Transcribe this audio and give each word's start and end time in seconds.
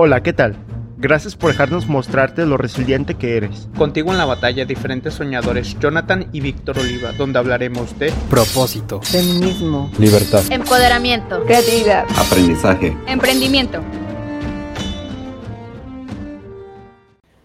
Hola, 0.00 0.22
¿qué 0.22 0.32
tal? 0.32 0.54
Gracias 0.96 1.34
por 1.34 1.50
dejarnos 1.50 1.88
mostrarte 1.88 2.46
lo 2.46 2.56
resiliente 2.56 3.16
que 3.16 3.36
eres. 3.36 3.68
Contigo 3.76 4.12
en 4.12 4.18
la 4.18 4.26
batalla 4.26 4.64
diferentes 4.64 5.14
soñadores, 5.14 5.76
Jonathan 5.80 6.28
y 6.32 6.40
Víctor 6.40 6.78
Oliva, 6.78 7.10
donde 7.14 7.40
hablaremos 7.40 7.98
de 7.98 8.12
propósito, 8.30 9.02
feminismo, 9.02 9.90
libertad, 9.98 10.44
empoderamiento, 10.52 11.44
creatividad, 11.44 12.06
aprendizaje, 12.16 12.96
emprendimiento. 13.08 13.82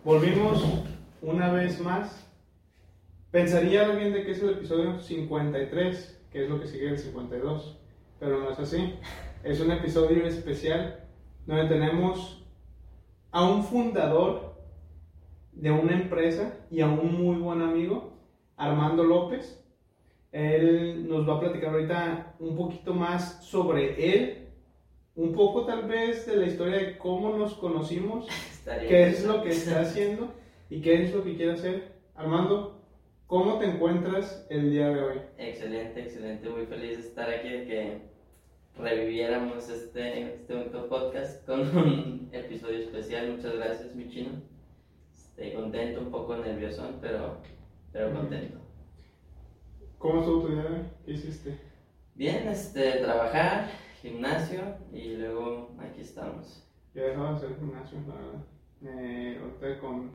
Volvimos 0.03 0.63
una 1.23 1.51
vez 1.51 1.81
más. 1.81 2.23
Pensaría 3.31 3.87
alguien 3.87 4.13
de 4.13 4.25
que 4.25 4.31
es 4.33 4.43
el 4.43 4.51
episodio 4.51 4.99
53, 4.99 6.19
que 6.31 6.43
es 6.43 6.49
lo 6.51 6.61
que 6.61 6.67
sigue 6.67 6.89
el 6.89 6.99
52, 6.99 7.79
pero 8.19 8.39
no 8.41 8.51
es 8.51 8.59
así. 8.59 8.93
Es 9.43 9.59
un 9.59 9.71
episodio 9.71 10.27
especial 10.27 10.99
donde 11.47 11.65
tenemos 11.65 12.42
a 13.33 13.49
un 13.49 13.63
fundador 13.63 14.53
de 15.51 15.71
una 15.71 15.93
empresa 15.93 16.55
y 16.69 16.81
a 16.81 16.87
un 16.87 17.19
muy 17.19 17.37
buen 17.37 17.61
amigo, 17.61 18.13
Armando 18.55 19.03
López. 19.03 19.59
Él 20.31 21.07
nos 21.09 21.27
va 21.27 21.35
a 21.35 21.39
platicar 21.39 21.73
ahorita 21.73 22.35
un 22.39 22.55
poquito 22.55 22.93
más 22.93 23.43
sobre 23.43 24.13
él, 24.15 24.49
un 25.15 25.33
poco 25.33 25.65
tal 25.65 25.87
vez 25.87 26.27
de 26.27 26.37
la 26.37 26.45
historia 26.45 26.77
de 26.77 26.97
cómo 26.97 27.35
nos 27.35 27.55
conocimos, 27.55 28.27
qué 28.65 29.07
es 29.07 29.25
lo 29.25 29.41
que 29.41 29.49
está 29.49 29.81
haciendo 29.81 30.31
y 30.69 30.81
qué 30.81 31.03
es 31.03 31.13
lo 31.13 31.23
que 31.23 31.35
quiere 31.35 31.53
hacer. 31.53 31.91
Armando, 32.13 32.83
¿cómo 33.25 33.57
te 33.57 33.65
encuentras 33.65 34.45
el 34.51 34.69
día 34.69 34.89
de 34.89 35.01
hoy? 35.01 35.17
Excelente, 35.39 36.01
excelente, 36.01 36.49
muy 36.49 36.67
feliz 36.67 36.97
de 36.97 37.07
estar 37.07 37.27
aquí, 37.31 37.49
de 37.49 37.65
que 37.65 38.12
reviviéramos 38.77 39.69
este, 39.69 40.33
este 40.33 40.55
podcast 40.89 41.45
con 41.45 41.61
un 41.61 42.29
episodio 42.33 42.79
especial. 42.79 43.35
Muchas 43.35 43.55
gracias, 43.55 43.95
mi 43.95 44.09
chino. 44.09 44.41
Estoy 45.13 45.53
contento, 45.53 46.01
un 46.01 46.11
poco 46.11 46.37
nervioso, 46.37 46.97
pero, 47.01 47.37
pero 47.91 48.13
contento. 48.13 48.59
¿Cómo 49.97 50.19
estuvo 50.19 50.47
tu 50.47 50.55
día? 50.55 50.91
¿Qué 51.05 51.11
hiciste? 51.13 51.57
Bien, 52.15 52.47
este, 52.47 52.99
trabajar, 52.99 53.69
gimnasio 54.01 54.61
y 54.91 55.15
luego 55.15 55.75
aquí 55.79 56.01
estamos. 56.01 56.67
Ya 56.93 57.03
he 57.03 57.09
dejado 57.09 57.29
de 57.29 57.35
hacer 57.35 57.55
gimnasio, 57.57 57.99
la 58.07 58.15
verdad. 58.15 58.45
Eh, 58.85 59.39
ahorita 59.41 59.79
con 59.79 60.11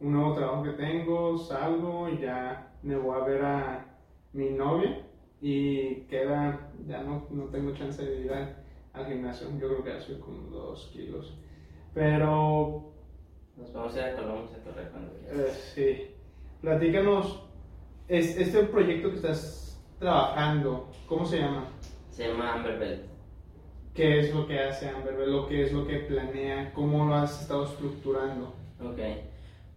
un 0.00 0.12
nuevo 0.12 0.34
trabajo 0.34 0.62
que 0.64 0.72
tengo, 0.72 1.38
salgo 1.38 2.08
y 2.08 2.18
ya 2.20 2.72
me 2.82 2.96
voy 2.96 3.18
a 3.18 3.24
ver 3.24 3.44
a 3.44 3.86
mi 4.32 4.50
novia 4.50 5.06
y 5.42 6.02
queda, 6.02 6.70
ya 6.86 7.02
no, 7.02 7.26
no 7.30 7.46
tengo 7.46 7.74
chance 7.74 8.00
de 8.00 8.20
ir 8.20 8.32
al, 8.32 9.06
gimnasio, 9.06 9.48
yo 9.58 9.68
creo 9.68 9.82
que 9.82 9.90
ya 9.90 10.00
soy 10.00 10.18
como 10.20 10.48
dos 10.48 10.88
kilos, 10.92 11.34
pero... 11.92 12.92
Nos 13.56 13.72
vamos 13.72 13.94
a 13.96 13.98
ir 13.98 14.04
a 14.04 14.16
Colombia 14.16 14.56
a 14.56 14.64
correr 14.64 14.88
cuando 14.90 15.12
eh, 15.28 15.52
sí, 15.74 16.14
platícanos, 16.60 17.44
es, 18.06 18.36
este 18.36 18.62
proyecto 18.64 19.10
que 19.10 19.16
estás 19.16 19.82
trabajando, 19.98 20.90
¿cómo 21.06 21.26
se 21.26 21.38
llama? 21.38 21.66
Se 22.08 22.28
llama 22.28 22.54
Amberbelt. 22.54 23.06
¿Qué 23.94 24.20
es 24.20 24.34
lo 24.34 24.46
que 24.46 24.58
hace 24.60 24.88
Amberbelt? 24.88 25.28
¿Lo 25.28 25.48
que 25.48 25.64
es 25.64 25.72
lo 25.72 25.86
que 25.86 25.98
planea? 25.98 26.72
¿Cómo 26.72 27.04
lo 27.04 27.14
has 27.14 27.42
estado 27.42 27.64
estructurando? 27.64 28.54
Ok, 28.80 28.98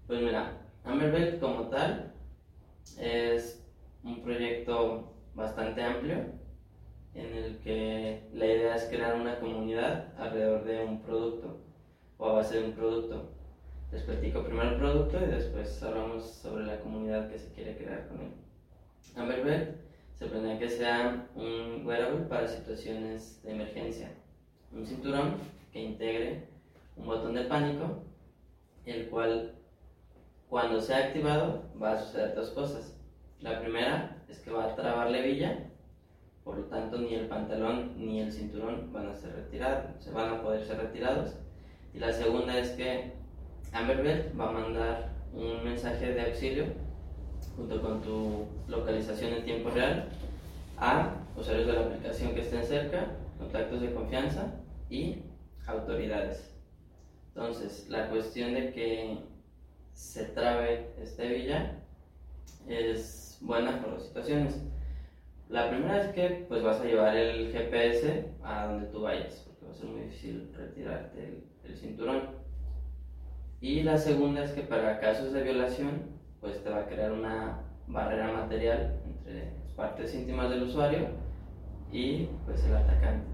pues 0.08 0.22
mira, 0.22 0.62
Amberbelt 0.84 1.40
como 1.40 1.70
tal 1.70 2.14
es 3.00 3.66
un 4.04 4.22
proyecto 4.22 5.15
bastante 5.36 5.84
amplio 5.84 6.18
en 7.14 7.34
el 7.36 7.60
que 7.60 8.28
la 8.34 8.46
idea 8.46 8.76
es 8.76 8.86
crear 8.86 9.16
una 9.16 9.40
comunidad 9.40 10.14
alrededor 10.18 10.64
de 10.64 10.84
un 10.84 11.02
producto 11.02 11.58
o 12.18 12.30
a 12.30 12.34
base 12.34 12.60
de 12.60 12.66
un 12.66 12.74
producto. 12.74 13.32
Les 13.92 14.04
platico 14.04 14.44
primero 14.44 14.72
el 14.72 14.78
producto 14.78 15.18
y 15.22 15.28
después 15.28 15.82
hablamos 15.84 16.26
sobre 16.26 16.66
la 16.66 16.80
comunidad 16.80 17.30
que 17.30 17.38
se 17.38 17.52
quiere 17.54 17.78
crear 17.78 18.08
con 18.08 18.20
él. 18.20 18.32
Amberbell 19.16 19.76
se 20.18 20.26
planea 20.26 20.60
que 20.60 20.70
sea 20.70 21.28
un 21.36 21.86
wearable 21.86 22.26
para 22.26 22.48
situaciones 22.48 23.42
de 23.44 23.52
emergencia, 23.52 24.12
un 24.74 24.86
cinturón 24.86 25.36
que 25.72 25.82
integre 25.82 26.48
un 26.98 27.06
botón 27.06 27.36
de 27.36 27.44
pánico, 27.44 28.04
el 28.86 29.10
cual 29.10 29.56
cuando 30.50 30.82
sea 30.82 31.08
activado 31.08 31.64
va 31.82 31.94
a 31.94 32.00
suceder 32.00 32.36
dos 32.36 32.50
cosas. 32.52 32.95
La 33.42 33.60
primera 33.60 34.18
es 34.30 34.40
que 34.40 34.52
va 34.52 34.66
a 34.66 34.76
trabar 34.76 35.12
la 35.12 35.20
hebilla, 35.20 35.70
por 36.44 36.58
lo 36.58 36.64
tanto 36.66 36.98
ni 36.98 37.14
el 37.16 37.28
pantalón 37.28 37.94
ni 37.98 38.22
el 38.22 38.32
cinturón 38.32 38.92
van 38.94 39.10
a 39.10 39.16
ser 39.16 39.36
retirados, 39.36 39.86
se 40.00 40.12
van 40.12 40.34
a 40.34 40.42
poder 40.42 40.64
ser 40.64 40.78
retirados. 40.78 41.36
Y 41.94 42.00
la 42.00 42.12
segunda 42.14 42.58
es 42.58 42.70
que 42.72 43.14
Amberbelt 43.72 44.40
va 44.40 44.50
a 44.50 44.52
mandar 44.52 45.10
un 45.34 45.64
mensaje 45.64 46.14
de 46.14 46.22
auxilio 46.22 46.66
junto 47.56 47.82
con 47.82 48.02
tu 48.02 48.46
localización 48.68 49.34
en 49.34 49.46
tiempo 49.46 49.70
real 49.70 50.08
a 50.78 51.14
usuarios 51.38 51.68
de 51.68 51.74
la 51.74 51.82
aplicación 51.82 52.34
que 52.34 52.42
estén 52.42 52.64
cerca, 52.64 53.12
contactos 53.38 53.82
de 53.82 53.94
confianza 53.94 54.54
y 54.90 55.24
autoridades. 55.68 56.54
Entonces, 57.30 57.88
la 57.90 58.10
cuestión 58.10 58.54
de 58.54 58.72
que 58.72 59.18
se 59.94 60.26
trabe 60.26 60.94
esta 61.02 61.24
hebilla 61.24 61.80
es 62.68 63.25
buenas 63.46 63.76
por 63.76 63.94
las 63.94 64.04
situaciones. 64.04 64.62
La 65.50 65.70
primera 65.70 66.02
es 66.02 66.12
que 66.14 66.46
pues 66.48 66.64
vas 66.64 66.82
a 66.82 66.86
llevar 66.86 67.16
el 67.16 67.52
GPS 67.52 68.32
a 68.44 68.66
donde 68.66 68.88
tú 68.88 69.02
vayas, 69.02 69.46
porque 69.46 69.66
va 69.66 69.72
a 69.72 69.76
ser 69.76 69.86
muy 69.86 70.02
difícil 70.02 70.52
retirarte 70.56 71.44
el, 71.64 71.76
cinturón. 71.76 72.22
Y 73.62 73.84
la 73.84 73.98
segunda 73.98 74.44
es 74.44 74.52
que 74.52 74.62
para 74.62 75.00
casos 75.00 75.34
de 75.34 75.44
violación, 75.44 76.04
pues 76.40 76.64
te 76.64 76.70
va 76.70 76.82
a 76.82 76.86
crear 76.88 77.12
una 77.12 77.62
barrera 77.88 78.32
material 78.32 79.00
entre 79.06 79.52
las 79.64 79.74
partes 79.76 80.14
íntimas 80.14 80.50
del 80.50 80.64
usuario 80.64 81.08
y 81.92 82.28
pues 82.46 82.64
el 82.66 82.76
atacante. 82.76 83.28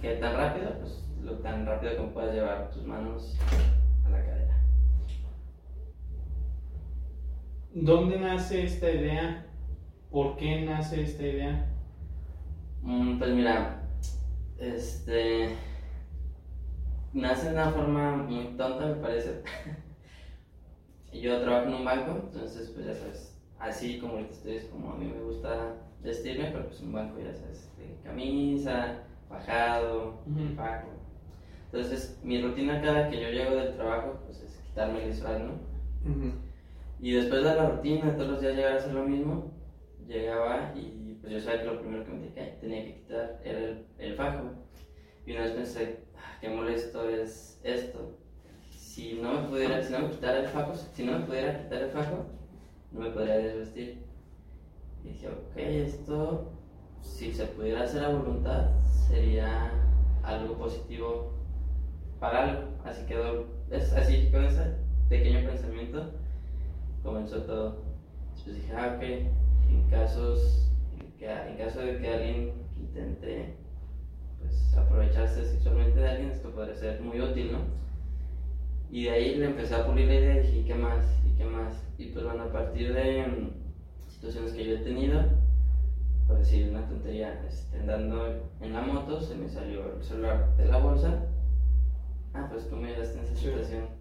¿Qué 0.00 0.16
tan 0.16 0.36
rápido? 0.36 0.70
Pues 0.80 1.04
lo 1.22 1.32
tan 1.38 1.66
rápido 1.66 1.96
como 1.96 2.12
puedas 2.12 2.34
llevar 2.34 2.70
tus 2.70 2.84
manos 2.84 3.36
a 4.06 4.10
la 4.10 4.24
cadera. 4.24 4.53
¿Dónde 7.74 8.18
nace 8.20 8.62
esta 8.62 8.88
idea? 8.88 9.46
¿Por 10.08 10.36
qué 10.36 10.60
nace 10.60 11.02
esta 11.02 11.24
idea? 11.24 11.66
Mm, 12.82 13.18
pues 13.18 13.30
mira, 13.34 13.82
este. 14.58 15.56
Nace 17.12 17.48
de 17.48 17.54
una 17.54 17.72
forma 17.72 18.16
muy 18.18 18.44
tonta, 18.56 18.86
me 18.86 18.94
parece. 18.94 19.42
Yo 21.12 21.40
trabajo 21.40 21.66
en 21.66 21.74
un 21.74 21.84
banco, 21.84 22.12
entonces, 22.26 22.70
pues 22.70 22.86
ya 22.86 22.94
sabes, 22.94 23.42
así 23.58 23.98
como 23.98 24.14
ahorita 24.14 24.32
estoy, 24.32 24.54
es 24.54 24.64
como 24.66 24.92
a 24.92 24.96
mí 24.96 25.06
me 25.06 25.22
gusta 25.22 25.74
vestirme, 26.00 26.50
pero 26.52 26.68
pues 26.68 26.80
un 26.80 26.92
banco, 26.92 27.18
ya 27.18 27.34
sabes, 27.34 27.72
de 27.76 27.98
camisa, 28.04 29.02
bajado, 29.28 30.22
uh 30.26 30.66
Entonces, 31.72 32.20
mi 32.22 32.40
rutina 32.40 32.80
cada 32.80 33.10
que 33.10 33.20
yo 33.20 33.30
llego 33.30 33.56
del 33.56 33.74
trabajo, 33.74 34.20
pues 34.26 34.42
es 34.42 34.60
quitarme 34.64 35.02
el 35.02 35.10
disfraz, 35.10 35.40
¿no? 35.40 36.53
Y 37.00 37.12
después 37.12 37.44
de 37.44 37.54
la 37.54 37.70
rutina, 37.70 38.16
todos 38.16 38.30
los 38.30 38.40
días 38.40 38.54
llegar 38.54 38.72
a 38.72 38.76
hacer 38.76 38.94
lo 38.94 39.04
mismo, 39.04 39.52
llegaba 40.06 40.72
y 40.74 41.18
pues 41.20 41.32
yo 41.32 41.40
sabía 41.40 41.62
que 41.62 41.70
lo 41.70 41.80
primero 41.80 42.04
que 42.04 42.10
me 42.12 42.26
tenía 42.28 42.84
que 42.84 42.94
quitar 42.94 43.40
era 43.44 43.58
el, 43.58 43.86
el 43.98 44.14
fajo. 44.14 44.50
Y 45.26 45.32
una 45.32 45.42
vez 45.42 45.52
pensé, 45.52 46.04
ah, 46.16 46.38
qué 46.40 46.48
molesto 46.50 47.08
es 47.08 47.60
esto. 47.64 48.18
Si 48.70 49.14
no 49.14 49.40
me 49.40 49.48
pudiera, 49.48 49.82
si 49.82 49.92
no 49.92 50.00
me 50.00 50.10
quitara 50.10 50.40
el 50.40 50.48
fajo, 50.48 50.74
si 50.74 51.04
no 51.04 51.18
me 51.18 51.26
pudiera 51.26 51.62
quitar 51.62 51.82
el 51.82 51.90
fajo, 51.90 52.26
no 52.92 53.00
me 53.00 53.10
podría 53.10 53.38
desvestir. 53.38 54.04
Y 55.02 55.08
dije, 55.08 55.28
ok, 55.28 55.56
esto, 55.56 56.52
si 57.00 57.32
se 57.32 57.46
pudiera 57.46 57.84
hacer 57.84 58.04
a 58.04 58.10
voluntad, 58.10 58.70
sería 59.08 59.72
algo 60.22 60.56
positivo 60.56 61.34
para 62.20 62.50
algo. 62.50 62.62
Así 62.84 63.04
quedó, 63.06 63.46
es 63.70 63.92
así 63.92 64.30
con 64.30 64.44
ese 64.44 64.74
pequeño 65.08 65.48
pensamiento 65.48 66.23
comenzó 67.04 67.42
todo. 67.42 67.84
Después 68.34 68.56
dije, 68.56 68.72
ah, 68.74 68.94
ok, 68.96 69.02
en, 69.02 69.88
casos, 69.90 70.70
en 71.20 71.56
caso 71.56 71.80
de 71.80 71.98
que 71.98 72.08
alguien 72.08 72.52
intente 72.76 73.54
pues, 74.40 74.74
aprovecharse 74.76 75.44
sexualmente 75.44 76.00
de 76.00 76.08
alguien, 76.08 76.30
esto 76.30 76.50
podría 76.50 76.74
ser 76.74 77.00
muy 77.00 77.20
útil, 77.20 77.52
¿no? 77.52 77.58
Y 78.90 79.04
de 79.04 79.10
ahí 79.10 79.34
le 79.36 79.46
empecé 79.46 79.74
a 79.74 79.86
pulir 79.86 80.06
la 80.06 80.14
idea 80.14 80.36
y 80.36 80.46
dije, 80.46 80.58
¿y 80.58 80.64
qué 80.64 80.74
más? 80.74 81.04
¿Y 81.26 81.36
qué 81.36 81.44
más? 81.44 81.74
Y 81.98 82.06
pues 82.06 82.24
bueno, 82.24 82.44
a 82.44 82.52
partir 82.52 82.92
de 82.92 83.26
mm, 83.26 84.10
situaciones 84.10 84.52
que 84.52 84.64
yo 84.64 84.74
he 84.74 84.78
tenido, 84.78 85.22
por 86.26 86.38
decir 86.38 86.68
una 86.70 86.88
tontería, 86.88 87.44
este, 87.46 87.80
andando 87.80 88.50
en 88.60 88.72
la 88.72 88.82
moto, 88.82 89.20
se 89.20 89.34
me 89.34 89.48
salió 89.48 89.96
el 89.96 90.02
celular 90.02 90.56
de 90.56 90.66
la 90.66 90.78
bolsa. 90.78 91.26
Ah, 92.32 92.48
pues 92.50 92.68
tú 92.68 92.76
me 92.76 92.88
ayudaste 92.88 93.18
en 93.18 93.24
esa 93.24 93.36
situación 93.36 93.93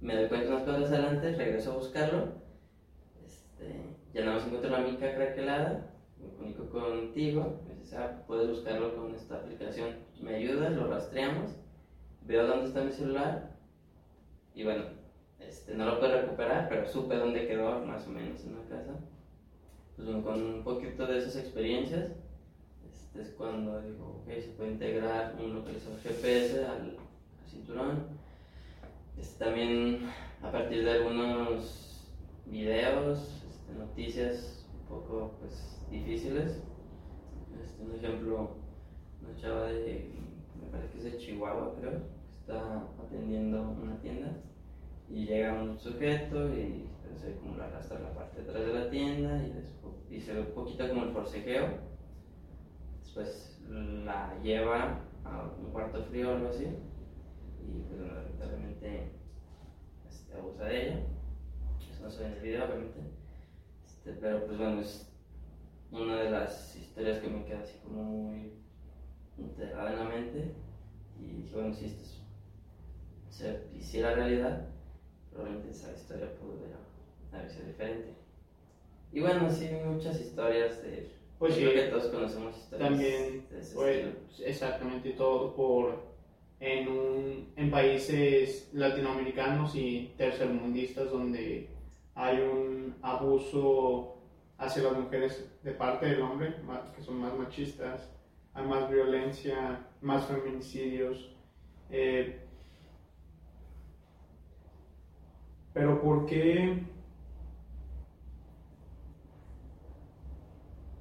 me 0.00 0.14
doy 0.14 0.28
cuenta 0.28 0.48
unas 0.48 0.62
cosas 0.62 0.92
adelante, 0.92 1.34
regreso 1.34 1.72
a 1.72 1.76
buscarlo, 1.76 2.32
este, 3.26 3.74
ya 4.14 4.24
no 4.24 4.34
más 4.34 4.46
encuentro 4.46 4.70
la 4.70 4.80
mica 4.80 5.14
craquelada, 5.14 5.90
me 6.20 6.28
comunico 6.30 6.68
contigo, 6.68 7.60
me 7.66 7.74
dices, 7.74 7.94
ah, 7.94 8.22
puedes 8.26 8.48
buscarlo 8.48 8.96
con 8.96 9.14
esta 9.14 9.36
aplicación, 9.36 9.96
me 10.20 10.36
ayudas, 10.36 10.72
lo 10.72 10.88
rastreamos, 10.88 11.56
veo 12.22 12.46
dónde 12.46 12.66
está 12.66 12.82
mi 12.82 12.92
celular 12.92 13.50
y 14.54 14.64
bueno, 14.64 14.84
este, 15.40 15.74
no 15.74 15.86
lo 15.86 16.00
puedo 16.00 16.20
recuperar, 16.20 16.68
pero 16.68 16.86
supe 16.86 17.16
dónde 17.16 17.46
quedó 17.46 17.84
más 17.84 18.06
o 18.06 18.10
menos 18.10 18.44
en 18.44 18.56
la 18.56 18.64
casa. 18.64 18.92
Pues 19.96 20.08
bueno, 20.08 20.24
con 20.24 20.42
un 20.42 20.64
poquito 20.64 21.06
de 21.06 21.18
esas 21.18 21.36
experiencias, 21.36 22.10
este 22.92 23.22
es 23.22 23.30
cuando 23.30 23.80
digo, 23.80 24.22
ok, 24.22 24.32
se 24.34 24.48
puede 24.56 24.72
integrar 24.72 25.36
un 25.38 25.54
localizador 25.54 25.98
GPS 26.00 26.64
al, 26.64 26.96
al 26.96 27.48
cinturón. 27.48 28.18
También 29.38 30.10
a 30.42 30.50
partir 30.50 30.84
de 30.84 30.90
algunos 30.90 32.12
videos, 32.46 33.44
este, 33.48 33.72
noticias 33.78 34.66
un 34.80 34.88
poco 34.88 35.36
pues, 35.38 35.80
difíciles. 35.90 36.60
Este, 37.62 37.84
un 37.84 37.94
ejemplo, 37.94 38.56
una 39.22 39.40
chava 39.40 39.66
de, 39.66 40.10
me 40.60 40.68
parece 40.72 40.92
que 40.92 40.98
es 40.98 41.04
de 41.04 41.18
Chihuahua, 41.18 41.76
creo, 41.78 41.92
que 41.92 42.34
está 42.40 42.82
atendiendo 43.00 43.62
una 43.80 44.00
tienda 44.00 44.28
y 45.08 45.24
llega 45.24 45.62
un 45.62 45.78
sujeto 45.78 46.48
y 46.48 46.88
se 47.16 47.28
ve 47.28 47.36
como 47.36 47.56
lo 47.56 47.62
arrastra 47.62 47.98
a 47.98 48.02
la 48.02 48.14
parte 48.14 48.42
de 48.42 48.50
atrás 48.50 48.66
de 48.66 48.74
la 48.74 48.90
tienda 48.90 49.46
y, 49.46 49.52
después, 49.52 49.94
y 50.10 50.20
se 50.20 50.32
ve 50.34 50.40
un 50.40 50.54
poquito 50.54 50.88
como 50.88 51.04
el 51.04 51.12
forcejeo. 51.12 51.68
Después 52.98 53.60
la 53.68 54.36
lleva 54.42 55.00
a 55.24 55.50
un 55.60 55.70
cuarto 55.70 56.02
frío 56.02 56.30
o 56.30 56.34
algo 56.34 56.48
así 56.48 56.66
y 57.68 57.82
pues 57.82 58.00
lamentablemente 58.00 59.12
este, 60.08 60.34
abusa 60.34 60.64
de 60.64 60.82
ella. 60.86 61.00
Eso 61.90 62.02
no 62.02 62.10
se 62.10 62.20
ve 62.20 62.26
en 62.26 62.32
el 62.32 62.40
video, 62.40 62.64
obviamente. 62.64 62.98
Este, 63.86 64.12
pero 64.12 64.46
pues 64.46 64.58
bueno, 64.58 64.80
es 64.80 65.10
una 65.90 66.16
de 66.22 66.30
las 66.30 66.76
historias 66.76 67.18
que 67.18 67.28
me 67.28 67.44
queda 67.44 67.60
así 67.60 67.78
como 67.82 68.02
muy 68.02 68.52
enterrada 69.36 69.92
en 69.92 69.98
la 69.98 70.04
mente. 70.04 70.52
Y 71.20 71.42
dije, 71.42 71.54
bueno, 71.54 71.74
si 71.74 71.86
esto 71.86 72.04
se 73.30 73.68
hiciera 73.76 74.14
realidad, 74.14 74.68
probablemente 75.30 75.70
esa 75.70 75.92
historia 75.92 76.28
pudiera 76.36 76.76
haber 77.32 77.50
sido 77.50 77.66
diferente. 77.66 78.14
Y 79.12 79.20
bueno, 79.20 79.50
sí, 79.50 79.68
muchas 79.84 80.20
historias 80.20 80.82
de... 80.82 81.10
Pues 81.38 81.54
sí. 81.54 81.60
creo 81.60 81.72
que 81.72 81.90
todos 81.90 82.06
conocemos 82.12 82.56
historias 82.56 82.90
También, 82.90 83.46
de 83.48 83.60
ese 83.60 83.74
pues, 83.74 83.96
estilo. 83.96 84.48
exactamente 84.48 85.10
todo 85.12 85.54
por 85.54 86.07
en, 86.60 86.88
un, 86.88 87.52
en 87.56 87.70
países 87.70 88.70
latinoamericanos 88.72 89.74
y 89.74 90.12
tercermundistas 90.16 91.10
donde 91.10 91.68
hay 92.14 92.40
un 92.40 92.96
abuso 93.02 94.16
hacia 94.58 94.82
las 94.82 94.98
mujeres 94.98 95.48
de 95.62 95.72
parte 95.72 96.06
del 96.06 96.22
hombre, 96.22 96.56
que 96.96 97.02
son 97.02 97.20
más 97.20 97.36
machistas, 97.36 98.10
hay 98.54 98.66
más 98.66 98.90
violencia, 98.90 99.86
más 100.00 100.26
feminicidios. 100.26 101.30
eh, 101.90 102.40
pero 105.72 106.00
¿por 106.02 106.26
qué? 106.26 106.82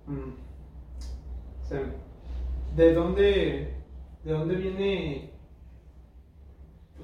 Mm. 0.06 0.48
¿De 2.76 2.94
dónde, 2.94 3.74
de 4.24 4.32
dónde 4.32 4.56
viene? 4.56 5.37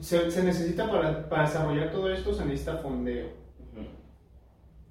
Se, 0.04 0.30
se 0.30 0.44
necesita 0.44 0.90
para, 0.92 1.30
para 1.30 1.44
desarrollar 1.44 1.92
todo 1.92 2.12
esto, 2.12 2.34
se 2.34 2.46
necesita 2.46 2.78
fondeo. 2.78 3.42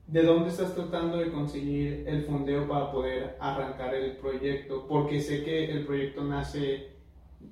¿De 0.07 0.23
dónde 0.23 0.49
estás 0.51 0.75
tratando 0.75 1.19
de 1.19 1.31
conseguir 1.31 2.05
el 2.07 2.23
fondeo 2.25 2.67
para 2.69 2.91
poder 2.93 3.37
arrancar 3.41 3.95
el 3.95 4.17
proyecto? 4.17 4.87
Porque 4.89 5.21
sé 5.21 5.45
que 5.45 5.71
el 5.71 5.85
proyecto 5.87 6.25
nace 6.25 6.89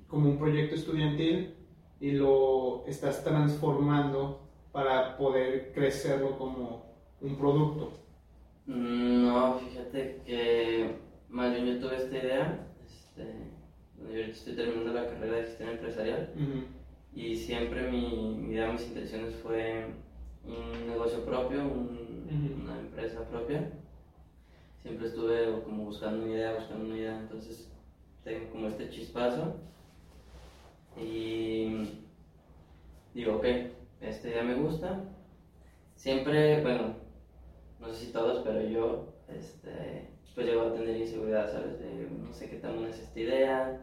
como 0.07 0.29
un 0.29 0.37
proyecto 0.37 0.75
estudiantil 0.75 1.55
y 1.99 2.11
lo 2.11 2.83
estás 2.87 3.23
transformando 3.23 4.41
para 4.71 5.17
poder 5.17 5.71
crecerlo 5.73 6.37
como 6.37 6.85
un 7.21 7.35
producto. 7.37 7.93
Mm, 8.65 9.23
No, 9.27 9.59
fíjate 9.59 10.21
que 10.25 10.95
más 11.29 11.53
bien 11.53 11.65
yo 11.65 11.79
tuve 11.79 11.97
esta 11.97 12.17
idea, 12.17 12.67
este, 12.85 13.23
yo 14.13 14.19
estoy 14.19 14.55
terminando 14.55 14.93
la 14.93 15.07
carrera 15.07 15.37
de 15.37 15.43
gestión 15.43 15.69
empresarial 15.69 16.33
y 17.13 17.35
siempre 17.35 17.83
mi, 17.83 18.35
mi 18.39 18.53
idea, 18.53 18.67
mis 18.67 18.85
intenciones 18.87 19.35
fue 19.35 19.85
un 20.43 20.87
negocio 20.87 21.23
propio, 21.25 21.63
un- 21.65 22.27
una 22.63 22.77
empresa 22.77 23.23
propia. 23.27 23.69
Siempre 24.81 25.05
estuve 25.05 25.61
como 25.63 25.85
buscando 25.85 26.19
una 26.23 26.31
idea, 26.33 26.51
buscando 26.51 26.83
una 26.83 26.97
idea, 26.97 27.15
entonces 27.15 27.69
tengo 28.23 28.49
como 28.49 28.67
este 28.67 28.89
chispazo 28.89 29.55
y 30.95 31.97
digo, 33.13 33.35
ok, 33.35 33.45
esta 34.01 34.27
idea 34.29 34.43
me 34.43 34.53
gusta. 34.55 35.03
Siempre, 35.95 36.61
bueno, 36.61 36.95
no 37.79 37.89
sé 37.89 37.95
si 37.95 38.07
todos, 38.13 38.39
pero 38.39 38.61
yo, 38.61 39.05
este, 39.29 40.07
pues 40.35 40.47
llego 40.47 40.63
a 40.63 40.73
tener 40.73 40.95
inseguridad, 40.97 41.47
¿sabes? 41.51 41.79
De 41.79 42.07
no 42.07 42.33
sé 42.33 42.47
qué 42.49 42.57
tan 42.57 42.73
buena 42.75 42.89
es 42.89 42.99
esta 42.99 43.19
idea. 43.19 43.75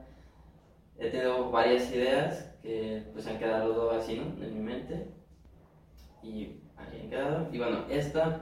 He 0.99 1.09
tenido 1.09 1.51
varias 1.51 1.91
ideas 1.91 2.48
que 2.63 3.05
pues 3.13 3.27
han 3.27 3.39
quedado 3.39 3.91
así, 3.91 4.17
¿no? 4.17 4.45
En 4.45 4.55
mi 4.55 4.61
mente. 4.61 5.09
Y 6.23 6.61
ahí 6.77 7.01
han 7.03 7.11
quedado. 7.11 7.49
Y 7.53 7.59
bueno, 7.59 7.85
esta, 7.89 8.41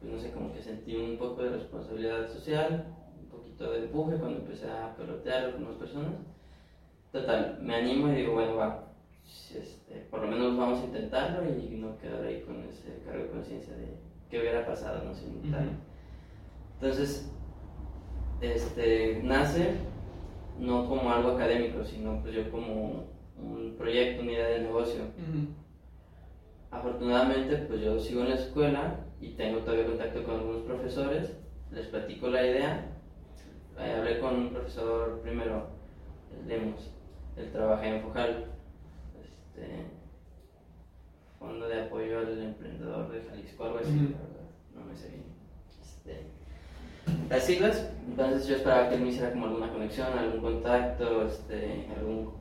pues 0.00 0.12
no 0.12 0.18
sé, 0.18 0.30
como 0.32 0.52
que 0.52 0.62
sentí 0.62 0.96
un 0.96 1.16
poco 1.18 1.42
de 1.42 1.50
responsabilidad 1.50 2.28
social, 2.28 2.86
un 3.20 3.28
poquito 3.28 3.70
de 3.70 3.84
empuje 3.84 4.16
cuando 4.16 4.38
empecé 4.38 4.70
a 4.70 4.94
pelotear 4.96 5.52
con 5.52 5.64
unas 5.64 5.76
personas. 5.76 6.12
Total, 7.12 7.58
me 7.60 7.74
animo 7.74 8.08
y 8.08 8.16
digo, 8.16 8.34
bueno, 8.34 8.56
va, 8.56 8.92
este, 9.24 9.94
por 10.10 10.20
lo 10.20 10.28
menos 10.28 10.56
vamos 10.56 10.80
a 10.80 10.84
intentarlo 10.84 11.48
y 11.48 11.76
no 11.76 11.96
quedar 11.98 12.22
ahí 12.24 12.42
con 12.42 12.62
ese 12.64 13.02
cargo 13.04 13.22
de 13.24 13.30
conciencia 13.30 13.74
de 13.74 13.98
qué 14.30 14.40
hubiera 14.40 14.66
pasado, 14.66 15.04
no 15.04 15.14
sé, 15.14 15.26
Ujú. 15.26 15.56
Entonces, 16.80 17.32
este, 18.40 19.20
nace 19.24 19.74
no 20.60 20.88
como 20.88 21.10
algo 21.10 21.32
académico, 21.32 21.84
sino 21.84 22.20
pues 22.20 22.34
yo 22.34 22.50
como 22.50 23.17
un 23.42 23.74
proyecto, 23.76 24.22
una 24.22 24.32
idea 24.32 24.48
de 24.48 24.60
negocio. 24.60 25.02
Afortunadamente, 26.70 27.56
pues 27.56 27.80
yo 27.80 27.98
sigo 27.98 28.22
en 28.22 28.30
la 28.30 28.34
escuela 28.34 29.00
y 29.20 29.30
tengo 29.30 29.60
todavía 29.60 29.86
contacto 29.86 30.22
con 30.24 30.36
algunos 30.36 30.62
profesores, 30.62 31.36
les 31.72 31.86
platico 31.86 32.28
la 32.28 32.46
idea. 32.46 32.86
Eh, 33.78 33.94
hablé 33.96 34.20
con 34.20 34.36
un 34.36 34.50
profesor 34.50 35.20
primero, 35.22 35.68
el 36.32 36.48
Lemos, 36.48 36.90
él 37.36 37.50
trabaja 37.52 37.86
en 37.86 38.02
Fojal, 38.02 38.46
este, 39.22 39.86
Fondo 41.38 41.68
de 41.68 41.82
Apoyo 41.82 42.18
al 42.18 42.42
Emprendedor 42.42 43.10
de 43.12 43.22
Jalisco, 43.22 43.64
algo 43.64 43.78
así, 43.78 43.92
la 43.92 44.18
verdad, 44.18 44.50
no 44.74 44.84
me 44.84 44.96
sé 44.96 45.08
bien. 45.10 45.24
Este, 45.80 46.26
las 47.30 47.44
siglas, 47.44 47.90
entonces 48.06 48.48
yo 48.48 48.56
esperaba 48.56 48.88
que 48.88 48.96
él 48.96 49.02
me 49.02 49.08
hiciera 49.08 49.32
como 49.32 49.46
alguna 49.46 49.72
conexión, 49.72 50.18
algún 50.18 50.40
contacto, 50.40 51.26
este, 51.26 51.86
algún 51.96 52.32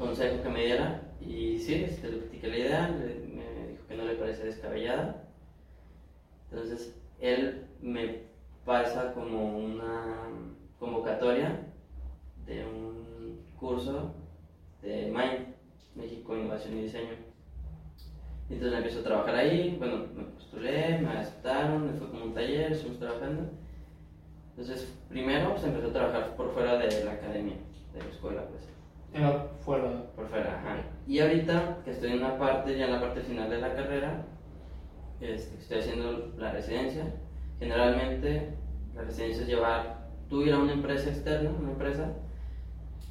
consejo 0.00 0.42
que 0.42 0.48
me 0.48 0.64
diera 0.64 1.02
y 1.20 1.58
sí, 1.58 1.74
este, 1.74 2.10
le 2.10 2.16
platiqué 2.16 2.48
la 2.48 2.56
idea, 2.56 2.88
me 2.88 3.68
dijo 3.68 3.86
que 3.86 3.96
no 3.96 4.04
le 4.04 4.14
parece 4.14 4.44
descabellada. 4.44 5.28
Entonces 6.50 6.96
él 7.20 7.66
me 7.80 8.22
pasa 8.64 9.12
como 9.12 9.58
una 9.58 10.28
convocatoria 10.78 11.66
de 12.46 12.64
un 12.64 13.40
curso 13.58 14.14
de 14.82 15.12
MIND, 15.12 15.54
México 15.94 16.34
Innovación 16.34 16.78
y 16.78 16.82
Diseño. 16.82 17.14
Entonces 18.48 18.78
empiezo 18.78 19.00
a 19.00 19.04
trabajar 19.04 19.34
ahí, 19.34 19.76
bueno, 19.78 20.06
me 20.14 20.24
postulé, 20.24 20.98
me 20.98 21.10
aceptaron, 21.10 21.86
me 21.86 21.98
fue 21.98 22.08
como 22.08 22.24
un 22.24 22.34
taller, 22.34 22.72
estuvimos 22.72 23.00
trabajando. 23.00 23.50
Entonces, 24.56 24.92
primero 25.08 25.56
se 25.58 25.68
empezó 25.68 25.88
a 25.88 25.92
trabajar 25.92 26.36
por 26.36 26.52
fuera 26.52 26.76
de 26.78 27.04
la 27.04 27.12
academia, 27.12 27.56
de 27.92 27.98
la 28.00 28.08
escuela, 28.08 28.48
pues. 28.48 28.79
Era 29.12 29.48
fuera. 29.64 30.06
Por 30.14 30.26
fuera, 30.28 30.58
ajá. 30.58 30.82
Y 31.06 31.18
ahorita 31.20 31.78
que 31.84 31.90
estoy 31.90 32.12
en 32.12 32.18
una 32.18 32.38
parte, 32.38 32.76
ya 32.78 32.86
en 32.86 32.92
la 32.92 33.00
parte 33.00 33.20
final 33.22 33.50
de 33.50 33.60
la 33.60 33.74
carrera, 33.74 34.24
este, 35.20 35.58
estoy 35.58 35.78
haciendo 35.78 36.32
la 36.38 36.52
residencia. 36.52 37.04
Generalmente 37.58 38.54
la 38.94 39.02
residencia 39.02 39.42
es 39.42 39.48
llevar, 39.48 40.06
tú 40.28 40.42
ir 40.42 40.52
a 40.52 40.58
una 40.58 40.72
empresa 40.72 41.10
externa, 41.10 41.50
una 41.50 41.72
empresa, 41.72 42.12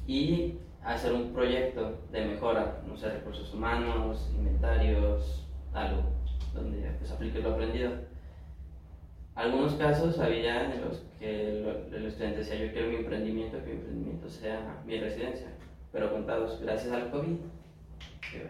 y 0.06 0.58
hacer 0.82 1.12
un 1.12 1.32
proyecto 1.32 1.98
de 2.10 2.24
mejora, 2.24 2.80
no 2.86 2.96
sé, 2.96 3.10
recursos 3.10 3.52
humanos, 3.52 4.30
inventarios, 4.34 5.46
algo, 5.74 6.02
donde 6.54 6.78
pues 6.98 7.10
apliques 7.12 7.42
lo 7.44 7.50
aprendido. 7.50 7.92
Algunos 9.34 9.74
casos 9.74 10.18
había 10.18 10.72
en 10.74 10.80
los 10.80 11.02
que 11.18 11.60
lo- 11.62 11.96
el 11.96 12.06
estudiante 12.06 12.38
decía 12.38 12.56
yo 12.56 12.72
quiero 12.72 12.88
mi 12.88 12.96
emprendimiento, 12.96 13.58
que 13.58 13.66
mi 13.70 13.72
emprendimiento 13.76 14.28
sea 14.28 14.80
mi 14.84 14.98
residencia, 14.98 15.48
pero 15.92 16.12
contados 16.12 16.60
gracias 16.60 16.92
al 16.92 17.10
COVID, 17.10 17.36
que 18.20 18.46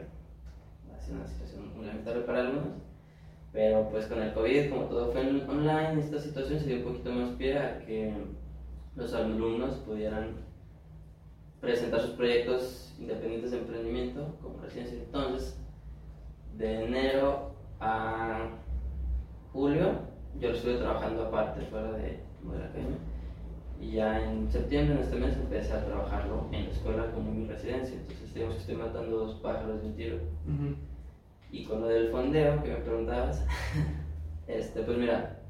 ha 0.94 1.00
sido 1.00 1.16
una 1.16 1.26
situación 1.26 1.76
muy 1.76 1.86
lamentable 1.86 2.20
para 2.22 2.40
algunos, 2.40 2.74
pero 3.52 3.88
pues 3.90 4.06
con 4.06 4.22
el 4.22 4.32
COVID, 4.32 4.70
como 4.70 4.84
todo 4.84 5.12
fue 5.12 5.22
online, 5.22 6.00
esta 6.00 6.18
situación 6.18 6.60
se 6.60 6.66
dio 6.66 6.76
un 6.78 6.84
poquito 6.84 7.12
más 7.12 7.30
pie 7.30 7.58
a 7.58 7.78
que 7.80 8.14
los 8.96 9.14
alumnos 9.14 9.76
pudieran 9.76 10.36
presentar 11.60 12.00
sus 12.00 12.10
proyectos 12.10 12.94
independientes 12.98 13.50
de 13.50 13.58
emprendimiento, 13.58 14.34
como 14.42 14.60
residencia. 14.62 14.98
Entonces, 14.98 15.58
de 16.56 16.84
enero 16.84 17.52
a 17.80 18.50
julio, 19.52 19.92
yo 20.38 20.50
lo 20.50 20.54
estuve 20.54 20.76
trabajando 20.76 21.24
aparte, 21.24 21.64
fuera 21.66 21.92
de, 21.92 22.02
de 22.02 22.58
la 22.58 22.64
academia. 22.66 22.98
Y 23.80 23.92
ya 23.92 24.30
en 24.30 24.50
septiembre, 24.50 24.96
en 24.96 25.02
este 25.02 25.16
mes, 25.16 25.36
empecé 25.36 25.72
a 25.72 25.84
trabajarlo 25.84 26.48
en 26.52 26.64
la 26.66 26.70
escuela 26.70 27.10
como 27.12 27.32
mi 27.32 27.46
residencia. 27.46 27.96
Entonces, 27.96 28.34
digamos 28.34 28.56
que 28.56 28.60
estoy 28.60 28.76
matando 28.76 29.16
dos 29.16 29.40
pájaros 29.40 29.80
de 29.80 29.88
un 29.88 29.96
tiro. 29.96 30.16
Ujú. 30.16 30.76
Y 31.50 31.64
con 31.64 31.80
lo 31.80 31.88
del 31.88 32.10
fondeo 32.10 32.62
que 32.62 32.68
me 32.68 32.76
preguntabas, 32.76 33.44
este, 34.46 34.82
pues 34.82 34.98
mira, 34.98 35.40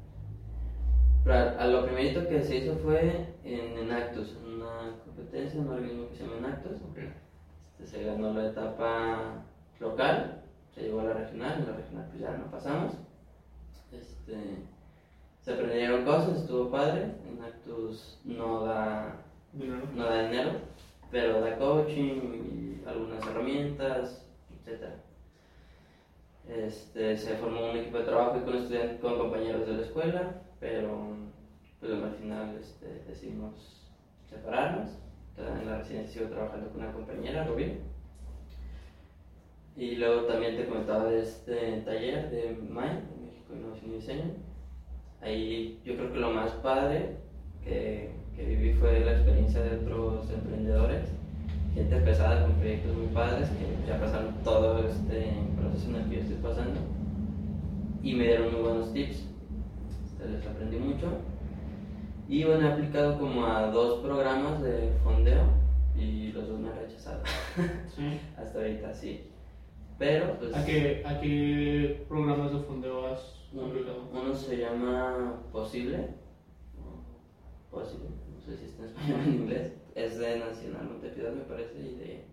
a 1.29 1.67
lo 1.67 1.85
primerito 1.85 2.27
que 2.27 2.41
se 2.41 2.57
hizo 2.57 2.75
fue 2.77 3.35
en 3.43 3.77
Enactus, 3.77 4.35
en 4.37 4.53
una 4.55 4.95
competencia, 5.05 5.59
un 5.59 5.69
organismo 5.69 6.09
que 6.09 6.15
se 6.15 6.23
llama 6.23 6.37
Enactus. 6.37 6.77
Este, 7.81 7.85
se 7.85 8.05
ganó 8.05 8.33
la 8.33 8.47
etapa 8.47 9.43
local, 9.79 10.41
se 10.73 10.81
llegó 10.81 11.01
a 11.01 11.05
la 11.05 11.13
regional, 11.13 11.59
en 11.59 11.65
la 11.67 11.75
regional 11.75 12.07
pues 12.09 12.21
ya 12.21 12.37
no 12.37 12.49
pasamos. 12.49 12.93
Este, 13.91 14.35
se 15.41 15.53
aprendieron 15.53 16.05
cosas, 16.05 16.37
estuvo 16.37 16.69
padre. 16.69 17.15
Enactus 17.27 18.19
no 18.23 18.65
da 18.65 19.21
Dinero. 19.53 19.81
no 19.93 20.05
da 20.05 20.23
dinero, 20.23 20.51
pero 21.11 21.41
da 21.41 21.57
coaching 21.57 22.21
y 22.45 22.87
algunas 22.87 23.25
herramientas, 23.27 24.25
etc. 24.49 24.93
Este, 26.47 27.17
se 27.17 27.35
formó 27.35 27.71
un 27.71 27.77
equipo 27.77 27.97
de 27.97 28.05
trabajo 28.05 28.37
y 28.37 28.41
con, 28.41 28.55
estudiantes, 28.55 28.99
con 29.01 29.17
compañeros 29.17 29.67
de 29.67 29.73
la 29.73 29.81
escuela, 29.81 30.41
pero 30.59 31.17
pues, 31.79 31.91
al 31.91 32.15
final 32.15 32.57
este, 32.59 33.03
decidimos 33.07 33.91
separarnos. 34.29 34.89
En 35.37 35.65
la 35.65 35.79
residencia 35.79 36.21
sigo 36.21 36.29
trabajando 36.29 36.69
con 36.69 36.81
una 36.81 36.93
compañera, 36.93 37.45
Rubí. 37.45 37.79
Y 39.75 39.95
luego 39.95 40.27
también 40.27 40.55
te 40.55 40.67
comentaba 40.67 41.05
de 41.05 41.21
este 41.21 41.81
taller 41.81 42.29
de 42.29 42.57
MAI, 42.69 42.89
de 42.89 43.25
México 43.25 43.53
Innovación 43.55 43.91
y 43.91 43.95
Diseño. 43.95 44.50
Ahí 45.21 45.79
yo 45.85 45.95
creo 45.95 46.13
que 46.13 46.19
lo 46.19 46.31
más 46.31 46.51
padre 46.53 47.17
que, 47.63 48.11
que 48.35 48.45
viví 48.45 48.73
fue 48.73 48.99
la 49.01 49.13
experiencia 49.13 49.61
de 49.61 49.77
otros 49.77 50.29
emprendedores, 50.31 51.09
gente 51.73 51.95
pesada 51.97 52.45
con 52.45 52.55
proyectos 52.55 52.95
muy 52.95 53.07
padres 53.07 53.49
que 53.49 53.87
ya 53.87 53.99
pasaron 53.99 54.33
todo 54.43 54.79
este 54.87 55.33
proceso 55.59 55.89
en 55.89 55.95
el 55.95 56.09
que 56.09 56.15
yo 56.15 56.21
estoy 56.21 56.37
pasando 56.37 56.79
y 58.03 58.13
me 58.15 58.23
dieron 58.23 58.51
muy 58.51 58.61
buenos 58.61 58.93
tips. 58.93 59.25
Les 60.19 60.45
aprendí 60.45 60.77
mucho. 60.77 61.07
Y 62.27 62.43
bueno, 62.43 62.67
he 62.67 62.71
aplicado 62.71 63.19
como 63.19 63.45
a 63.45 63.67
dos 63.67 64.01
programas 64.01 64.61
de 64.61 64.91
fondeo 65.03 65.43
y 65.95 66.31
los 66.31 66.47
dos 66.47 66.59
me 66.59 66.69
han 66.69 66.77
rechazado. 66.77 67.21
Sí. 67.95 68.19
Hasta 68.37 68.59
ahorita 68.59 68.93
sí. 68.93 69.27
Pero 69.97 70.37
pues... 70.39 70.55
¿A 70.55 70.65
qué, 70.65 71.03
¿A 71.05 71.19
qué 71.19 72.05
programas 72.07 72.53
de 72.53 72.59
fondeo 72.61 73.07
has 73.07 73.40
Uno, 73.53 74.33
se 74.33 74.57
llama 74.57 75.43
Posible. 75.51 76.15
o 76.77 77.75
Posible, 77.75 78.09
no 78.33 78.41
sé 78.41 78.57
si 78.57 78.65
está 78.65 78.83
en 78.83 78.89
español 78.89 79.19
o 79.19 79.23
en 79.23 79.33
inglés. 79.35 79.73
Es 79.93 80.19
de 80.19 80.39
Nacional 80.39 80.89
Montepiedad, 80.89 81.33
me 81.33 81.43
parece, 81.43 81.79
y 81.79 81.95
de. 81.95 82.25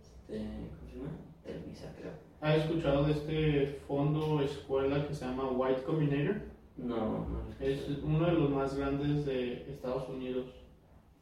Este, 0.00 0.38
¿Cómo 0.78 0.90
se 0.90 0.96
llama? 0.96 1.10
Televisa, 1.44 1.94
creo. 1.98 2.12
¿Has 2.40 2.64
escuchado 2.64 3.04
de 3.04 3.12
este 3.12 3.66
fondo 3.86 4.40
escuela 4.40 5.06
que 5.06 5.14
se 5.14 5.26
llama 5.26 5.50
White 5.50 5.82
Combinator? 5.82 6.40
No, 6.78 7.28
no 7.28 7.42
lo 7.44 7.66
Es 7.66 7.86
uno 8.02 8.24
de 8.24 8.32
los 8.32 8.50
más 8.50 8.74
grandes 8.74 9.26
de 9.26 9.70
Estados 9.70 10.08
Unidos, 10.08 10.46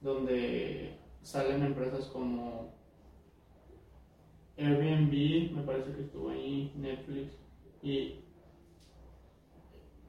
donde 0.00 0.96
salen 1.22 1.64
empresas 1.64 2.06
como 2.06 2.72
Airbnb, 4.56 5.56
me 5.56 5.62
parece 5.62 5.92
que 5.92 6.02
estuvo 6.02 6.30
ahí, 6.30 6.72
Netflix, 6.76 7.36
y 7.82 8.20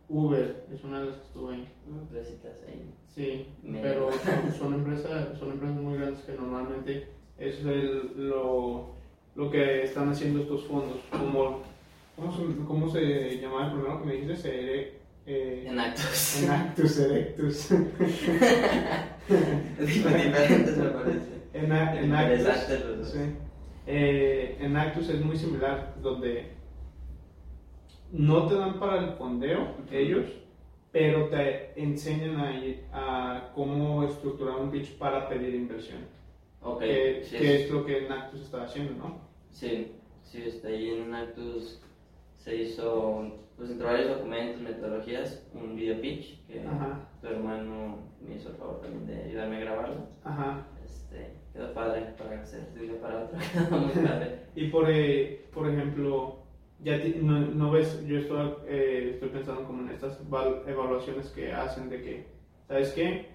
Uber 0.10 0.66
es 0.74 0.84
una 0.84 1.00
de 1.02 1.06
las 1.08 1.16
que 1.18 1.26
estuvo 1.28 1.50
ahí. 1.50 1.68
No, 1.88 2.02
empresitas 2.02 2.64
ahí. 2.68 2.90
Sí, 3.08 3.48
pero 3.82 4.10
son, 4.12 4.54
son 4.58 4.74
empresas, 4.74 5.38
son 5.38 5.52
empresas 5.52 5.78
muy 5.78 5.98
grandes 5.98 6.22
que 6.24 6.34
normalmente 6.34 7.08
es 7.38 7.64
el- 7.66 8.30
lo, 8.30 8.96
lo 9.36 9.52
que 9.52 9.84
están 9.84 10.10
haciendo 10.10 10.42
estos 10.42 10.64
fondos. 10.66 10.98
Como, 11.12 11.62
¿cómo, 12.16 12.32
se, 12.36 12.44
¿Cómo 12.66 12.90
se 12.90 13.40
llamaba 13.40 13.68
el 13.68 13.74
primero 13.74 14.00
que 14.02 14.06
me 14.08 14.14
dijiste? 14.14 14.36
Se, 14.38 15.00
eh, 15.26 15.66
En 15.68 15.80
actos. 15.80 16.42
Enactus 16.44 17.00
Erectus. 17.00 17.70
Diferentes 19.80 20.78
me 20.78 20.90
parece. 20.90 21.40
Los 22.88 22.98
dos. 23.00 23.12
Sí. 23.12 23.20
Eh, 23.88 24.58
Enactus 24.60 25.10
es 25.10 25.24
muy 25.24 25.38
similar, 25.38 25.96
donde 26.02 26.52
no 28.12 28.48
te 28.48 28.56
dan 28.56 28.80
para 28.80 28.98
el 29.04 29.12
fondeo 29.14 29.76
ellos, 29.92 30.26
pero 30.92 31.30
te 31.30 31.80
enseñan 31.82 32.36
a, 32.38 32.54
a 32.92 33.52
cómo 33.54 34.04
estructurar 34.04 34.58
un 34.58 34.72
pitch 34.72 34.98
para 34.98 35.28
pedir 35.30 35.54
inversión. 35.56 36.02
Ok, 36.62 36.80
que, 36.82 37.22
sí, 37.24 37.38
que 37.38 37.64
es- 37.66 37.72
lo 37.72 37.86
que 37.86 38.06
Enactus 38.06 38.42
está 38.42 38.64
haciendo, 38.64 38.94
¿no? 38.94 39.22
Sí, 39.52 39.92
sí, 40.24 40.44
está 40.46 40.68
ahí 40.70 40.90
en 40.90 41.14
Actus 41.14 41.82
se 42.38 42.56
hizo, 42.56 43.32
pues 43.58 43.70
entre 43.72 43.86
varios 43.86 44.10
documentos, 44.10 44.62
metodologías, 44.62 45.46
un 45.54 45.76
video 45.76 46.00
pitch 46.02 46.46
que 46.48 46.62
Ajá, 46.62 47.10
tu 47.22 47.28
hermano 47.28 48.00
me 48.22 48.36
hizo 48.36 48.50
el 48.50 48.56
favor 48.56 48.82
también 48.82 49.06
de 49.08 49.24
ayudarme 49.30 49.58
a 49.58 49.60
grabarlo. 49.60 50.08
ajá. 50.24 50.66
Este, 50.84 51.34
quedó 51.54 51.74
padre 51.74 52.14
para 52.18 52.42
hacer 52.42 52.68
para 53.02 53.24
otro, 53.26 53.38
muy 53.78 53.92
padre. 54.06 54.40
Y 54.56 54.68
por, 54.70 54.86
eh, 54.90 55.46
por 55.54 55.70
ejemplo, 55.70 56.44
ya 56.84 56.98
no, 57.22 57.40
no 57.40 57.72
ves, 57.72 58.04
yo 58.08 58.18
estoy, 58.20 58.54
eh, 58.68 59.12
estoy 59.14 59.30
pensando 59.30 59.64
como 59.66 59.82
en 59.84 59.90
estas 59.90 60.28
val- 60.30 60.64
evaluaciones 60.68 61.28
que 61.30 61.52
hacen 61.52 61.90
de 61.90 62.02
que, 62.02 62.26
¿sabes 62.68 62.92
qué? 62.94 63.28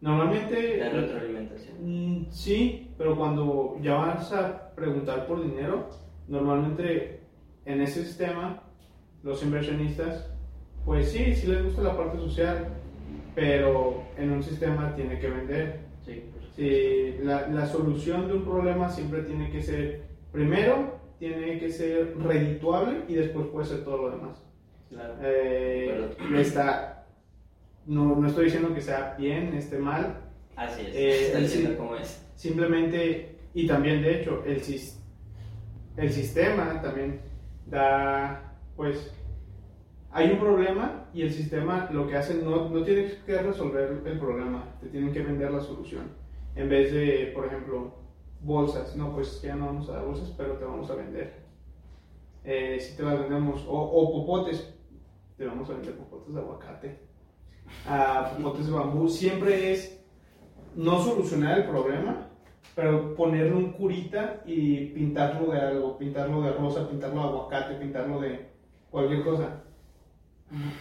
Normalmente... 0.00 0.78
La 0.78 0.90
retroalimentación. 0.90 1.76
Mm, 1.80 2.26
sí, 2.30 2.90
pero 2.98 3.16
cuando 3.16 3.76
ya 3.82 3.94
vas 3.94 4.32
a 4.32 4.74
preguntar 4.74 5.26
por 5.26 5.42
dinero, 5.42 5.88
normalmente 6.28 7.20
en 7.64 7.80
ese 7.80 8.04
sistema, 8.04 8.62
los 9.22 9.42
inversionistas, 9.42 10.30
pues 10.84 11.10
sí, 11.10 11.34
sí 11.34 11.46
les 11.48 11.64
gusta 11.64 11.82
la 11.82 11.96
parte 11.96 12.18
social, 12.18 12.68
pero 13.34 14.02
en 14.16 14.30
un 14.32 14.42
sistema 14.42 14.94
tiene 14.94 15.18
que 15.18 15.28
vender. 15.28 15.80
Sí. 16.04 16.22
Sí, 16.56 17.16
la, 17.22 17.46
la 17.48 17.66
solución 17.66 18.26
de 18.26 18.34
un 18.34 18.44
problema 18.44 18.88
siempre 18.88 19.22
tiene 19.22 19.50
que 19.50 19.62
ser, 19.62 20.02
primero, 20.32 20.97
tiene 21.18 21.58
que 21.58 21.70
ser 21.70 22.16
redituable 22.18 23.02
y 23.08 23.14
después 23.14 23.46
puede 23.48 23.66
ser 23.66 23.84
todo 23.84 24.08
lo 24.08 24.10
demás. 24.16 24.42
Claro. 24.88 25.14
Eh, 25.22 26.10
está, 26.36 27.06
no, 27.86 28.16
no 28.16 28.26
estoy 28.28 28.46
diciendo 28.46 28.74
que 28.74 28.80
sea 28.80 29.14
bien, 29.18 29.54
esté 29.54 29.78
mal, 29.78 30.20
Así 30.56 30.80
es, 30.82 30.94
eh, 30.94 31.26
está 31.26 31.38
diciendo 31.38 31.76
cómo 31.76 31.96
es. 31.96 32.24
simplemente, 32.34 33.38
y 33.54 33.66
también 33.66 34.02
de 34.02 34.20
hecho, 34.20 34.42
el, 34.44 34.60
sis- 34.62 34.98
el 35.96 36.10
sistema 36.10 36.80
también 36.82 37.20
da, 37.66 38.54
pues, 38.76 39.12
hay 40.10 40.30
un 40.32 40.38
problema 40.38 41.08
y 41.12 41.22
el 41.22 41.32
sistema 41.32 41.88
lo 41.92 42.08
que 42.08 42.16
hace 42.16 42.34
no, 42.42 42.68
no 42.70 42.82
tiene 42.82 43.10
que 43.26 43.38
resolver 43.38 44.00
el 44.06 44.18
problema, 44.18 44.64
te 44.80 44.88
tienen 44.88 45.12
que 45.12 45.22
vender 45.22 45.50
la 45.50 45.60
solución. 45.60 46.04
En 46.56 46.68
vez 46.68 46.92
de, 46.92 47.30
por 47.34 47.46
ejemplo, 47.46 47.97
bolsas, 48.40 48.96
no, 48.96 49.12
pues 49.12 49.40
ya 49.42 49.54
no 49.54 49.66
vamos 49.66 49.88
a 49.88 49.94
dar 49.94 50.04
bolsas, 50.04 50.32
pero 50.36 50.54
te 50.54 50.64
vamos 50.64 50.90
a 50.90 50.94
vender. 50.94 51.42
Eh, 52.44 52.78
si 52.80 52.96
te 52.96 53.02
las 53.02 53.18
vendemos, 53.18 53.64
o, 53.68 54.12
popotes, 54.12 54.74
te 55.36 55.46
vamos 55.46 55.68
a 55.68 55.74
vender 55.74 55.96
popotes 55.96 56.34
de 56.34 56.40
aguacate, 56.40 56.98
ah, 57.86 58.32
popotes 58.36 58.66
de 58.66 58.72
bambú, 58.72 59.08
siempre 59.08 59.72
es 59.72 60.04
no 60.74 61.02
solucionar 61.02 61.58
el 61.58 61.66
problema, 61.66 62.28
pero 62.74 63.14
ponerle 63.14 63.54
un 63.54 63.72
curita 63.72 64.42
y 64.46 64.86
pintarlo 64.86 65.52
de 65.52 65.60
algo, 65.60 65.98
pintarlo 65.98 66.42
de 66.42 66.52
rosa, 66.52 66.88
pintarlo 66.88 67.22
de 67.22 67.28
aguacate, 67.28 67.74
pintarlo 67.74 68.20
de 68.20 68.48
cualquier 68.90 69.24
cosa. 69.24 69.64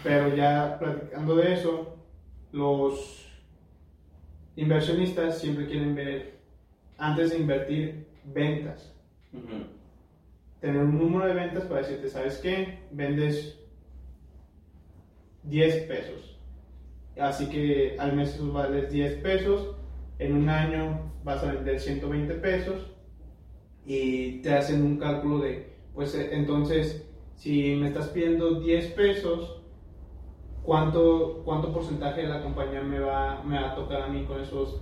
Pero 0.04 0.36
ya 0.36 0.78
platicando 0.80 1.36
de 1.36 1.54
eso, 1.54 1.98
los 2.52 3.28
inversionistas 4.56 5.40
siempre 5.40 5.68
quieren 5.68 5.96
ver, 5.96 6.37
antes 6.98 7.32
de 7.32 7.39
invertir, 7.39 8.08
ventas. 8.25 8.94
Tener 10.60 10.82
un 10.82 10.98
número 10.98 11.27
de 11.27 11.34
ventas 11.34 11.63
para 11.66 11.82
decirte, 11.82 12.10
¿sabes 12.10 12.38
qué? 12.39 12.80
Vendes 12.92 13.60
10 15.44 15.84
pesos. 15.84 16.38
Así 17.20 17.48
que 17.48 17.96
al 18.00 18.16
mes 18.16 18.36
eso 18.36 18.51
vales 18.51 18.92
10 18.92 19.16
pesos, 19.18 19.75
en 20.20 20.36
un 20.36 20.50
año 20.50 21.12
vas 21.24 21.44
a 21.44 21.51
vender 21.54 21.80
120 21.80 22.34
pesos 22.36 22.92
y 23.86 24.42
te 24.42 24.54
hacen 24.54 24.84
un 24.84 24.98
cálculo 24.98 25.39
de, 25.39 25.74
pues 25.94 26.13
eh, 26.16 26.30
entonces, 26.32 27.08
si 27.36 27.75
me 27.75 27.88
estás 27.88 28.10
pidiendo 28.10 28.60
10 28.60 28.92
pesos, 28.94 29.62
¿cuánto, 30.63 31.42
cuánto 31.46 31.72
porcentaje 31.72 32.22
de 32.22 32.27
la 32.27 32.44
compañía 32.44 32.82
me 32.82 33.00
va, 33.00 33.42
me 33.44 33.60
va 33.60 33.72
a 33.72 33.75
tocar 33.75 34.01
a 34.04 34.08
mí 34.08 34.25
con 34.25 34.42
esos 34.42 34.82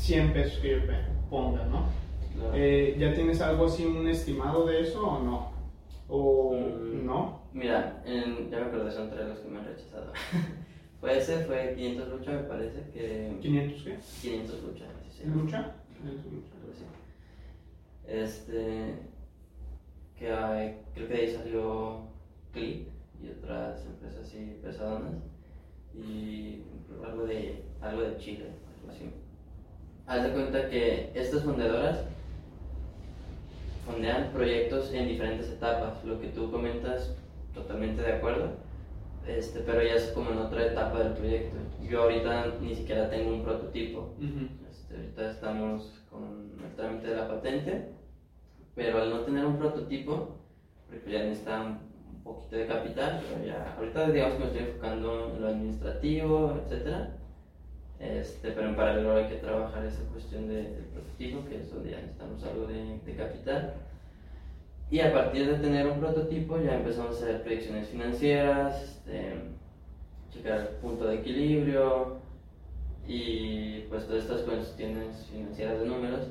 100 0.00 0.32
pesos 0.32 0.58
que 0.60 0.70
yo 0.80 0.86
pe- 0.86 1.04
ponga, 1.28 1.64
¿no? 1.66 1.84
Claro. 2.34 2.52
Eh, 2.54 2.96
¿Ya 2.98 3.14
tienes 3.14 3.40
algo 3.40 3.66
así, 3.66 3.84
un 3.84 4.06
estimado 4.08 4.66
de 4.66 4.80
eso 4.80 5.06
o 5.06 5.22
no? 5.22 5.50
¿O 6.08 6.54
Mm. 6.54 7.06
no? 7.06 7.40
Mira, 7.52 8.02
en- 8.06 8.50
ya 8.50 8.60
me 8.60 8.66
acordé, 8.66 8.90
son 8.90 9.10
tres 9.10 9.28
los 9.28 9.38
que 9.40 9.48
me 9.48 9.58
han 9.58 9.66
rechazado. 9.66 10.12
fue 11.00 11.18
ese, 11.18 11.44
fue 11.44 11.74
500 11.76 12.08
lucha, 12.08 12.32
me 12.32 12.42
parece 12.44 12.90
que. 12.92 13.36
¿500 13.40 13.82
qué? 13.84 13.98
500 14.22 14.62
lucha, 14.62 14.84
se 15.10 15.24
llama. 15.24 15.42
¿Lucha? 15.42 15.74
500 15.98 16.32
lucha. 16.32 16.48
algo 16.60 16.72
así. 16.72 16.84
Este. 18.06 18.94
Que 20.18 20.32
hay- 20.32 20.78
creo 20.94 21.08
que 21.08 21.14
de 21.14 21.20
ahí 21.20 21.34
salió 21.34 22.00
Click 22.52 22.88
y 23.22 23.28
otras 23.30 23.84
empresas 23.86 24.22
así 24.26 24.56
pesadonas. 24.62 25.14
Y 25.94 26.62
algo 27.04 27.24
de, 27.26 27.64
algo 27.80 28.02
de 28.02 28.16
Chile, 28.18 28.46
algo 28.80 28.90
así. 28.92 29.10
Haz 30.06 30.24
de 30.24 30.30
cuenta 30.30 30.68
que 30.68 31.12
estas 31.14 31.44
fundadoras 31.44 32.04
fondean 33.86 34.30
proyectos 34.32 34.92
en 34.92 35.08
diferentes 35.08 35.48
etapas. 35.50 36.04
Lo 36.04 36.20
que 36.20 36.28
tú 36.28 36.50
comentas, 36.50 37.14
totalmente 37.54 38.02
de 38.02 38.12
acuerdo. 38.14 38.50
Este, 39.26 39.60
pero 39.60 39.82
ya 39.82 39.94
es 39.94 40.06
como 40.08 40.30
en 40.30 40.38
otra 40.38 40.66
etapa 40.66 40.98
del 40.98 41.12
proyecto. 41.12 41.56
Yo 41.82 42.02
ahorita 42.02 42.54
ni 42.60 42.74
siquiera 42.74 43.10
tengo 43.10 43.34
un 43.34 43.44
prototipo. 43.44 44.14
Ujú. 44.18 44.48
Este, 44.68 44.96
ahorita 44.96 45.30
estamos 45.30 46.02
con 46.10 46.52
el 46.64 46.74
trámite 46.74 47.08
de 47.08 47.16
la 47.16 47.28
patente, 47.28 47.90
pero 48.74 49.02
al 49.02 49.10
no 49.10 49.20
tener 49.20 49.44
un 49.44 49.58
prototipo, 49.58 50.36
porque 50.88 51.12
ya 51.12 51.24
necesita 51.24 51.62
un 51.62 52.22
poquito 52.24 52.56
de 52.56 52.66
capital, 52.66 53.20
pero 53.28 53.44
ya, 53.46 53.74
ahorita 53.76 54.10
digamos 54.10 54.34
que 54.34 54.40
me 54.40 54.46
estoy 54.46 54.62
enfocando 54.62 55.32
en 55.34 55.42
lo 55.42 55.48
administrativo, 55.48 56.58
etcétera. 56.64 57.16
Este, 58.00 58.52
pero 58.52 58.68
en 58.68 58.76
paralelo 58.76 59.14
hay 59.14 59.28
que 59.28 59.34
trabajar 59.36 59.84
esa 59.84 60.02
cuestión 60.04 60.48
de- 60.48 60.70
del 60.70 60.84
prototipo, 60.84 61.44
que 61.46 61.56
es 61.56 61.70
donde 61.70 61.90
ya 61.90 61.98
necesitamos 61.98 62.42
algo 62.44 62.66
de, 62.66 62.98
de 63.04 63.14
capital. 63.14 63.74
Y 64.90 65.00
a 65.00 65.12
partir 65.12 65.46
de 65.46 65.58
tener 65.58 65.86
un 65.86 66.00
prototipo 66.00 66.58
ya 66.58 66.74
empezamos 66.76 67.16
a 67.16 67.24
hacer 67.24 67.42
predicciones 67.42 67.88
financieras, 67.88 68.82
este, 68.82 69.34
checar 70.32 70.60
el 70.60 70.66
punto 70.80 71.04
de 71.06 71.16
equilibrio, 71.16 72.18
y 73.06 73.80
pues 73.90 74.06
todas 74.06 74.22
estas 74.22 74.42
cuestiones 74.42 75.26
financieras 75.30 75.80
de 75.80 75.86
números, 75.86 76.28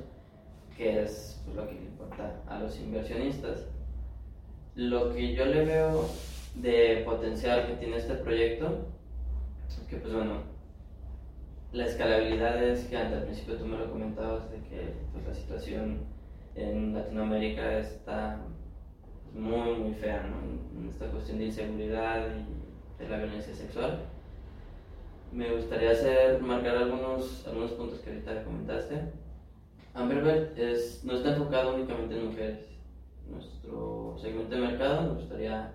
que 0.76 1.02
es 1.02 1.40
pues, 1.44 1.56
lo 1.56 1.68
que 1.68 1.74
importa 1.74 2.40
a 2.48 2.58
los 2.58 2.78
inversionistas. 2.80 3.66
Lo 4.74 5.14
que 5.14 5.34
yo 5.34 5.44
le 5.46 5.64
veo 5.64 6.08
de 6.54 7.02
potencial 7.04 7.66
que 7.66 7.74
tiene 7.74 7.96
este 7.96 8.14
proyecto, 8.14 8.86
que 9.88 9.96
pues 9.96 10.14
bueno, 10.14 10.49
la 11.72 11.86
escalabilidad 11.86 12.62
es 12.62 12.84
que 12.86 12.96
al 12.96 13.22
principio 13.22 13.56
tú 13.56 13.66
me 13.66 13.78
lo 13.78 13.90
comentabas 13.90 14.50
de 14.50 14.58
que 14.68 14.94
pues, 15.12 15.26
la 15.26 15.34
situación 15.34 15.98
en 16.56 16.94
Latinoamérica 16.94 17.78
está 17.78 18.40
pues, 19.32 19.34
muy 19.44 19.72
muy 19.78 19.94
fea, 19.94 20.22
¿no? 20.28 20.40
En- 20.42 20.88
esta 20.90 21.06
cuestión 21.10 21.38
de 21.38 21.44
inseguridad 21.46 22.26
y 22.36 23.02
de 23.02 23.08
la 23.08 23.16
violencia 23.18 23.54
sexual 23.54 24.00
me 25.32 25.50
gustaría 25.52 25.92
hacer, 25.92 26.42
marcar 26.42 26.76
algunos, 26.76 27.46
algunos 27.46 27.70
puntos 27.72 28.00
que 28.00 28.10
ahorita 28.10 28.42
comentaste. 28.42 29.00
Amberbert 29.94 30.58
es, 30.58 31.04
no 31.04 31.14
está 31.14 31.30
enfocado 31.36 31.76
únicamente 31.76 32.18
en 32.18 32.26
mujeres. 32.26 32.58
Nuestro 33.28 34.16
segmento 34.20 34.56
de 34.56 34.60
mercado 34.60 35.02
nos 35.02 35.18
gustaría 35.18 35.70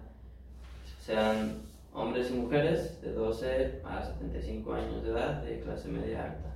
sean 1.00 1.62
hombres 1.96 2.30
y 2.30 2.34
mujeres 2.34 3.02
de 3.02 3.14
12 3.14 3.82
a 3.86 4.04
75 4.04 4.74
años 4.74 5.04
de 5.04 5.12
edad 5.12 5.42
de 5.44 5.62
clase 5.62 5.88
media 5.88 6.26
alta. 6.26 6.56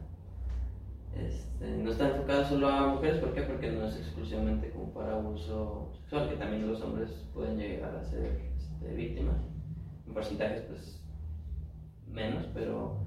Este, 1.15 1.67
no 1.77 1.91
está 1.91 2.10
enfocado 2.10 2.46
solo 2.46 2.67
a 2.67 2.88
mujeres, 2.88 3.19
¿por 3.19 3.34
qué? 3.34 3.41
Porque 3.41 3.72
no 3.72 3.88
es 3.88 3.98
exclusivamente 3.98 4.69
como 4.69 4.93
para 4.93 5.15
abuso 5.15 5.91
sexual, 5.93 6.29
que 6.29 6.36
también 6.36 6.67
los 6.67 6.81
hombres 6.81 7.25
pueden 7.34 7.58
llegar 7.58 7.96
a 7.96 8.03
ser 8.03 8.41
este, 8.58 8.93
víctimas. 8.93 9.38
En 10.06 10.13
porcentajes, 10.13 10.62
pues 10.63 11.02
menos, 12.08 12.45
pero 12.54 12.97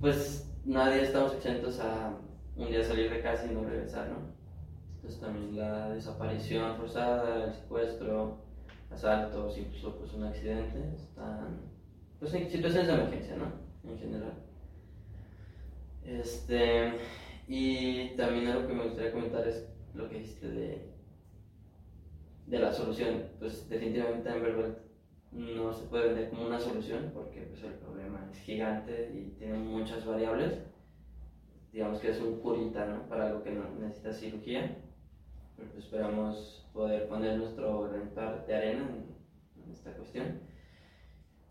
pues 0.00 0.52
nadie 0.64 1.02
estamos 1.02 1.34
exentos 1.34 1.78
a 1.80 2.14
un 2.56 2.68
día 2.68 2.82
salir 2.82 3.10
de 3.10 3.22
casa 3.22 3.46
y 3.46 3.54
no 3.54 3.64
regresar, 3.64 4.08
¿no? 4.08 4.16
Entonces 4.96 5.20
también 5.20 5.56
la 5.56 5.90
desaparición 5.90 6.76
forzada, 6.76 7.44
el 7.44 7.54
secuestro, 7.54 8.38
asaltos, 8.90 9.56
incluso 9.58 9.96
pues 9.96 10.12
un 10.12 10.24
accidente, 10.24 10.78
están 10.94 11.60
pues 12.18 12.34
en 12.34 12.50
situaciones 12.50 12.86
de 12.86 12.94
emergencia, 12.94 13.36
¿no? 13.36 13.90
En 13.90 13.98
general. 13.98 14.34
Este, 16.04 16.92
y 17.48 18.16
también 18.16 18.48
algo 18.48 18.68
que 18.68 18.74
me 18.74 18.84
gustaría 18.84 19.12
comentar 19.12 19.46
es 19.46 19.66
lo 19.94 20.08
que 20.08 20.18
dijiste 20.18 20.48
de, 20.48 20.90
de 22.46 22.58
la 22.58 22.72
solución. 22.72 23.24
Pues 23.38 23.68
definitivamente 23.68 24.28
Amberbelt 24.28 24.78
no 25.32 25.72
se 25.72 25.86
puede 25.86 26.08
vender 26.08 26.30
como 26.30 26.46
una 26.46 26.58
solución 26.58 27.10
porque 27.14 27.42
pues, 27.42 27.62
el 27.62 27.74
problema 27.74 28.28
es 28.30 28.38
gigante 28.40 29.10
y 29.14 29.36
tiene 29.38 29.58
muchas 29.58 30.04
variables. 30.04 30.58
Digamos 31.72 32.00
que 32.00 32.10
es 32.10 32.20
un 32.20 32.40
curita 32.40 32.84
¿no? 32.86 33.08
para 33.08 33.28
algo 33.28 33.42
que 33.42 33.52
no 33.52 33.68
necesita 33.78 34.12
cirugía. 34.12 34.76
Esperamos 35.78 36.66
poder 36.72 37.08
poner 37.08 37.38
nuestro 37.38 37.82
granito 37.82 38.44
de 38.46 38.56
arena 38.56 38.88
en, 38.88 39.62
en 39.62 39.70
esta 39.70 39.92
cuestión. 39.92 40.40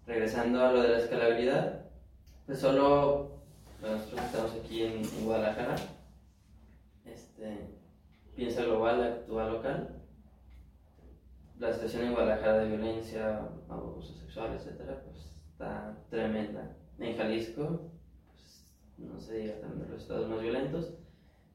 Regresando 0.05 0.63
a 0.63 0.71
lo 0.71 0.81
de 0.81 0.89
la 0.89 0.97
escalabilidad, 0.99 1.85
pues 2.45 2.59
solo 2.59 3.41
nosotros 3.81 4.21
estamos 4.21 4.53
aquí 4.53 4.83
en, 4.83 5.05
en 5.05 5.25
Guadalajara. 5.25 5.75
Este, 7.05 7.69
piensa 8.35 8.63
global, 8.63 9.03
actúa 9.03 9.49
local 9.49 9.99
la 11.59 11.73
situación 11.73 12.05
en 12.05 12.13
Guadalajara 12.13 12.59
de 12.59 12.69
violencia, 12.69 13.49
abuso 13.67 14.13
sexual, 14.13 14.53
etcétera, 14.53 15.03
pues 15.03 15.25
está 15.51 15.97
tremenda. 16.09 16.77
En 16.97 17.17
Jalisco, 17.17 17.91
pues, 18.27 18.65
no 18.97 19.19
se 19.19 19.39
diga 19.39 19.59
también 19.59 19.91
los 19.91 20.01
estados 20.01 20.29
más 20.29 20.41
violentos. 20.41 20.93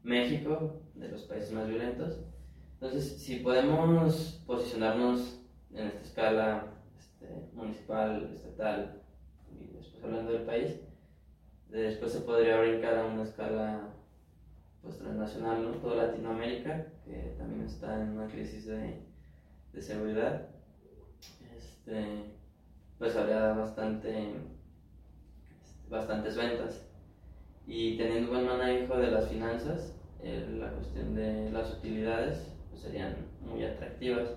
México, 0.03 0.83
de 0.95 1.09
los 1.09 1.23
países 1.23 1.53
más 1.53 1.67
violentos. 1.67 2.21
Entonces, 2.75 3.19
si 3.19 3.37
podemos 3.37 4.43
posicionarnos 4.47 5.41
en 5.73 5.87
esta 5.87 6.01
escala 6.01 6.67
este, 6.99 7.49
municipal, 7.55 8.31
estatal 8.35 9.03
y 9.51 9.77
después 9.77 10.05
hablando 10.05 10.33
del 10.33 10.43
país, 10.43 10.81
después 11.69 12.13
se 12.13 12.21
podría 12.21 12.61
brincar 12.61 12.99
a 12.99 13.07
una 13.07 13.23
escala 13.23 13.89
pues 14.83 14.99
transnacional, 14.99 15.63
¿no? 15.63 15.71
Toda 15.79 16.07
Latinoamérica, 16.07 16.87
que 17.05 17.35
también 17.39 17.63
está 17.63 18.03
en 18.03 18.11
una 18.11 18.29
crisis 18.29 18.67
de 18.67 19.15
de 19.75 19.83
seguridad, 19.83 20.47
este, 21.57 22.05
pues 22.99 23.17
habría 23.17 23.53
bastante, 23.53 24.35
bastantes 25.91 26.37
ventas. 26.37 26.87
Y 27.67 27.97
teniendo 27.97 28.31
buen 28.31 28.47
manejo 28.47 28.97
de 28.97 29.11
las 29.11 29.29
finanzas, 29.29 29.95
eh, 30.23 30.47
la 30.59 30.71
cuestión 30.71 31.15
de 31.15 31.51
las 31.51 31.73
utilidades 31.75 32.54
pues 32.75 32.83
serían 32.83 33.17
muy 33.41 33.65
atractivas. 33.65 34.31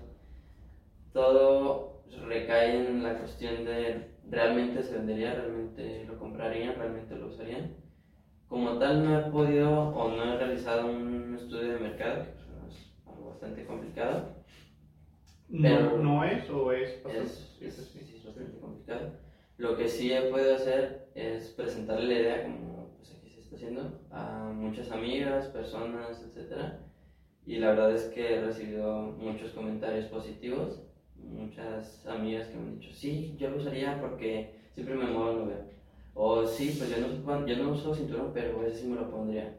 Todo 1.12 2.04
recae 2.26 2.86
en 2.86 3.02
la 3.02 3.18
cuestión 3.18 3.64
de 3.64 4.12
realmente 4.30 4.82
se 4.82 4.94
vendería, 4.94 5.34
realmente 5.34 6.04
lo 6.04 6.18
comprarían, 6.18 6.76
realmente 6.76 7.16
lo 7.16 7.28
usarían. 7.28 7.74
Como 8.46 8.78
tal 8.78 9.04
no 9.04 9.18
he 9.18 9.30
podido 9.30 9.90
o 9.90 10.08
no 10.10 10.24
he 10.24 10.38
realizado 10.38 10.86
un 10.90 11.36
estudio 11.36 11.72
de 11.72 11.80
mercado, 11.80 12.24
que 12.24 12.30
pues, 12.30 12.74
es 12.74 12.92
algo 13.06 13.30
bastante 13.30 13.66
complicado, 13.66 14.38
¿No, 15.48 15.96
¿No 15.96 16.24
es 16.24 16.48
o 16.50 16.72
es? 16.72 17.02
es, 17.06 17.58
es, 17.60 17.78
es 17.96 18.24
bastante 18.24 18.58
complicado. 18.58 19.12
Lo 19.56 19.76
que 19.76 19.88
sí 19.88 20.12
he 20.12 20.30
podido 20.30 20.54
hacer 20.54 21.10
es 21.14 21.48
presentarle 21.48 22.06
la 22.06 22.20
idea, 22.20 22.42
como 22.44 22.94
pues 22.96 23.10
aquí 23.12 23.30
se 23.30 23.40
está 23.40 23.56
haciendo, 23.56 24.00
a 24.10 24.52
muchas 24.54 24.92
amigas, 24.92 25.46
personas, 25.46 26.22
etc. 26.22 26.87
Y 27.48 27.56
la 27.60 27.70
verdad 27.70 27.92
es 27.92 28.02
que 28.08 28.34
he 28.34 28.40
recibido 28.42 29.14
muchos 29.18 29.52
comentarios 29.52 30.04
positivos, 30.08 30.82
muchas 31.16 32.06
amigas 32.06 32.48
que 32.48 32.58
me 32.58 32.64
han 32.64 32.78
dicho, 32.78 32.92
sí, 32.92 33.34
yo 33.38 33.48
lo 33.48 33.56
usaría 33.56 33.98
porque 34.02 34.54
siempre 34.74 34.94
me 34.94 35.06
muevo 35.06 35.30
en 35.30 35.38
lugar. 35.38 35.64
O 36.12 36.46
sí, 36.46 36.76
pues 36.76 36.90
yo 36.90 36.98
no, 36.98 37.46
yo 37.46 37.56
no 37.56 37.70
uso 37.70 37.94
cinturón, 37.94 38.32
pero 38.34 38.62
ese 38.66 38.80
sí 38.80 38.86
me 38.86 38.96
lo 38.96 39.10
pondría. 39.10 39.56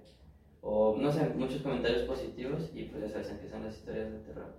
O 0.62 0.98
no 1.00 1.12
sé, 1.12 1.30
muchos 1.30 1.64
comentarios 1.64 2.04
positivos 2.04 2.70
y 2.76 2.84
pues 2.84 3.02
ya 3.02 3.10
sabes, 3.10 3.32
empiezan 3.32 3.64
las 3.64 3.76
historias 3.76 4.12
de 4.12 4.20
terror. 4.20 4.54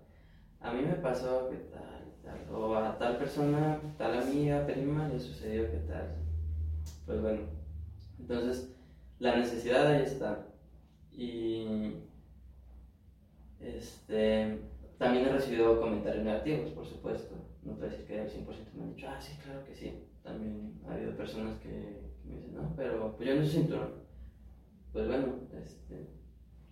A 0.59 0.73
mí 0.73 0.83
me 0.83 0.95
pasó 0.95 1.49
que 1.51 1.57
tal, 1.57 2.13
tal, 2.25 2.53
o 2.53 2.75
a 2.75 2.99
tal 2.99 3.17
persona, 3.17 3.81
tal 3.97 4.23
amiga, 4.23 4.67
prima, 4.67 5.07
le 5.07 5.21
sucedió 5.21 5.71
que 5.71 5.79
tal. 5.87 6.17
Pues 7.07 7.23
bueno, 7.23 7.43
entonces 8.19 8.75
la 9.21 9.37
necesidad 9.37 9.87
ahí 9.87 10.03
está. 10.03 10.49
Y 11.13 11.93
este, 13.61 14.59
también 14.99 15.27
he 15.27 15.33
recibido 15.33 15.81
comentarios 15.81 16.25
negativos, 16.25 16.71
por 16.71 16.87
supuesto. 16.87 17.35
No 17.63 17.75
puedo 17.75 17.91
decir 17.91 18.07
que 18.07 18.21
al 18.21 18.29
100% 18.29 18.73
me 18.75 18.83
han 18.83 18.95
dicho, 18.95 19.07
ah, 19.09 19.21
sí, 19.21 19.37
claro 19.43 19.65
que 19.65 19.75
sí. 19.75 20.05
También 20.23 20.81
ha 20.87 20.95
habido 20.95 21.17
personas 21.17 21.59
que, 21.61 21.69
que 21.69 22.29
me 22.29 22.37
dicen, 22.37 22.55
no, 22.55 22.75
pero 22.77 23.17
pues 23.17 23.29
yo 23.29 23.35
no 23.35 23.43
uso 23.43 23.51
cinturón. 23.51 23.95
pues 24.93 25.07
bueno, 25.07 25.35
este, 25.63 26.07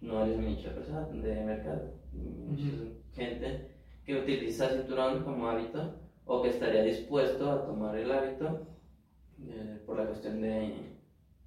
no 0.00 0.24
eres 0.24 0.38
mi 0.38 0.46
nicho 0.46 0.68
de 0.68 0.74
persona, 0.74 1.06
de 1.06 1.44
mercado. 1.44 1.94
Nicho 2.12 2.68
es 2.84 3.16
gente 3.16 3.70
que 4.04 4.20
utiliza 4.20 4.70
cinturón 4.70 5.24
como 5.24 5.48
hábito 5.48 5.94
o 6.24 6.42
que 6.42 6.50
estaría 6.50 6.82
dispuesto 6.82 7.50
a 7.50 7.66
tomar 7.66 7.96
el 7.96 8.10
hábito 8.10 8.66
eh, 9.46 9.82
por 9.86 9.98
la 9.98 10.06
cuestión 10.06 10.40
de 10.40 10.74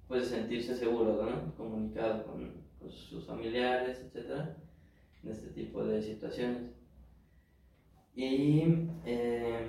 pues, 0.08 0.26
sentirse 0.26 0.76
seguro, 0.76 1.24
¿no? 1.24 1.54
comunicado 1.56 2.24
con, 2.26 2.52
con 2.78 2.90
sus 2.90 3.24
familiares, 3.24 4.00
etcétera, 4.00 4.56
en 5.24 5.30
este 5.32 5.48
tipo 5.48 5.84
de 5.84 6.02
situaciones. 6.02 6.62
Y 8.14 8.62
eh, 9.06 9.66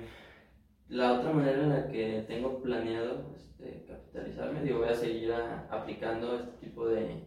la 0.88 1.14
otra 1.18 1.32
manera 1.32 1.62
en 1.62 1.68
la 1.70 1.88
que 1.90 2.24
tengo 2.28 2.60
planeado 2.60 3.34
este, 3.36 3.84
capitalizarme, 3.88 4.62
digo, 4.62 4.80
voy 4.80 4.88
a 4.88 4.94
seguir 4.94 5.32
a- 5.32 5.66
aplicando 5.70 6.34
este 6.36 6.66
tipo 6.66 6.86
de, 6.88 7.22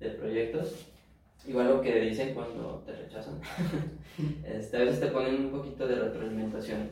de 0.00 0.10
proyectos. 0.10 0.86
Igual 1.46 1.68
lo 1.68 1.80
que 1.82 2.00
dicen 2.00 2.34
cuando 2.34 2.82
te 2.86 2.92
rechazan. 2.94 3.40
este, 4.44 4.76
a 4.76 4.80
veces 4.80 5.00
te 5.00 5.08
ponen 5.08 5.46
un 5.46 5.50
poquito 5.50 5.86
de 5.86 5.96
retroalimentación. 5.96 6.88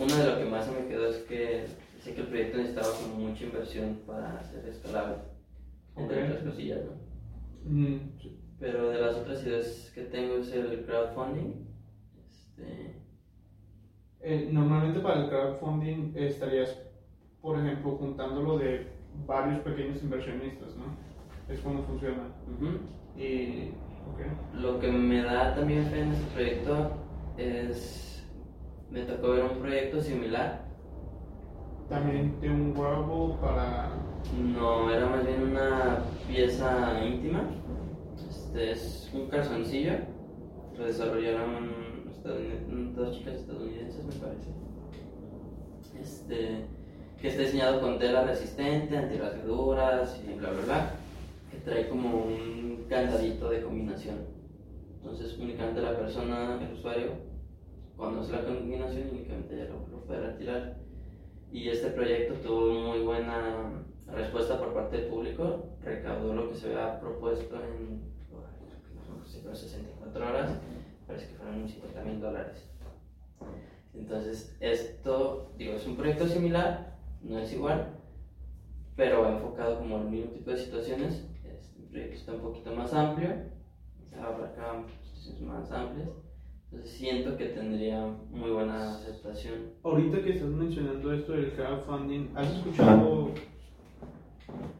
Uno 0.00 0.16
de 0.16 0.26
lo 0.26 0.38
que 0.38 0.44
más 0.44 0.68
me 0.70 0.86
quedó 0.88 1.08
es 1.08 1.18
que 1.18 1.66
sé 2.02 2.14
que 2.14 2.20
el 2.22 2.26
proyecto 2.26 2.58
necesitaba 2.58 2.92
como 2.96 3.14
mucha 3.28 3.44
inversión 3.44 4.00
para 4.06 4.42
ser 4.44 4.66
escalable. 4.66 5.16
Entre 5.96 6.24
otras 6.24 6.42
cosillas, 6.42 6.80
¿no? 6.84 7.70
Mm, 7.70 8.10
Pero 8.60 8.90
de 8.90 9.00
las 9.00 9.16
otras 9.16 9.42
ideas 9.44 9.92
que 9.94 10.02
tengo 10.02 10.38
es 10.38 10.52
el 10.52 10.84
crowdfunding. 10.84 11.66
Este, 12.18 12.96
eh, 14.20 14.48
normalmente 14.50 15.00
para 15.00 15.22
el 15.22 15.28
crowdfunding 15.28 16.12
estarías, 16.16 16.76
por 17.40 17.58
ejemplo, 17.58 17.92
juntándolo 17.92 18.58
de 18.58 18.88
varios 19.26 19.60
pequeños 19.60 20.02
inversionistas, 20.02 20.76
¿no? 20.76 20.84
Es 21.52 21.60
como 21.60 21.82
funciona. 21.84 22.34
ujú. 22.46 22.78
Y, 23.16 23.70
ok. 24.12 24.60
Lo 24.60 24.80
que 24.80 24.90
me 24.90 25.22
da 25.22 25.54
también 25.54 25.86
fe 25.86 26.00
en 26.00 26.12
este 26.12 26.26
proyecto 26.34 26.90
es. 27.36 28.26
Me 28.90 29.02
tocó 29.02 29.30
ver 29.30 29.44
un 29.44 29.58
proyecto 29.58 30.00
similar. 30.00 30.66
También 31.88 32.40
de 32.40 32.50
un 32.50 32.76
wearable 32.76 33.36
para... 33.40 33.90
No, 34.54 34.90
era 34.90 35.06
más 35.06 35.26
bien 35.26 35.42
una 35.42 35.98
pieza 36.26 37.02
íntima. 37.04 37.44
Este 38.48 38.70
es 38.70 39.10
un 39.12 39.28
calzoncillo. 39.28 39.92
Lo 40.78 40.86
desarrollaron 40.86 41.70
estadounid- 42.08 42.94
dos 42.94 43.18
chicas 43.18 43.34
estadounidenses, 43.34 44.06
me 44.06 44.12
parece. 44.14 44.48
Este, 46.00 46.64
que 47.20 47.28
está 47.28 47.42
diseñado 47.42 47.82
con 47.82 47.98
tela 47.98 48.24
resistente, 48.24 48.96
antirrasgaduras 48.96 50.18
y 50.26 50.32
bla 50.38 50.50
bla 50.50 50.62
bla. 50.64 50.90
Que 51.50 51.58
trae 51.58 51.90
como 51.90 52.24
un 52.24 52.86
candadito 52.88 53.50
de 53.50 53.60
combinación. 53.62 54.16
Entonces, 54.96 55.36
únicamente 55.38 55.82
la 55.82 55.98
persona, 55.98 56.58
el 56.66 56.72
usuario, 56.72 57.10
conoce 57.98 58.32
la 58.32 58.44
combinación 58.46 59.10
únicamente 59.10 59.58
ya 59.58 59.64
lo, 59.64 59.86
lo 59.88 60.04
puede 60.06 60.20
retirar. 60.20 60.78
Y 61.52 61.68
este 61.68 61.90
proyecto 61.90 62.32
tuvo 62.36 62.70
muy 62.94 63.00
buena 63.00 63.84
respuesta 64.06 64.58
por 64.58 64.72
parte 64.72 64.96
del 64.96 65.06
público, 65.08 65.66
recaudó 65.82 66.32
lo 66.32 66.48
que 66.48 66.54
se 66.56 66.68
había 66.68 66.98
propuesto 66.98 67.56
en 67.56 68.16
no 69.28 69.34
sé, 69.34 69.40
creo 69.40 69.54
64 69.54 70.26
horas, 70.26 70.50
parece 71.06 71.28
que 71.28 71.34
fueron 71.34 71.56
unos 71.56 71.70
50 71.72 72.02
mil 72.04 72.20
dólares. 72.20 72.70
Entonces, 73.94 74.56
esto, 74.60 75.52
digo, 75.58 75.74
es 75.74 75.86
un 75.86 75.96
proyecto 75.96 76.26
similar, 76.26 76.96
no 77.22 77.38
es 77.38 77.52
igual, 77.52 77.88
pero 78.96 79.22
va 79.22 79.34
enfocado 79.34 79.78
como 79.78 79.98
al 79.98 80.08
mismo 80.08 80.30
tipo 80.30 80.50
de 80.50 80.56
situaciones. 80.56 81.24
Este 81.44 81.82
proyecto 81.90 82.16
está 82.16 82.32
un 82.32 82.40
poquito 82.40 82.74
más 82.74 82.94
amplio, 82.94 83.30
abarca 84.16 84.84
situaciones 85.02 85.42
más 85.42 85.70
amplias, 85.70 86.08
entonces 86.70 86.96
siento 86.96 87.36
que 87.36 87.46
tendría 87.46 88.06
muy 88.30 88.50
buena 88.50 88.94
aceptación. 88.94 89.72
Ahorita 89.82 90.22
que 90.22 90.32
estás 90.32 90.48
mencionando 90.48 91.12
esto 91.12 91.32
del 91.32 91.52
crowdfunding, 91.52 92.30
¿has 92.34 92.50
escuchado 92.50 93.30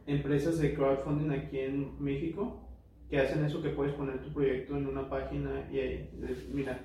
empresas 0.07 0.59
de 0.59 0.75
crowdfunding 0.75 1.31
aquí 1.31 1.59
en 1.61 2.03
México 2.03 2.68
que 3.09 3.19
hacen 3.19 3.45
eso 3.45 3.63
que 3.63 3.71
puedes 3.71 3.95
poner 3.95 4.21
tu 4.23 4.31
proyecto 4.33 4.77
en 4.77 4.87
una 4.87 5.09
página 5.09 5.67
y 5.73 5.79
ahí, 5.79 6.11
mira, 6.53 6.79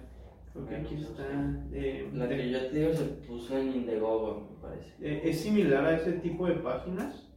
creo 0.53 0.67
que 0.67 0.75
aquí 0.75 0.95
está. 0.95 1.25
eh, 1.73 2.09
La 2.13 2.29
que 2.29 2.49
yo 2.49 2.67
te 2.67 2.79
digo 2.79 2.93
se 2.93 3.03
puso 3.27 3.57
en 3.57 3.73
Indiegogo, 3.75 4.49
me 4.55 4.61
parece. 4.61 4.91
eh, 5.01 5.21
es 5.25 5.39
similar 5.41 5.85
a 5.85 5.97
ese 5.97 6.13
tipo 6.13 6.47
de 6.47 6.53
páginas. 6.55 7.29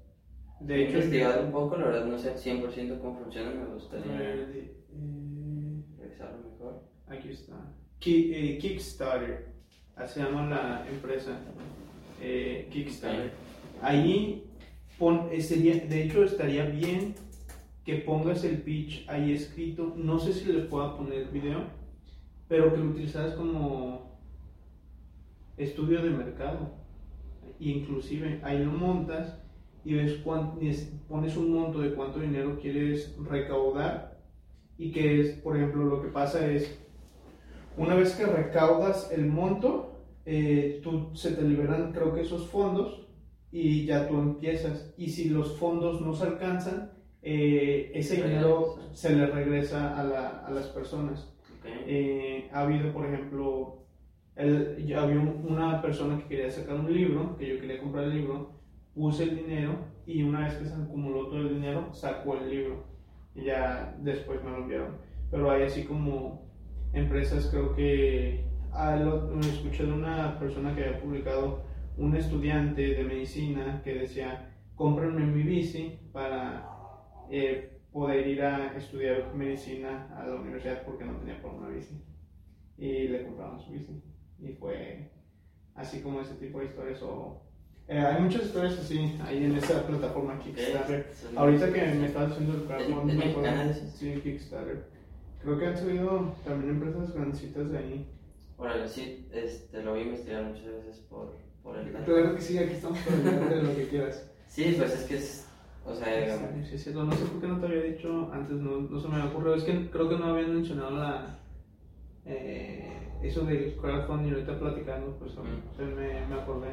De 0.61 0.75
He 0.75 0.83
hecho, 0.85 0.97
investigado 0.99 1.45
un 1.45 1.53
poco, 1.53 1.77
la 1.77 1.87
verdad 1.87 2.07
no 2.07 2.19
sé 2.19 2.31
al 2.31 2.37
100% 2.39 2.99
cómo 3.01 3.19
funciona, 3.19 3.51
me 3.51 3.75
gustaría 3.75 4.21
eh, 4.23 4.73
revisarlo 5.99 6.39
mejor. 6.51 6.83
Aquí 7.09 7.29
está. 7.31 7.55
Ki- 7.99 8.33
eh, 8.35 8.59
Kickstarter. 8.59 9.49
Así 9.97 10.21
llama 10.21 10.49
la 10.49 10.87
empresa. 10.89 11.39
eh, 12.23 12.69
Kickstarter. 12.71 13.33
Ahí 13.83 14.45
pon, 14.99 15.29
eh, 15.31 15.41
sería, 15.43 15.75
de 15.77 16.05
hecho 16.05 16.25
estaría 16.25 16.65
bien 16.67 17.15
que 17.87 17.99
pongas 17.99 18.43
el 18.45 18.63
pitch 18.63 19.09
ahí 19.09 19.33
escrito. 19.33 19.95
No 19.97 20.19
sé 20.19 20.33
si 20.33 20.53
le 20.53 20.63
pueda 20.65 20.97
poner 20.97 21.31
video, 21.31 21.61
pero 22.49 22.73
que 22.73 22.79
lo 22.81 22.91
utilizaras 22.91 23.35
como 23.35 24.19
estudio 25.57 26.03
de 26.03 26.11
mercado. 26.11 26.75
Inclusive 27.61 28.41
ahí 28.43 28.63
lo 28.65 28.73
montas 28.73 29.41
y 29.85 29.95
ves 29.95 30.15
cuán- 30.25 30.59
y 30.61 30.69
es- 30.69 30.93
pones 31.09 31.37
un 31.37 31.53
monto 31.53 31.79
de 31.81 31.95
cuánto 31.95 32.19
dinero 32.19 32.59
quieres 32.61 33.17
recaudar 33.23 34.21
y 34.77 34.91
que 34.91 35.21
es, 35.21 35.31
por 35.37 35.57
ejemplo, 35.57 35.85
lo 35.85 36.03
que 36.03 36.09
pasa 36.09 36.51
es, 36.51 36.79
una 37.77 37.95
vez 37.95 38.17
que 38.17 38.27
recaudas 38.27 39.13
el 39.13 39.27
monto, 39.27 39.93
eh, 40.25 40.81
tú, 40.83 41.11
se 41.15 41.33
te 41.37 41.43
liberan 41.43 41.93
creo 41.93 42.13
que 42.13 42.23
esos 42.23 42.49
fondos 42.49 43.07
y 43.53 43.87
ya 43.87 44.09
tú 44.09 44.17
empiezas. 44.19 44.93
Y 44.99 45.09
si 45.11 45.29
los 45.31 45.57
fondos 45.57 46.01
no 46.01 46.13
se 46.15 46.25
alcanzan, 46.25 46.96
eh, 47.29 47.91
ese 47.93 48.23
dinero 48.23 48.77
se 48.93 49.17
le 49.17 49.27
regresa 49.27 49.99
a, 49.99 50.05
la- 50.05 50.47
a 50.47 50.51
las 50.53 50.67
personas. 50.69 51.35
Ok. 51.59 51.67
Eh, 51.87 52.49
ha 52.53 52.61
habido, 52.63 52.93
por 52.93 53.05
ejemplo, 53.07 53.83
el, 54.37 54.87
ya 54.87 55.03
había 55.03 55.19
un- 55.19 55.45
una 55.49 55.83
persona 55.83 56.19
que 56.19 56.29
quería 56.29 56.51
sacar 56.51 56.77
un 56.77 56.93
libro, 56.93 57.37
que 57.37 57.49
yo 57.49 57.61
quería 57.61 57.81
comprar 57.81 58.05
el 58.05 58.15
libro, 58.15 58.53
puse 58.95 59.25
el 59.25 59.37
dinero 59.37 59.73
y 60.07 60.23
una 60.23 60.45
vez 60.45 60.55
que 60.55 60.67
se 60.67 60.75
acumuló 60.75 61.27
todo 61.27 61.41
el 61.41 61.55
dinero, 61.55 61.93
sacó 61.93 62.37
el 62.37 62.49
libro 62.49 62.85
y 63.35 63.45
ya 63.45 63.97
después 64.01 64.43
me 64.45 64.51
lo 64.51 64.59
enviaron. 64.59 64.97
Pero 65.31 65.51
hay 65.51 65.63
así 65.65 65.83
como 65.85 66.47
empresas, 66.93 67.49
creo 67.51 67.75
que 67.75 68.45
ah, 68.73 68.95
lo- 68.97 69.31
lo 69.35 69.41
escuché 69.41 69.85
de 69.85 69.93
una 69.93 70.39
persona 70.39 70.75
que 70.77 70.85
había 70.85 71.01
publicado 71.01 71.65
un 71.99 72.15
estudiante 72.15 72.83
de 72.95 73.03
medicina 73.05 73.81
que 73.83 73.95
decía, 73.95 74.53
cómprenme 74.77 75.27
mi 75.27 75.43
bici 75.43 75.99
para 76.13 76.76
eh, 77.31 77.79
poder 77.93 78.27
ir 78.27 78.43
a 78.43 78.77
estudiar 78.77 79.35
medicina 79.35 80.09
a 80.17 80.27
la 80.27 80.35
universidad 80.37 80.83
porque 80.85 81.05
no 81.05 81.17
tenía 81.17 81.41
por 81.41 81.55
una 81.55 81.69
bici. 81.69 82.01
Y 82.79 83.09
le 83.09 83.25
compraron 83.25 83.61
su 83.61 83.71
bici. 83.73 84.03
Y 84.39 84.53
fue 84.53 85.11
así 85.75 86.01
como 86.01 86.21
ese 86.21 86.35
tipo 86.35 86.59
de 86.61 86.67
historias. 86.67 87.03
O, 87.03 87.43
eh, 87.89 87.99
hay 87.99 88.21
muchas 88.23 88.45
historias 88.47 88.79
así 88.79 89.17
ahí 89.25 89.45
en 89.45 89.57
esa 89.57 89.87
plataforma 89.87 90.39
Kickstarter. 90.39 91.07
Ahorita 91.37 91.73
que 91.73 91.81
me 91.95 92.07
estás 92.07 92.33
haciendo 92.33 92.55
el 92.55 92.61
¿Es- 92.63 92.67
crowdfunding, 92.67 93.17
acuerdo- 93.19 93.41
mexicana, 93.41 93.65
dices? 93.69 93.93
Sí, 93.97 94.21
Kickstarter. 94.23 94.85
Creo 95.43 95.59
que 95.59 95.67
han 95.67 95.77
salido 95.77 96.35
también 96.45 96.75
empresas 96.75 97.15
grandecitas 97.15 97.71
de 97.71 97.79
ahí. 97.79 98.11
Órale, 98.59 98.89
sí, 98.89 99.29
este, 99.33 99.83
lo 99.83 99.93
voy 99.93 100.01
a 100.01 100.05
investigar 100.05 100.43
muchas 100.45 100.65
veces 100.67 100.97
por, 101.11 101.37
por 101.63 101.79
el 101.79 101.93
Claro 101.93 102.35
que 102.35 102.41
sí, 102.43 102.59
aquí 102.59 102.73
estamos 102.75 102.99
para 103.01 103.49
de 103.55 103.63
lo 103.63 103.77
que 103.77 103.87
quieras. 103.89 104.31
Sí, 104.49 104.75
pues 104.79 104.93
es 104.95 105.05
que 105.05 105.17
es, 105.19 105.47
o 105.87 105.95
sea, 105.95 106.39
Sí, 106.65 106.65
sí, 106.71 106.79
sí, 106.79 106.91
no, 106.93 107.11
sé 107.13 107.25
por 107.25 107.41
qué 107.41 107.47
no 107.47 107.61
te 107.61 107.67
había 107.67 107.83
dicho 107.83 108.31
antes, 108.33 108.57
no, 108.57 108.81
no 108.81 109.01
se 109.01 109.09
me 109.09 109.17
había 109.17 109.31
ocurrido. 109.31 109.55
Es 109.55 109.65
que 109.65 109.91
creo 109.91 110.09
que 110.09 110.17
no 110.19 110.27
habían 110.27 110.55
mencionado 110.55 110.91
la, 110.97 111.39
eh, 112.25 113.09
eso 113.23 113.45
del 113.45 113.77
crowdfunding. 113.77 114.33
Ahorita 114.33 114.59
platicando, 114.59 115.17
pues 115.19 115.33
Mm. 115.37 115.77
se 115.77 115.83
me, 115.85 116.27
me 116.27 116.35
acordé. 116.35 116.71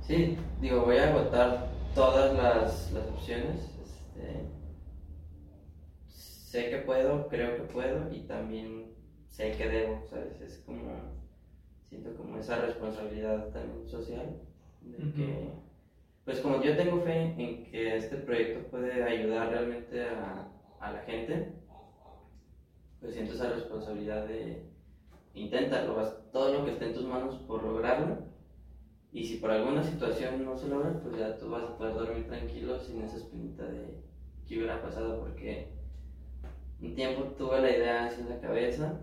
sí, 0.00 0.36
digo, 0.60 0.82
voy 0.82 0.96
a 0.96 1.08
agotar 1.10 1.68
todas 1.94 2.34
las, 2.34 2.92
las 2.92 3.08
opciones, 3.08 3.60
este, 3.82 4.46
sé 6.08 6.70
que 6.70 6.78
puedo, 6.78 7.28
creo 7.28 7.56
que 7.56 7.62
puedo 7.72 8.12
y 8.12 8.20
también 8.20 8.92
sé 9.28 9.52
que 9.52 9.68
debo, 9.68 10.04
¿sabes? 10.10 10.40
Es 10.40 10.58
como, 10.66 10.80
siento 11.88 12.14
como 12.16 12.36
esa 12.36 12.56
responsabilidad 12.56 13.48
también 13.50 13.88
social 13.88 14.40
de 14.82 14.98
que, 15.12 15.48
pues 16.24 16.40
como 16.40 16.62
yo 16.62 16.76
tengo 16.76 17.00
fe 17.00 17.34
en 17.36 17.64
que 17.64 17.96
este 17.96 18.16
proyecto 18.16 18.70
puede 18.70 19.02
ayudar 19.02 19.50
realmente 19.50 20.04
a, 20.04 20.48
a 20.80 20.92
la 20.92 20.98
gente, 21.00 21.52
pues 23.00 23.14
siento 23.14 23.34
esa 23.34 23.50
responsabilidad 23.50 24.26
de 24.26 24.70
inténtalo, 25.34 25.98
haz 25.98 26.30
todo 26.30 26.52
lo 26.52 26.64
que 26.64 26.72
esté 26.72 26.86
en 26.86 26.94
tus 26.94 27.04
manos 27.04 27.36
por 27.46 27.62
lograrlo. 27.64 28.18
Y 29.12 29.24
si 29.26 29.36
por 29.36 29.50
alguna 29.50 29.82
situación 29.82 30.44
no 30.44 30.56
se 30.56 30.68
logra, 30.68 31.00
pues 31.02 31.18
ya 31.18 31.36
tú 31.36 31.50
vas 31.50 31.64
a 31.64 31.76
poder 31.76 31.94
dormir 31.94 32.26
tranquilo 32.28 32.78
sin 32.80 33.02
esa 33.02 33.16
espinita 33.16 33.64
de, 33.64 34.02
qué 34.46 34.56
hubiera 34.56 34.82
pasado 34.82 35.20
porque 35.20 35.68
un 36.80 36.94
tiempo 36.94 37.24
tuve 37.36 37.60
la 37.60 37.70
idea 37.70 38.06
así 38.06 38.20
en 38.20 38.30
la 38.30 38.40
cabeza, 38.40 39.00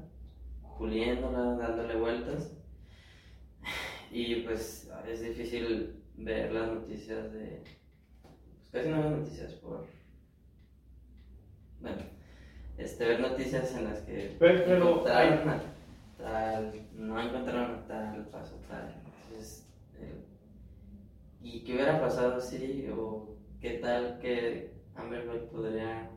puliéndola, 0.77 1.55
dándole 1.57 1.95
vueltas 1.97 2.55
y 4.11 4.35
pues 4.41 4.89
es 5.07 5.21
difícil 5.21 5.98
ver 6.23 6.51
las 6.51 6.67
noticias 6.71 7.31
de... 7.31 7.61
Pues 8.21 8.69
casi 8.71 8.89
no 8.89 9.01
veo 9.01 9.09
noticias 9.11 9.53
por... 9.53 9.85
Bueno, 11.79 12.03
este, 12.77 13.05
ver 13.07 13.19
noticias 13.21 13.73
en 13.75 13.85
las 13.85 13.99
que 14.01 14.35
Pero- 14.37 14.63
pero 14.65 14.77
encontraron 14.89 15.49
a 15.49 15.61
tal, 16.17 16.81
no 16.93 17.19
encontraron 17.21 17.75
a 17.75 17.87
tal, 17.87 18.27
pasó 18.27 18.55
tal. 18.67 18.93
Entonces, 19.27 19.65
eh, 19.97 20.25
¿y 21.41 21.63
qué 21.63 21.73
hubiera 21.73 22.01
pasado 22.01 22.35
así? 22.35 22.87
¿O 22.93 23.35
qué 23.61 23.79
tal 23.79 24.19
que 24.19 24.73
Amber 24.95 25.21
Heard 25.25 25.47
podría 25.49 26.09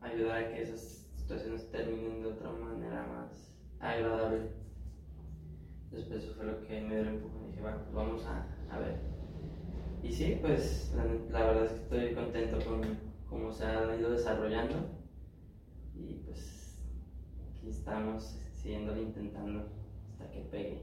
ayudar 0.00 0.36
a 0.44 0.48
que 0.48 0.62
esas 0.62 1.06
situaciones 1.14 1.70
terminen 1.70 2.22
de 2.22 2.28
otra 2.28 2.50
manera 2.50 3.06
más 3.06 3.52
agradable? 3.78 4.50
Después 5.92 6.22
eso 6.24 6.34
fue 6.34 6.46
lo 6.46 6.60
que 6.66 6.80
me 6.80 6.94
dio 6.94 7.02
el 7.02 7.08
empujón 7.08 7.44
y 7.44 7.50
dije, 7.50 7.60
bueno, 7.62 7.78
pues 7.84 7.94
vamos 7.94 8.26
a, 8.26 8.44
a 8.70 8.78
ver. 8.78 8.96
Y 10.02 10.12
sí, 10.12 10.38
pues 10.40 10.92
la, 10.96 11.04
la 11.30 11.46
verdad 11.46 11.64
es 11.64 11.70
que 11.72 11.82
estoy 11.82 12.14
contento 12.14 12.58
con 12.64 12.80
cómo 13.28 13.52
se 13.52 13.64
ha 13.64 13.96
ido 13.98 14.10
desarrollando 14.10 14.76
y 15.94 16.14
pues 16.24 16.78
aquí 17.50 17.70
estamos 17.70 18.38
siguiéndolo 18.54 19.02
intentando 19.02 19.64
hasta 20.12 20.30
que 20.30 20.40
pegue, 20.42 20.82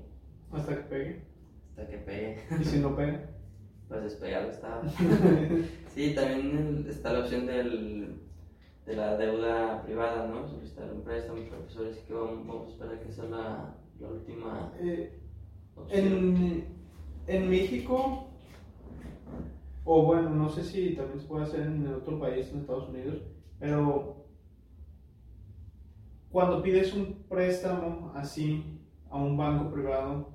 Hasta 0.51 0.75
que 0.75 0.81
pegue. 0.83 1.21
hasta 1.69 1.87
que 1.87 1.97
pegue, 1.99 2.43
Y 2.59 2.65
si 2.65 2.79
no 2.79 2.95
pega. 2.95 3.29
pues 3.87 4.03
despegarlo 4.03 4.49
está. 4.51 4.81
Sí, 5.93 6.15
también 6.15 6.87
está 6.89 7.13
la 7.13 7.19
opción 7.19 7.45
del, 7.45 8.17
de 8.87 8.95
la 8.95 9.15
deuda 9.15 9.83
privada, 9.83 10.25
¿no? 10.27 10.47
Solicitar 10.47 10.91
un 10.91 11.01
préstamo, 11.03 11.37
pero 11.49 11.61
pues 11.67 11.97
que 11.99 12.13
vamos, 12.13 12.47
vamos 12.47 12.67
a 12.67 12.71
esperar 12.71 12.99
que 12.99 13.11
sea 13.13 13.25
la, 13.25 13.75
la 13.99 14.07
última 14.07 14.73
Eh, 14.79 15.19
opción. 15.75 16.03
en, 16.07 16.82
en 17.27 17.49
México, 17.49 18.27
o 19.83 20.03
bueno, 20.03 20.29
no 20.29 20.49
sé 20.49 20.63
si 20.63 20.95
también 20.95 21.19
se 21.19 21.27
puede 21.27 21.43
hacer 21.43 21.61
en 21.61 21.87
otro 21.93 22.19
país, 22.19 22.49
en 22.51 22.59
Estados 22.59 22.89
Unidos, 22.89 23.21
pero 23.59 24.25
cuando 26.29 26.61
pides 26.61 26.93
un 26.93 27.23
préstamo 27.29 28.11
así 28.15 28.79
a 29.09 29.17
un 29.17 29.37
banco 29.37 29.71
privado, 29.71 30.31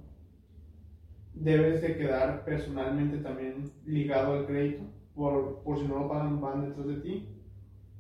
debes 1.35 1.83
de 1.83 1.97
quedar 1.97 2.45
personalmente 2.45 3.19
también 3.19 3.73
ligado 3.85 4.35
al 4.35 4.47
crédito, 4.47 4.85
por, 5.15 5.63
por 5.63 5.79
si 5.79 5.87
no 5.87 5.99
lo 6.01 6.09
pagan, 6.09 6.41
van 6.41 6.69
detrás 6.69 6.87
de 6.87 6.97
ti, 6.97 7.29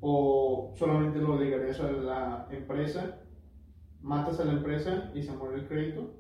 o 0.00 0.72
solamente 0.76 1.18
lo 1.18 1.38
ligarías 1.38 1.80
a 1.80 1.90
la 1.90 2.48
empresa, 2.50 3.20
matas 4.00 4.38
a 4.40 4.44
la 4.44 4.52
empresa 4.52 5.10
y 5.14 5.22
se 5.22 5.32
muere 5.32 5.56
el 5.56 5.66
crédito. 5.66 6.17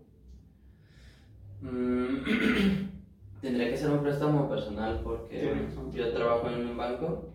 Mm, 1.60 2.24
Tendría 3.40 3.70
que 3.70 3.76
ser 3.76 3.90
un 3.90 4.02
préstamo 4.02 4.48
personal 4.48 5.00
porque 5.04 5.68
yo 5.92 6.12
trabajo 6.12 6.48
en 6.50 6.66
un 6.68 6.76
banco 6.76 7.34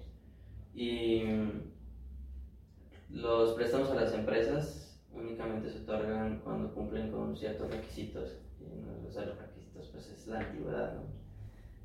y 0.76 1.24
los 3.10 3.54
préstamos 3.54 3.90
a 3.92 3.96
las 3.96 4.14
empresas 4.14 5.02
únicamente 5.14 5.70
se 5.70 5.80
otorgan 5.80 6.42
cuando 6.44 6.74
cumplen 6.74 7.10
con 7.10 7.38
ciertos 7.38 7.72
requisitos 7.72 8.38
y 8.60 8.66
uno 8.66 8.92
de 8.92 9.26
los 9.26 9.38
requisitos 9.38 9.88
pues 9.92 10.08
es 10.10 10.28
la 10.28 10.40
antigüedad, 10.40 10.94
¿no? 10.96 11.04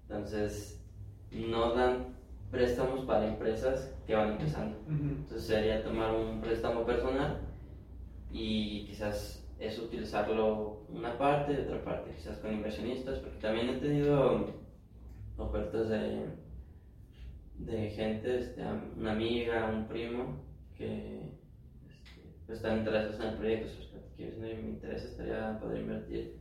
Entonces 0.02 0.80
no 1.30 1.74
dan 1.74 2.16
préstamos 2.50 3.04
para 3.04 3.28
empresas 3.28 3.94
que 4.06 4.16
van 4.16 4.32
empezando. 4.32 4.78
Entonces 4.88 5.46
sería 5.46 5.84
tomar 5.84 6.14
un 6.14 6.40
préstamo 6.40 6.84
personal 6.84 7.40
y 8.32 8.84
quizás 8.86 9.44
es 9.58 9.78
utilizarlo 9.78 10.77
una 10.90 11.16
parte 11.18 11.52
y 11.52 11.56
otra 11.56 11.84
parte, 11.84 12.12
quizás 12.12 12.38
con 12.38 12.52
inversionistas, 12.52 13.18
porque 13.18 13.38
también 13.38 13.68
he 13.68 13.78
tenido 13.78 14.46
ofertas 15.36 15.88
de, 15.88 16.26
de 17.58 17.90
gente, 17.90 18.38
este, 18.38 18.62
una 18.96 19.12
amiga, 19.12 19.70
un 19.72 19.86
primo, 19.86 20.44
que 20.76 21.32
este, 21.88 22.52
están 22.52 22.78
interesados 22.78 23.20
en 23.20 23.26
el 23.26 23.36
proyecto, 23.36 23.68
que 24.16 24.30
si 24.30 24.40
me 24.40 24.52
interesa 24.52 25.08
estaría 25.08 25.58
poder 25.60 25.80
invertir. 25.80 26.40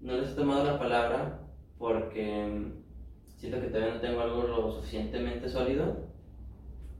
No 0.00 0.14
les 0.14 0.30
he 0.30 0.34
tomado 0.34 0.64
la 0.64 0.78
palabra 0.78 1.40
porque 1.78 2.46
mm, 2.46 3.38
siento 3.38 3.60
que 3.60 3.68
todavía 3.68 3.94
no 3.94 4.00
tengo 4.00 4.20
algo 4.20 4.42
lo 4.42 4.72
suficientemente 4.72 5.48
sólido 5.48 6.06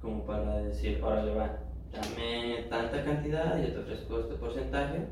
como 0.01 0.25
para 0.25 0.59
decir, 0.59 1.03
órale, 1.03 1.35
va, 1.35 1.59
dame 1.91 2.67
tanta 2.71 3.05
cantidad 3.05 3.59
y 3.59 3.67
yo 3.67 3.73
te 3.73 3.79
ofrezco 3.81 4.21
este 4.21 4.35
porcentaje. 4.37 5.09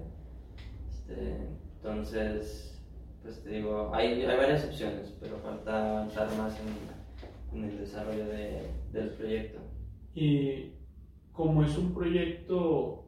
Este, 0.88 1.48
entonces, 1.84 2.80
pues 3.22 3.42
te 3.42 3.50
digo, 3.50 3.94
hay, 3.94 4.22
hay 4.22 4.36
varias 4.38 4.64
opciones, 4.64 5.14
pero 5.20 5.36
falta 5.40 5.90
avanzar 5.90 6.34
más 6.38 6.58
en, 6.58 7.58
en 7.58 7.64
el 7.70 7.78
desarrollo 7.78 8.24
de- 8.26 8.70
del 8.90 9.10
proyecto. 9.10 9.58
Y 10.14 10.70
como 11.32 11.62
es 11.62 11.76
un 11.76 11.92
proyecto 11.92 13.04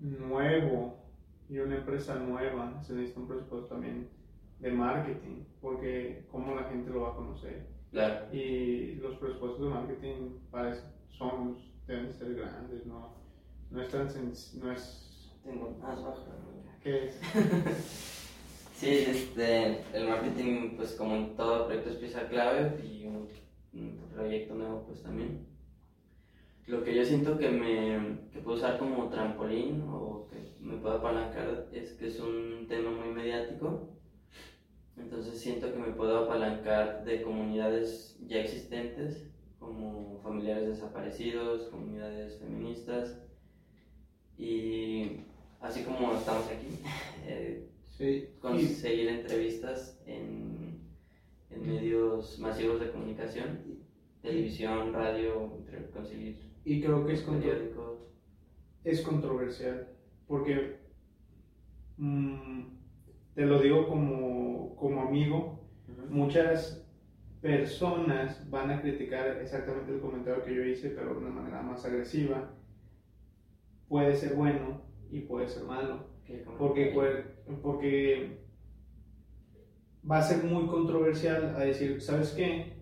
nuevo 0.00 0.96
y 1.48 1.58
una 1.60 1.76
empresa 1.76 2.16
nueva, 2.16 2.82
se 2.82 2.94
necesita 2.94 3.20
un 3.20 3.28
presupuesto 3.28 3.68
también 3.68 4.08
de 4.58 4.72
marketing, 4.72 5.44
porque 5.60 6.26
cómo 6.32 6.56
la 6.56 6.64
gente 6.64 6.90
lo 6.90 7.02
va 7.02 7.10
a 7.10 7.14
conocer. 7.14 7.64
Claro, 7.92 8.34
Y 8.34 8.94
los 8.96 9.14
presupuestos 9.18 9.60
de 9.62 9.68
marketing 9.70 10.14
parece, 10.50 10.82
son, 11.10 11.58
deben 11.86 12.12
ser 12.12 12.34
grandes, 12.34 12.86
no, 12.86 13.14
no 13.70 13.80
es 13.80 13.88
tan 13.88 14.08
no 14.54 14.72
es, 14.72 15.32
tengo 15.44 15.76
más 15.80 16.02
bajo. 16.02 16.24
¿Qué 16.82 17.06
es? 17.06 17.20
Sí, 18.80 18.88
este, 18.88 19.82
el 19.92 20.08
marketing, 20.08 20.70
pues 20.74 20.92
como 20.92 21.14
en 21.14 21.36
todo 21.36 21.66
proyecto 21.66 21.90
es 21.90 21.96
pieza 21.96 22.26
clave 22.28 22.82
y 22.82 23.04
un, 23.04 23.28
proyecto 24.14 24.54
nuevo, 24.54 24.84
pues 24.86 25.02
también. 25.02 25.46
Lo 26.66 26.82
que 26.82 26.94
yo 26.94 27.04
siento 27.04 27.36
que 27.36 27.50
me 27.50 28.30
que 28.32 28.40
puedo 28.40 28.56
usar 28.56 28.78
como 28.78 29.10
trampolín 29.10 29.84
o 29.86 30.28
que 30.30 30.54
me 30.60 30.78
puedo 30.78 30.94
apalancar 30.94 31.68
es 31.74 31.92
que 31.92 32.06
es 32.06 32.20
un 32.20 32.66
tema 32.68 32.90
muy 32.90 33.12
mediático. 33.12 33.90
Entonces 34.96 35.38
siento 35.38 35.70
que 35.70 35.78
me 35.78 35.92
puedo 35.92 36.24
apalancar 36.24 37.04
de 37.04 37.20
comunidades 37.20 38.18
ya 38.26 38.38
existentes, 38.38 39.30
como 39.58 40.20
familiares 40.22 40.68
desaparecidos, 40.68 41.68
comunidades 41.68 42.38
feministas. 42.38 43.20
Y 44.38 45.20
así 45.60 45.82
como 45.84 46.12
estamos 46.14 46.46
aquí, 46.48 46.78
eh, 47.24 47.66
Sí, 47.86 48.30
conseguir 48.40 49.08
entrevistas 49.08 50.00
en, 50.06 50.80
en 51.50 51.66
medios 51.66 52.38
masivos 52.38 52.80
de 52.80 52.90
comunicación, 52.90 53.60
televisión, 54.22 54.92
radio, 54.94 55.52
conseguir 55.92 56.38
y 56.64 56.80
creo 56.80 57.04
que 57.06 57.12
es 57.12 57.22
contro- 57.22 58.08
es 58.84 59.02
controversial, 59.02 59.88
porque 60.26 60.78
mm, 61.98 62.62
te 63.34 63.44
lo 63.44 63.60
digo 63.60 63.86
como, 63.88 64.74
como 64.76 65.02
amigo, 65.02 65.60
muchas 66.08 66.82
personas 67.42 68.48
van 68.50 68.70
a 68.70 68.80
criticar 68.80 69.38
exactamente 69.42 69.92
el 69.92 70.00
comentario 70.00 70.44
que 70.44 70.54
yo 70.54 70.62
hice, 70.64 70.90
pero 70.90 71.12
de 71.14 71.18
una 71.20 71.30
manera 71.30 71.62
más 71.62 71.84
agresiva. 71.84 72.50
Puede 73.88 74.14
ser 74.14 74.34
bueno 74.34 74.82
y 75.10 75.20
puede 75.20 75.48
ser 75.48 75.64
malo, 75.64 76.06
¿Qué 76.24 76.44
porque, 76.58 76.92
porque 77.62 78.38
va 80.08 80.18
a 80.18 80.22
ser 80.22 80.44
muy 80.44 80.66
controversial 80.66 81.54
a 81.56 81.60
decir, 81.60 82.00
¿sabes 82.00 82.30
qué? 82.30 82.74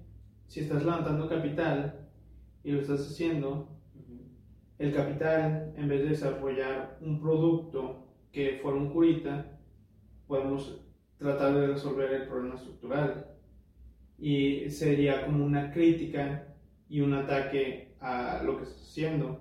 Si 0.46 0.60
estás 0.60 0.84
levantando 0.84 1.28
capital 1.28 2.08
y 2.62 2.72
lo 2.72 2.80
estás 2.80 3.00
haciendo, 3.00 3.68
el 4.78 4.94
capital, 4.94 5.72
en 5.76 5.88
vez 5.88 6.02
de 6.02 6.10
desarrollar 6.10 6.98
un 7.00 7.20
producto 7.20 8.06
que 8.30 8.58
fuera 8.62 8.78
un 8.78 8.90
curita, 8.90 9.58
podemos 10.26 10.84
tratar 11.18 11.54
de 11.54 11.66
resolver 11.68 12.12
el 12.12 12.28
problema 12.28 12.54
estructural. 12.54 13.26
Y 14.18 14.70
sería 14.70 15.26
como 15.26 15.44
una 15.44 15.72
crítica 15.72 16.54
y 16.88 17.00
un 17.00 17.14
ataque 17.14 17.94
a 18.00 18.42
lo 18.44 18.56
que 18.56 18.64
estás 18.64 18.82
haciendo, 18.82 19.40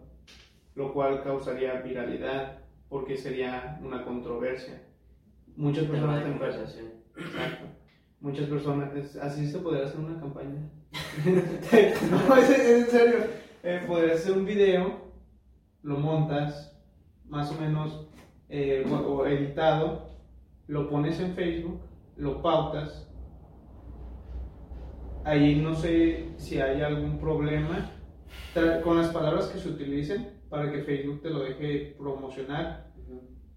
lo 0.75 0.93
cual 0.93 1.23
causaría 1.23 1.81
viralidad, 1.81 2.66
porque 2.89 3.17
sería 3.17 3.79
una 3.83 4.03
controversia. 4.03 4.81
Muchas 5.55 5.85
personas 5.85 6.23
te 6.23 6.29
conversación. 6.29 6.87
Exacto. 7.17 7.65
Muchas 8.19 8.47
personas, 8.47 9.15
así 9.17 9.47
se 9.47 9.59
podría 9.59 9.85
hacer 9.85 9.99
una 9.99 10.19
campaña. 10.19 10.69
no, 11.25 12.35
es, 12.35 12.49
es 12.49 12.83
en 12.83 12.87
serio. 12.87 13.19
Eh, 13.63 13.83
podrías 13.87 14.21
hacer 14.21 14.37
un 14.37 14.45
video, 14.45 15.11
lo 15.83 15.97
montas, 15.97 16.79
más 17.25 17.51
o 17.51 17.59
menos, 17.59 18.07
eh, 18.49 18.85
o, 18.89 18.95
o 18.95 19.27
editado, 19.27 20.11
lo 20.67 20.89
pones 20.89 21.19
en 21.19 21.33
Facebook, 21.33 21.81
lo 22.15 22.41
pautas. 22.41 23.09
Ahí 25.23 25.55
no 25.55 25.75
sé 25.75 26.29
si 26.37 26.59
hay 26.61 26.81
algún 26.81 27.19
problema, 27.19 27.91
con 28.83 28.97
las 28.97 29.09
palabras 29.09 29.47
que 29.47 29.59
se 29.59 29.69
utilicen 29.69 30.36
para 30.49 30.71
que 30.71 30.83
Facebook 30.83 31.21
te 31.21 31.29
lo 31.29 31.39
deje 31.39 31.95
promocionar 31.97 32.93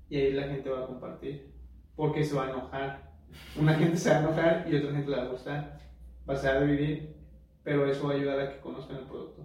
y 0.09 0.17
ahí 0.17 0.33
la 0.33 0.45
gente 0.49 0.71
va 0.71 0.85
a 0.85 0.87
compartir. 0.87 1.51
Porque 1.97 2.25
se 2.25 2.35
va 2.35 2.47
a 2.47 2.51
enojar. 2.51 3.11
Una 3.59 3.75
gente 3.75 3.97
se 3.97 4.11
va 4.11 4.17
a 4.17 4.21
enojar 4.21 4.67
y 4.71 4.77
otra 4.77 4.93
gente 4.93 5.11
le 5.11 5.17
va 5.17 5.23
a 5.25 5.29
gustar. 5.29 5.79
Va 6.29 6.35
a 6.35 6.37
ser 6.37 6.61
de 6.61 6.67
vivir, 6.67 7.17
pero 7.63 7.87
eso 7.87 8.07
va 8.07 8.15
a 8.15 8.17
ayudar 8.17 8.41
a 8.41 8.51
que 8.53 8.61
conozcan 8.61 8.97
el 8.99 9.05
producto. 9.05 9.43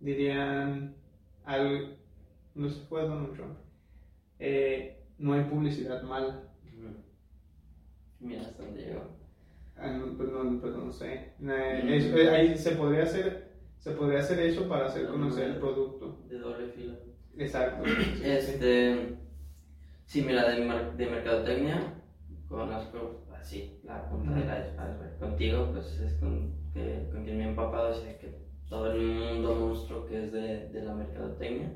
Dirían 0.00 0.94
al. 1.44 1.96
No 2.54 2.68
sé, 2.68 2.80
fue 2.88 3.02
Donald 3.02 3.34
Trump. 3.34 3.58
eh, 4.40 5.04
no 5.18 5.32
hay 5.32 5.44
publicidad 5.44 6.00
mala. 6.02 6.44
Mira 8.20 8.42
hasta 8.42 8.62
dónde 8.64 8.82
llegó. 8.82 9.04
Ah, 9.76 9.90
no, 9.92 10.16
pues 10.16 10.28
no, 10.30 10.60
pues 10.60 10.74
no 10.74 10.92
sé. 10.92 11.12
Eh, 11.40 11.80
Mm. 11.84 11.88
eso- 11.88 12.16
eh, 12.16 12.30
ahí 12.30 12.56
se 12.58 12.72
podría 12.72 13.02
hacer. 13.04 13.47
Se 13.78 13.92
podría 13.92 14.20
hacer 14.20 14.40
eso 14.40 14.68
para 14.68 14.86
hacer 14.86 15.06
conocer 15.06 15.50
el 15.50 15.56
producto. 15.58 16.18
De 16.28 16.38
doble 16.38 16.66
filo. 16.68 16.94
Exacto. 17.36 17.84
Este. 18.22 19.16
Sí, 20.06 20.22
mira, 20.22 20.48
de, 20.48 20.64
mar- 20.64 20.96
de 20.96 21.06
mercadotecnia 21.06 21.94
conozco 22.48 23.26
así 23.38 23.80
la 23.84 24.08
punta 24.08 24.32
de 24.34 24.44
la 24.46 24.58
iceberg. 24.58 25.18
Contigo, 25.18 25.68
pues 25.70 26.00
es 26.00 26.14
con, 26.14 26.50
que, 26.72 27.08
con 27.12 27.22
quien 27.22 27.36
me 27.36 27.44
he 27.44 27.48
empapado, 27.48 27.90
así 27.90 28.02
que 28.18 28.34
todo 28.68 28.90
el 28.90 28.98
mundo 28.98 29.54
monstruo 29.54 30.06
que 30.06 30.24
es 30.24 30.32
de, 30.32 30.68
de 30.68 30.82
la 30.82 30.92
mercadotecnia. 30.92 31.70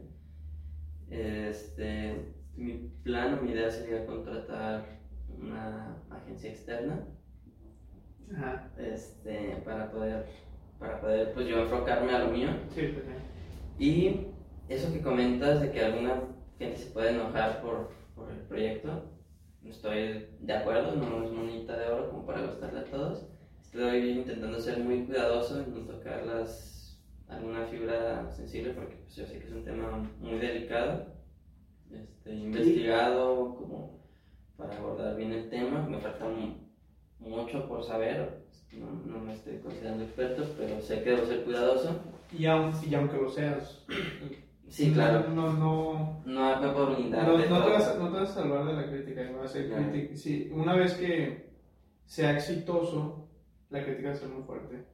Este. 1.11 2.33
Mi 2.55 2.75
plan 3.03 3.33
o 3.33 3.43
mi 3.43 3.51
idea 3.51 3.71
sería 3.71 4.05
contratar 4.05 4.83
una 5.39 5.97
agencia 6.11 6.51
externa 6.51 7.03
Ajá. 8.31 8.71
este, 8.77 9.57
para 9.65 9.91
poder, 9.91 10.27
para 10.83 11.01
poder 11.01 11.33
pues 11.33 11.47
yo 11.47 11.61
enfocarme 11.61 12.13
a 12.13 12.19
lo 12.25 12.33
mío. 12.33 12.49
Sí, 12.75 12.83
pues, 12.93 13.05
sí. 13.07 13.13
Y 13.79 14.27
eso 14.69 14.93
que 14.93 15.01
comentas 15.01 15.61
de 15.61 15.71
que 15.71 15.81
alguna 15.81 16.25
gente 16.59 16.77
se 16.77 16.91
puede 16.91 17.11
enojar 17.11 17.61
por, 17.61 17.89
por 18.17 18.31
el 18.31 18.39
proyecto, 18.41 19.01
estoy 19.65 20.27
de 20.41 20.53
acuerdo, 20.53 20.97
no 20.97 21.23
es 21.23 21.31
monedita 21.31 21.77
de 21.77 21.87
oro 21.87 22.11
como 22.11 22.27
para 22.27 22.43
gustarle 22.43 22.81
a 22.81 22.85
todos. 22.85 23.25
Estoy 23.63 24.11
intentando 24.11 24.59
ser 24.61 24.79
muy 24.79 25.05
cuidadoso 25.07 25.61
en 25.61 25.73
no 25.73 25.81
tocar 25.87 26.25
las, 26.27 26.99
alguna 27.29 27.65
fibra 27.65 28.31
sensible 28.33 28.73
porque 28.73 28.97
pues, 28.97 29.15
yo 29.17 29.25
sé 29.25 29.39
que 29.39 29.47
es 29.47 29.53
un 29.53 29.65
tema 29.65 30.03
muy 30.19 30.39
delicado. 30.39 31.07
Este, 31.91 32.35
investigado 32.35 33.55
como 33.55 34.03
para 34.57 34.77
abordar 34.77 35.17
bien 35.17 35.33
el 35.33 35.49
tema, 35.49 35.87
me 35.87 35.99
falta 35.99 36.27
mu- 36.27 36.62
mucho 37.23 37.67
por 37.69 37.83
saber, 37.85 38.43
no, 38.73 38.91
no 39.07 39.19
me 39.25 39.35
estoy 39.35 39.59
considerando 39.59 40.05
experto, 40.05 40.45
pero 40.59 40.81
sé 40.81 41.03
que 41.03 41.11
debo 41.11 41.27
ser 41.27 41.45
cuidadoso. 41.45 42.01
Y, 42.37 42.45
aun- 42.47 42.73
y 42.89 42.95
aunque 42.95 43.17
lo 43.19 43.29
seas. 43.31 43.85
Sí, 44.69 44.93
claro. 44.93 45.29
No, 45.29 45.53
no, 45.53 46.23
No 46.25 46.61
me 46.61 46.69
puedo 46.73 46.95
blindar. 46.97 47.27
no, 47.29 47.37
no 47.39 47.71
vas, 47.71 47.89
a- 47.89 47.99
no 47.99 48.11
te 48.11 48.19
vas 48.21 48.31
a 48.31 48.35
salvar 48.35 48.65
de 48.67 48.73
la 48.73 48.87
crítica. 48.91 49.31
va 49.39 49.45
a 49.45 49.49
ser 49.49 49.69
Claro. 49.69 49.91
crítica- 49.91 50.17
sí, 50.17 50.49
una 50.53 50.75
vez 50.75 50.95
que 50.95 51.51
sea 52.07 52.33
exitoso, 52.35 53.29
la 53.71 53.85
crítica 53.85 54.09
va 54.09 54.15
a 54.15 54.19
ser 54.19 54.29
muy 54.29 54.43
fuerte. 54.45 54.85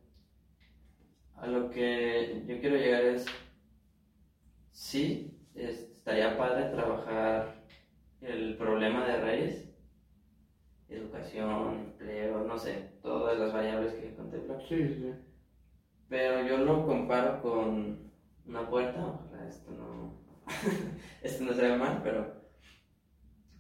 A 1.37 1.47
lo 1.47 1.71
que 1.71 2.43
yo 2.49 2.59
quiero 2.61 2.77
llegar 2.77 3.05
es, 3.05 3.27
sí, 4.73 5.39
es- 5.55 5.89
estaría 5.93 6.37
padre 6.37 6.71
trabajar 6.71 7.55
el 8.21 8.57
problema 8.57 9.07
de 9.07 9.17
raíz, 9.21 9.68
educación, 10.89 11.75
empleo, 11.75 12.45
no 12.45 12.59
sé, 12.59 12.91
todas 13.03 13.39
las 13.39 13.53
variables 13.53 13.93
que 13.95 14.15
contempla. 14.15 14.59
Sí, 14.69 14.89
sí. 14.89 15.13
Pero 16.09 16.47
yo 16.47 16.59
lo 16.65 16.87
comparo 16.87 17.41
con 17.43 18.11
una 18.47 18.69
puerta, 18.69 19.07
ojalá 19.07 19.49
esto 19.49 19.71
no, 19.73 20.13
esto 21.23 21.45
no 21.45 21.53
se 21.53 21.63
vea 21.63 21.77
mal, 21.77 22.01
pero 22.03 22.39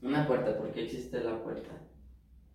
una 0.02 0.26
puerta, 0.26 0.56
¿por 0.56 0.70
qué 0.72 0.84
existe 0.84 1.20
la 1.22 1.42
puerta? 1.42 1.70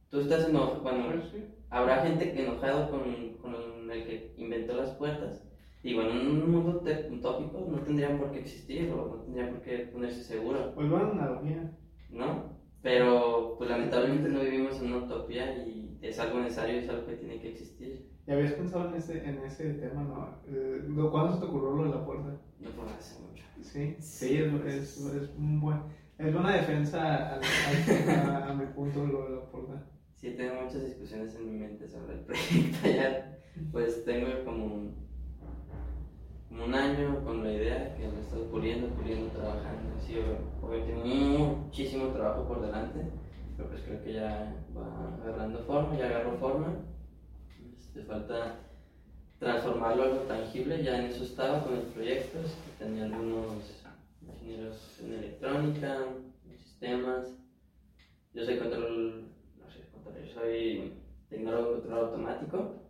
Tú 0.09 0.19
estás 0.19 0.47
enojado, 0.47 0.81
bueno, 0.81 1.07
Pues 1.09 1.25
sí. 1.31 1.43
habrá 1.69 2.01
gente 2.03 2.31
que 2.33 2.45
enojado 2.45 2.89
con, 2.89 3.33
con 3.41 3.91
el 3.91 4.05
que 4.05 4.33
inventó 4.37 4.75
las 4.75 4.91
puertas. 4.91 5.43
Y 5.83 5.95
bueno, 5.95 6.11
en 6.11 6.27
un 6.27 6.51
mundo 6.51 6.81
utópico 7.11 7.67
no 7.69 7.79
tendrían 7.81 8.17
por 8.17 8.31
qué 8.31 8.39
existir 8.39 8.89
o 8.91 9.05
no 9.15 9.21
tendrían 9.23 9.49
por 9.49 9.61
qué 9.61 9.79
ponerse 9.91 10.23
seguro, 10.23 10.73
Pues 10.73 10.89
bueno, 10.89 11.11
analogía. 11.11 11.71
¿no? 12.09 12.62
Pero 12.83 13.55
pues 13.57 13.69
lamentablemente 13.69 14.27
no 14.29 14.41
vivimos 14.41 14.79
en 14.81 14.87
una 14.93 15.05
utopía 15.05 15.55
y 15.65 15.97
es 16.01 16.19
algo 16.19 16.39
necesario, 16.41 16.79
es 16.79 16.89
algo 16.89 17.05
que 17.07 17.13
tiene 17.15 17.39
que 17.39 17.51
existir. 17.51 18.09
¿Ya 18.27 18.33
habías 18.35 18.53
pensado 18.53 18.89
en 18.89 18.95
ese, 18.95 19.23
en 19.27 19.37
ese 19.39 19.73
tema, 19.75 20.03
no? 20.03 20.35
Eh, 20.47 20.83
¿lo- 20.87 21.09
¿Cuándo 21.11 21.33
se 21.33 21.39
te 21.39 21.45
ocurrió 21.45 21.71
lo 21.75 21.83
de 21.85 21.97
la 21.97 22.05
puerta? 22.05 22.37
No 22.59 22.69
por 22.71 22.87
hace 22.89 23.19
mucho. 23.21 23.43
Sí, 23.61 23.95
sí, 23.99 24.37
es, 24.37 24.53
es, 24.65 24.97
es 25.15 25.29
un 25.37 25.61
buen, 25.61 25.79
es 26.17 26.33
buena 26.33 26.55
defensa 26.57 27.35
al- 27.35 27.41
al- 27.41 28.19
a, 28.29 28.49
a 28.49 28.53
mi 28.53 28.65
punto 28.67 29.05
lo 29.05 29.29
de 29.29 29.35
la 29.37 29.45
puerta. 29.49 29.85
Sí, 30.15 30.31
tengo 30.35 30.61
muchas 30.63 30.85
discusiones 30.85 31.35
en 31.35 31.51
mi 31.53 31.59
mente 31.59 31.87
sobre 31.87 32.13
el 32.15 32.19
proyecto. 32.25 32.77
Ya, 32.87 33.37
pues 33.71 34.03
tengo 34.05 34.27
como 34.45 34.65
un, 34.65 35.02
como 36.53 36.65
un 36.65 36.75
año 36.75 37.23
con 37.25 37.43
la 37.43 37.51
idea 37.51 37.95
que 37.95 38.07
me 38.07 38.19
he 38.19 38.21
estado 38.21 38.43
puliendo, 38.45 38.87
puliendo, 38.89 39.27
trabajando. 39.31 39.99
Sí, 40.05 40.19
obviamente 40.61 40.93
muchísimo 40.93 42.07
trabajo 42.09 42.47
por 42.47 42.61
delante, 42.61 42.99
pero 43.57 43.69
pues 43.69 43.81
creo 43.81 44.03
que 44.03 44.13
ya 44.13 44.55
va 44.77 45.15
agarrando 45.23 45.59
forma, 45.63 45.97
ya 45.97 46.05
agarró 46.05 46.37
forma. 46.37 46.67
Este, 47.75 48.03
falta 48.03 48.59
transformarlo 49.39 50.03
a 50.03 50.05
algo 50.05 50.17
tangible, 50.25 50.83
ya 50.83 50.99
en 50.99 51.05
eso 51.05 51.23
estaba 51.23 51.63
con 51.63 51.73
el 51.73 51.85
proyecto. 51.85 52.37
este, 52.39 52.85
Tenía 52.85 53.05
algunos 53.05 53.83
ingenieros 54.21 54.99
en 55.01 55.13
electrónica, 55.13 55.97
en 56.45 56.57
sistemas. 56.59 57.29
Yo 58.33 58.45
soy 58.45 58.59
control, 58.59 59.23
no 59.59 59.71
sé, 59.71 59.89
control, 59.91 60.23
yo 60.23 60.33
soy 60.33 60.93
tecnólogo 61.29 61.71
control 61.73 62.05
automático, 62.05 62.82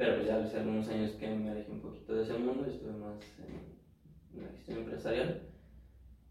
pero 0.00 0.14
pues 0.14 0.28
ya 0.28 0.42
hace 0.42 0.56
algunos 0.56 0.88
años 0.88 1.10
que 1.10 1.28
me 1.28 1.50
alejé 1.50 1.70
un 1.70 1.82
poquito 1.82 2.14
de 2.14 2.22
ese 2.22 2.32
mundo 2.38 2.64
y 2.66 2.70
estuve 2.70 2.92
más 2.92 3.20
en, 3.38 4.42
la 4.42 4.48
gestión 4.48 4.78
empresarial. 4.78 5.42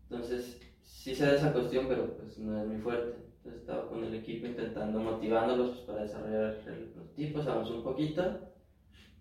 Entonces, 0.10 0.60
sí 0.82 1.14
sé 1.14 1.28
de 1.28 1.36
esa 1.36 1.54
cuestión, 1.54 1.86
pero 1.88 2.18
pues 2.18 2.40
no 2.40 2.60
es 2.60 2.66
muy 2.66 2.78
fuerte. 2.78 3.16
Entonces 3.38 3.62
estaba 3.62 3.88
con 3.88 4.04
el 4.04 4.16
equipo 4.16 4.48
intentando 4.48 5.00
motivándolos 5.00 5.70
pues, 5.70 5.82
para 5.82 6.02
desarrollar 6.02 6.58
el 6.66 6.86
prototipo, 6.86 7.44
sabemos 7.44 7.70
un 7.70 7.84
poquito, 7.84 8.40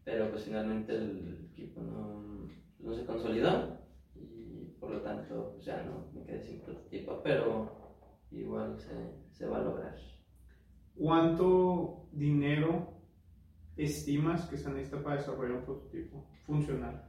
pero 0.04 0.30
pues 0.30 0.44
finalmente 0.44 0.94
el 0.94 1.50
equipo 1.52 1.82
no, 1.82 2.48
no 2.78 2.94
se 2.94 3.04
consolidó 3.04 3.76
y 4.14 4.76
por 4.80 4.92
lo 4.92 5.02
tanto 5.02 5.52
pues, 5.52 5.66
ya 5.66 5.82
no 5.82 6.06
me 6.14 6.24
quedé 6.24 6.40
sin 6.40 6.60
prototipo, 6.60 7.20
pero 7.22 7.70
igual 8.30 8.78
se, 8.78 8.94
se 9.30 9.44
va 9.44 9.58
a 9.58 9.64
lograr. 9.64 9.98
¿Cuánto 10.96 12.08
dinero 12.12 12.97
estimas 13.78 14.46
que 14.46 14.58
se 14.58 14.68
necesita 14.70 15.02
para 15.02 15.16
desarrollar 15.16 15.58
un 15.58 15.64
prototipo 15.64 16.26
funcional? 16.44 17.04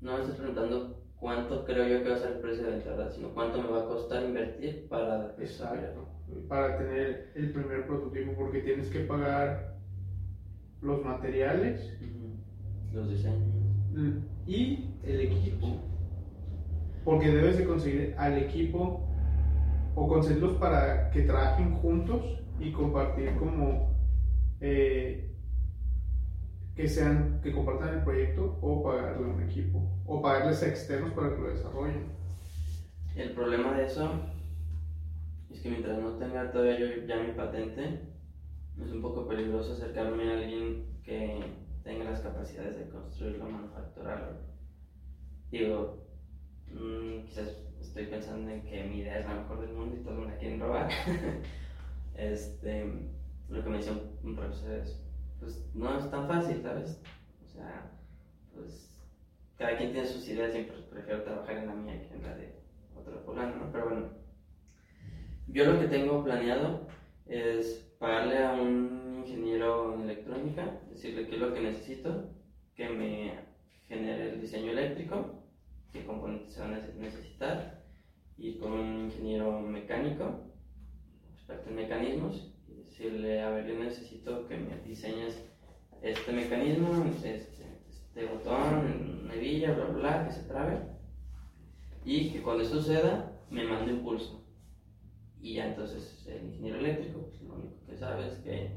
No 0.00 0.12
me 0.12 0.20
estás 0.20 0.36
preguntando 0.36 1.02
cuánto 1.16 1.64
creo 1.64 1.88
yo 1.88 2.02
que 2.02 2.10
va 2.10 2.16
a 2.16 2.18
ser 2.18 2.32
el 2.32 2.38
precio 2.38 2.64
de 2.64 2.78
¿verdad? 2.78 3.10
Sino 3.10 3.30
cuánto 3.30 3.62
me 3.62 3.68
va 3.68 3.82
a 3.82 3.86
costar 3.86 4.24
invertir 4.24 4.86
para 4.88 5.32
desarrollarlo. 5.32 6.06
Para 6.48 6.78
tener 6.78 7.32
el 7.34 7.52
primer 7.52 7.86
prototipo, 7.86 8.32
porque 8.34 8.60
tienes 8.60 8.88
que 8.88 9.00
pagar 9.00 9.76
los 10.82 11.04
materiales. 11.04 11.98
Los 12.92 13.10
diseños. 13.10 14.22
y 14.46 14.90
el 15.02 15.20
equipo. 15.20 15.80
Porque 17.04 17.28
debes 17.28 17.58
de 17.58 17.64
conseguir 17.64 18.14
al 18.18 18.38
equipo 18.38 19.06
o 19.94 20.08
conseguirlos 20.08 20.56
para 20.56 21.10
que 21.10 21.22
trabajen 21.22 21.74
juntos 21.76 22.22
y 22.58 22.72
compartir 22.72 23.34
como 23.36 23.95
eh, 24.60 25.32
que 26.74 26.88
sean 26.88 27.40
que 27.42 27.52
compartan 27.52 27.98
el 27.98 28.04
proyecto 28.04 28.58
o 28.60 28.82
pagarle 28.82 29.24
a 29.26 29.34
un 29.34 29.42
equipo 29.42 29.82
o 30.04 30.20
pagarles 30.20 30.62
a 30.62 30.68
externos 30.68 31.12
para 31.12 31.34
que 31.34 31.40
lo 31.40 31.48
desarrollen. 31.48 32.06
El 33.16 33.32
problema 33.32 33.76
de 33.76 33.86
eso 33.86 34.10
es 35.50 35.60
que 35.60 35.70
mientras 35.70 35.98
no 35.98 36.18
tenga 36.18 36.52
todavía 36.52 36.78
yo 36.78 37.06
ya 37.06 37.16
mi 37.16 37.32
patente, 37.32 38.00
es 38.82 38.92
un 38.92 39.00
poco 39.00 39.26
peligroso 39.26 39.72
acercarme 39.72 40.30
a 40.30 40.36
alguien 40.38 41.00
que 41.02 41.40
tenga 41.82 42.04
las 42.04 42.20
capacidades 42.20 42.76
de 42.76 42.90
construirlo, 42.90 43.48
manufacturarlo. 43.48 44.38
Digo, 45.50 46.06
mm, 46.70 47.24
quizás 47.24 47.56
estoy 47.80 48.06
pensando 48.06 48.50
en 48.50 48.62
que 48.62 48.84
mi 48.84 48.98
idea 48.98 49.20
es 49.20 49.26
la 49.26 49.36
mejor 49.36 49.60
del 49.60 49.72
mundo 49.72 49.96
y 49.96 50.04
todos 50.04 50.18
me 50.18 50.26
la 50.26 50.36
quieren 50.36 50.60
robar. 50.60 50.90
este, 52.16 52.84
lo 53.48 53.62
que 53.62 53.70
me 53.70 53.78
decía 53.78 53.92
un, 54.22 54.36
profesor 54.36 54.72
es, 54.72 55.00
pues 55.40 55.70
no 55.74 55.98
es 55.98 56.10
tan 56.10 56.26
fácil, 56.26 56.60
¿sabes? 56.62 57.00
O 57.44 57.48
sea, 57.48 57.90
pues 58.54 59.00
cada 59.56 59.76
quien 59.76 59.92
tiene 59.92 60.06
sus 60.06 60.28
ideas, 60.28 60.52
siempre 60.52 60.76
prefiero 60.90 61.22
trabajar 61.22 61.58
en 61.58 61.66
la 61.66 61.74
mía 61.74 62.02
que 62.02 62.14
en 62.14 62.22
la 62.22 62.34
de 62.34 62.54
otro 62.94 63.20
fulano, 63.20 63.56
¿no? 63.56 63.72
Pero 63.72 63.84
bueno, 63.88 64.08
yo 65.48 65.64
lo 65.64 65.80
que 65.80 65.88
tengo 65.88 66.24
planeado 66.24 66.86
es 67.26 67.94
pagarle 67.98 68.44
a 68.44 68.54
un 68.54 69.24
ingeniero 69.24 69.94
en 69.94 70.02
electrónica, 70.02 70.80
decirle 70.90 71.26
qué 71.26 71.36
es 71.36 71.40
lo 71.40 71.54
que 71.54 71.60
necesito 71.60 72.30
que 72.74 72.88
me 72.90 73.32
genere 73.88 74.34
el 74.34 74.40
diseño 74.40 74.72
eléctrico, 74.72 75.44
qué 75.92 76.04
componentes 76.04 76.52
se 76.52 76.60
van 76.60 76.74
a 76.74 76.86
necesitar, 76.98 77.84
y 78.36 78.58
con 78.58 78.72
un 78.72 79.04
ingeniero 79.04 79.60
mecánico, 79.60 80.52
experto 81.34 81.70
en 81.70 81.76
mecanismos, 81.76 82.52
y 82.55 82.55
decirle, 82.96 83.42
a 83.42 83.50
ver, 83.50 83.66
yo 83.66 83.78
necesito 83.78 84.46
que 84.46 84.56
me 84.56 84.76
diseñes 84.82 85.44
este 86.02 86.32
mecanismo, 86.32 87.04
este, 87.24 87.36
este 87.36 88.26
botón, 88.26 89.30
hebilla, 89.32 89.74
bla, 89.74 89.84
bla, 89.86 90.26
que 90.26 90.32
se 90.32 90.42
trabe, 90.44 90.78
y 92.04 92.30
que 92.30 92.42
cuando 92.42 92.62
esto 92.62 92.80
suceda, 92.80 93.32
me 93.50 93.64
mande 93.64 93.92
un 93.92 94.02
pulso. 94.02 94.44
Y 95.40 95.54
ya 95.54 95.68
entonces 95.68 96.26
el 96.26 96.46
ingeniero 96.46 96.78
eléctrico, 96.78 97.20
pues 97.28 97.42
lo 97.42 97.54
único 97.54 97.86
que 97.86 97.96
sabe 97.96 98.26
es 98.26 98.34
que 98.38 98.70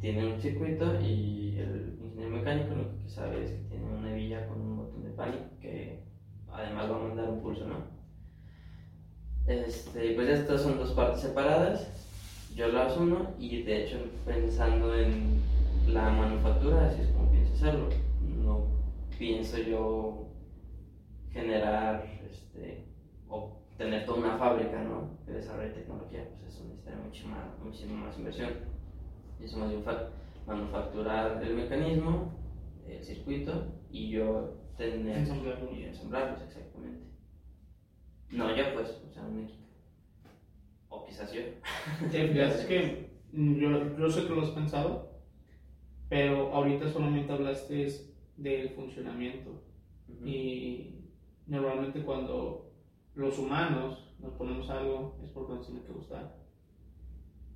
tiene 0.00 0.34
un 0.34 0.40
circuito 0.40 1.00
y 1.00 1.58
el 1.58 1.98
ingeniero 2.02 2.36
mecánico 2.36 2.74
lo 2.74 2.82
único 2.82 3.02
que 3.02 3.08
sabe 3.08 3.44
es 3.44 3.50
que 3.52 3.68
tiene 3.68 3.86
una 3.86 4.12
hebilla 4.12 4.46
con 4.48 4.60
un 4.60 4.76
botón 4.76 5.04
de 5.04 5.10
pánico 5.10 5.44
que 5.60 6.02
además 6.50 6.90
va 6.90 6.96
a 6.96 7.08
mandar 7.08 7.30
un 7.30 7.40
pulso, 7.40 7.66
¿no? 7.66 8.02
Este, 9.46 10.14
pues 10.14 10.28
estas 10.28 10.62
son 10.62 10.78
dos 10.78 10.92
partes 10.92 11.22
separadas, 11.22 12.01
yo 12.54 12.68
las 12.68 12.96
uno 12.96 13.34
y 13.38 13.62
de 13.62 13.84
hecho 13.84 13.98
pensando 14.26 14.94
en 14.94 15.40
la 15.88 16.10
manufactura, 16.10 16.86
así 16.86 17.02
es 17.02 17.08
como 17.08 17.30
pienso 17.30 17.54
hacerlo. 17.54 17.88
No 18.20 18.66
pienso 19.18 19.58
yo 19.58 20.28
generar 21.32 22.04
este, 22.30 22.86
o 23.28 23.62
tener 23.78 24.04
toda 24.04 24.18
una 24.18 24.38
fábrica 24.38 24.82
¿no? 24.82 25.18
que 25.24 25.32
desarrolle 25.32 25.70
tecnología, 25.70 26.28
pues 26.30 26.54
eso 26.54 26.64
necesita 26.64 26.96
mucho 26.96 27.28
más, 27.28 27.58
muchísima 27.62 28.06
más 28.06 28.18
inversión. 28.18 28.50
Eso 29.40 29.58
más 29.58 29.70
bien 29.70 29.82
manufacturar 30.46 31.42
el 31.42 31.54
mecanismo, 31.54 32.32
el 32.86 33.02
circuito 33.02 33.72
y 33.90 34.10
yo 34.10 34.54
tener 34.76 35.18
Ensamblarlo. 35.18 35.72
y 35.72 35.84
ensamblarlos 35.84 36.42
exactamente. 36.42 37.06
No 38.30 38.54
yo 38.54 38.74
pues, 38.74 39.00
o 39.08 39.12
sea, 39.12 39.22
un 39.22 39.40
equipo. 39.40 39.61
O 40.94 41.06
quizás 41.06 41.32
yo. 41.32 41.40
Es 42.12 42.66
que 42.66 43.10
mm, 43.32 43.54
yo, 43.58 43.96
yo 43.98 44.10
sé 44.10 44.26
que 44.26 44.34
lo 44.34 44.42
has 44.42 44.50
pensado, 44.50 45.20
pero 46.10 46.52
ahorita 46.52 46.88
solamente 46.90 47.32
hablaste 47.32 47.88
del 48.36 48.68
funcionamiento. 48.70 49.62
Ujú. 50.08 50.26
Y 50.26 51.08
normalmente 51.46 52.02
cuando 52.02 52.72
los 53.14 53.38
humanos 53.38 54.14
nos 54.20 54.34
ponemos 54.34 54.68
algo 54.68 55.18
es 55.24 55.30
porque 55.30 55.54
nos 55.54 55.66
tiene 55.66 55.82
que 55.82 55.92
gustar. 55.92 56.36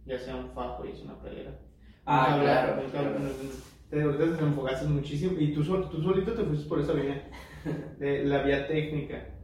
Ya 0.06 0.18
sea 0.18 0.36
un 0.36 0.50
fajo 0.52 0.86
y 0.86 0.92
es 0.92 1.02
una 1.02 1.20
playera. 1.20 1.60
Ah, 2.06 2.36
Nunca 2.38 2.42
claro, 2.42 2.82
nunca- 2.82 2.98
claro. 3.00 3.18
no- 3.20 3.66
Te, 3.90 4.26
te 4.36 4.44
enfocaste 4.44 4.86
muchísimo 4.86 5.38
y 5.38 5.52
tú, 5.52 5.62
tú 5.62 6.02
solito 6.02 6.32
te 6.32 6.42
fuiste 6.44 6.68
por 6.68 6.80
esa 6.80 6.92
vía, 6.94 7.28
de 7.98 8.24
la 8.24 8.42
vía 8.42 8.66
técnica. 8.66 9.35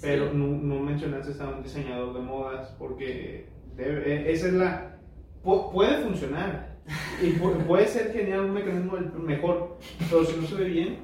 Pero 0.00 0.30
Sí. 0.30 0.36
no, 0.36 0.46
no 0.48 0.80
mencionaste 0.80 1.42
a 1.42 1.48
un 1.48 1.62
diseñador 1.62 2.14
de 2.14 2.20
modas 2.20 2.68
porque 2.78 3.48
debe- 3.76 4.06
eh, 4.06 4.32
esa 4.32 4.48
es 4.48 4.52
la... 4.54 4.98
pu- 5.42 5.72
puede 5.72 6.02
funcionar 6.04 6.76
y 7.22 7.32
pu- 7.32 7.64
puede 7.66 7.86
ser 7.86 8.12
genial 8.12 8.40
un 8.46 8.52
mecanismo 8.52 8.92
mejor, 9.18 9.78
pero 10.10 10.24
si 10.24 10.38
no 10.40 10.46
se 10.46 10.54
ve 10.56 10.64
bien, 10.68 10.98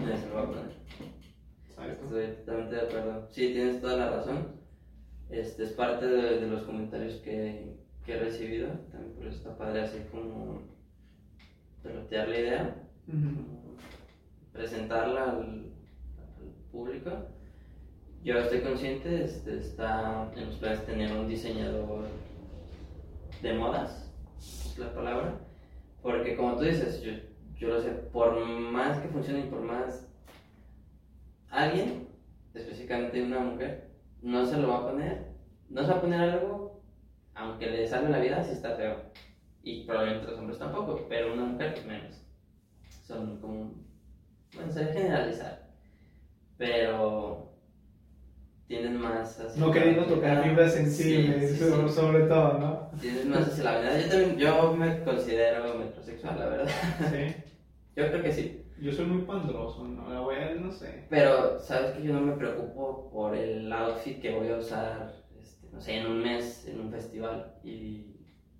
Ya 0.00 0.16
se 0.16 0.28
voy 0.30 0.42
a 0.42 0.46
poner. 0.46 0.80
Estoy 2.02 2.26
totalmente 2.44 2.74
de 2.76 2.82
acuerdo. 2.82 3.28
Sí, 3.30 3.52
tienes 3.52 3.80
toda 3.80 3.96
la 3.96 4.10
razón. 4.10 4.60
Este 5.30 5.62
es 5.64 5.72
parte 5.72 6.06
de, 6.06 6.40
de 6.40 6.46
los 6.46 6.62
comentarios 6.62 7.14
que, 7.22 7.76
que 8.04 8.12
he 8.12 8.18
recibido. 8.20 8.68
También 8.90 9.14
por 9.14 9.26
eso 9.26 9.36
está 9.38 9.56
padre 9.56 9.82
así 9.82 9.98
como 10.10 10.62
pelotear 11.82 12.28
la 12.28 12.38
idea, 12.38 12.82
presentarla 14.52 15.24
al, 15.30 15.38
al 15.38 16.52
público. 16.70 17.10
Yo 18.22 18.38
estoy 18.38 18.60
consciente, 18.60 19.24
este, 19.24 19.56
está 19.56 20.30
en 20.36 20.44
los 20.44 20.56
planes 20.56 20.84
tener 20.84 21.10
un 21.10 21.26
diseñador 21.26 22.04
de 23.40 23.54
modas, 23.54 24.12
es 24.38 24.78
la 24.78 24.92
palabra, 24.92 25.40
porque 26.02 26.36
como 26.36 26.56
tú 26.56 26.64
dices, 26.64 27.00
yo, 27.00 27.12
yo 27.56 27.68
lo 27.68 27.80
sé, 27.80 27.88
por 27.88 28.44
más 28.44 28.98
que 28.98 29.08
funcione 29.08 29.40
y 29.40 29.48
por 29.48 29.62
más 29.62 30.06
alguien, 31.48 32.08
específicamente 32.52 33.22
una 33.22 33.40
mujer, 33.40 33.88
no 34.20 34.44
se 34.44 34.58
lo 34.58 34.68
va 34.68 34.78
a 34.80 34.90
poner, 34.90 35.32
no 35.70 35.82
se 35.82 35.90
va 35.90 35.96
a 35.96 36.00
poner 36.02 36.20
algo, 36.20 36.82
aunque 37.34 37.70
le 37.70 37.88
salve 37.88 38.10
la 38.10 38.20
vida, 38.20 38.44
si 38.44 38.52
está 38.52 38.76
feo. 38.76 38.96
Y 39.62 39.84
probablemente 39.84 40.26
los 40.26 40.38
hombres 40.38 40.58
tampoco, 40.58 41.06
pero 41.08 41.32
una 41.32 41.46
mujer 41.46 41.74
menos. 41.86 42.22
Son 43.06 43.40
como, 43.40 43.72
bueno, 44.54 44.70
se 44.70 44.84
generalizar, 44.92 45.70
pero 46.58 47.49
tienen 48.70 48.98
más 49.00 49.40
así. 49.40 49.58
No 49.58 49.72
queriendo 49.72 50.04
tocar 50.04 50.44
fibras 50.44 50.74
sensibles, 50.74 51.40
Sí, 51.50 51.56
sí, 51.56 51.64
sí. 51.64 51.70
sobre- 51.90 52.22
todo, 52.28 52.58
¿no? 52.60 52.90
Tienes 53.00 53.26
más 53.26 53.48
hacia 53.48 53.64
la 53.64 53.72
verdad. 53.72 53.98
Yo 54.00 54.08
también, 54.08 54.38
yo 54.38 54.72
me 54.74 55.02
considero 55.02 55.74
metrosexual, 55.74 56.38
la 56.38 56.46
verdad. 56.46 56.68
Sí. 57.10 57.34
Yo 57.96 58.06
creo 58.08 58.22
que 58.22 58.32
sí. 58.32 58.62
Yo 58.80 58.92
soy 58.92 59.06
muy 59.06 59.22
pandroso, 59.22 59.82
¿no? 59.88 60.08
La 60.08 60.20
voy 60.20 60.36
a, 60.36 60.54
no 60.54 60.70
sé. 60.70 61.04
Pero, 61.10 61.58
¿sabes 61.58 61.90
que 61.96 62.04
Yo 62.04 62.12
no 62.14 62.20
me 62.20 62.32
preocupo 62.34 63.10
por 63.12 63.36
el 63.36 63.70
outfit 63.72 64.20
que 64.22 64.30
voy 64.36 64.48
a 64.48 64.56
usar, 64.58 65.12
este, 65.42 65.66
no 65.72 65.80
sé, 65.80 65.96
en 65.96 66.06
un 66.06 66.22
mes, 66.22 66.64
en 66.68 66.80
un 66.80 66.90
festival. 66.92 67.52
Y 67.64 68.04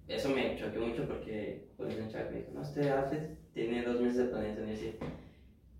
eso 0.08 0.28
me 0.30 0.56
choqueó 0.56 0.84
mucho 0.88 1.04
porque, 1.06 1.68
pues, 1.76 1.94
un 1.94 2.02
me 2.32 2.38
dijo, 2.40 2.50
no, 2.52 2.62
este 2.62 2.90
outfit 2.90 3.20
tiene 3.54 3.84
dos 3.84 4.00
meses 4.00 4.18
de 4.18 4.24
planeación. 4.24 4.64
Y 4.66 4.70
yo 4.70 4.72
decía, 4.72 4.92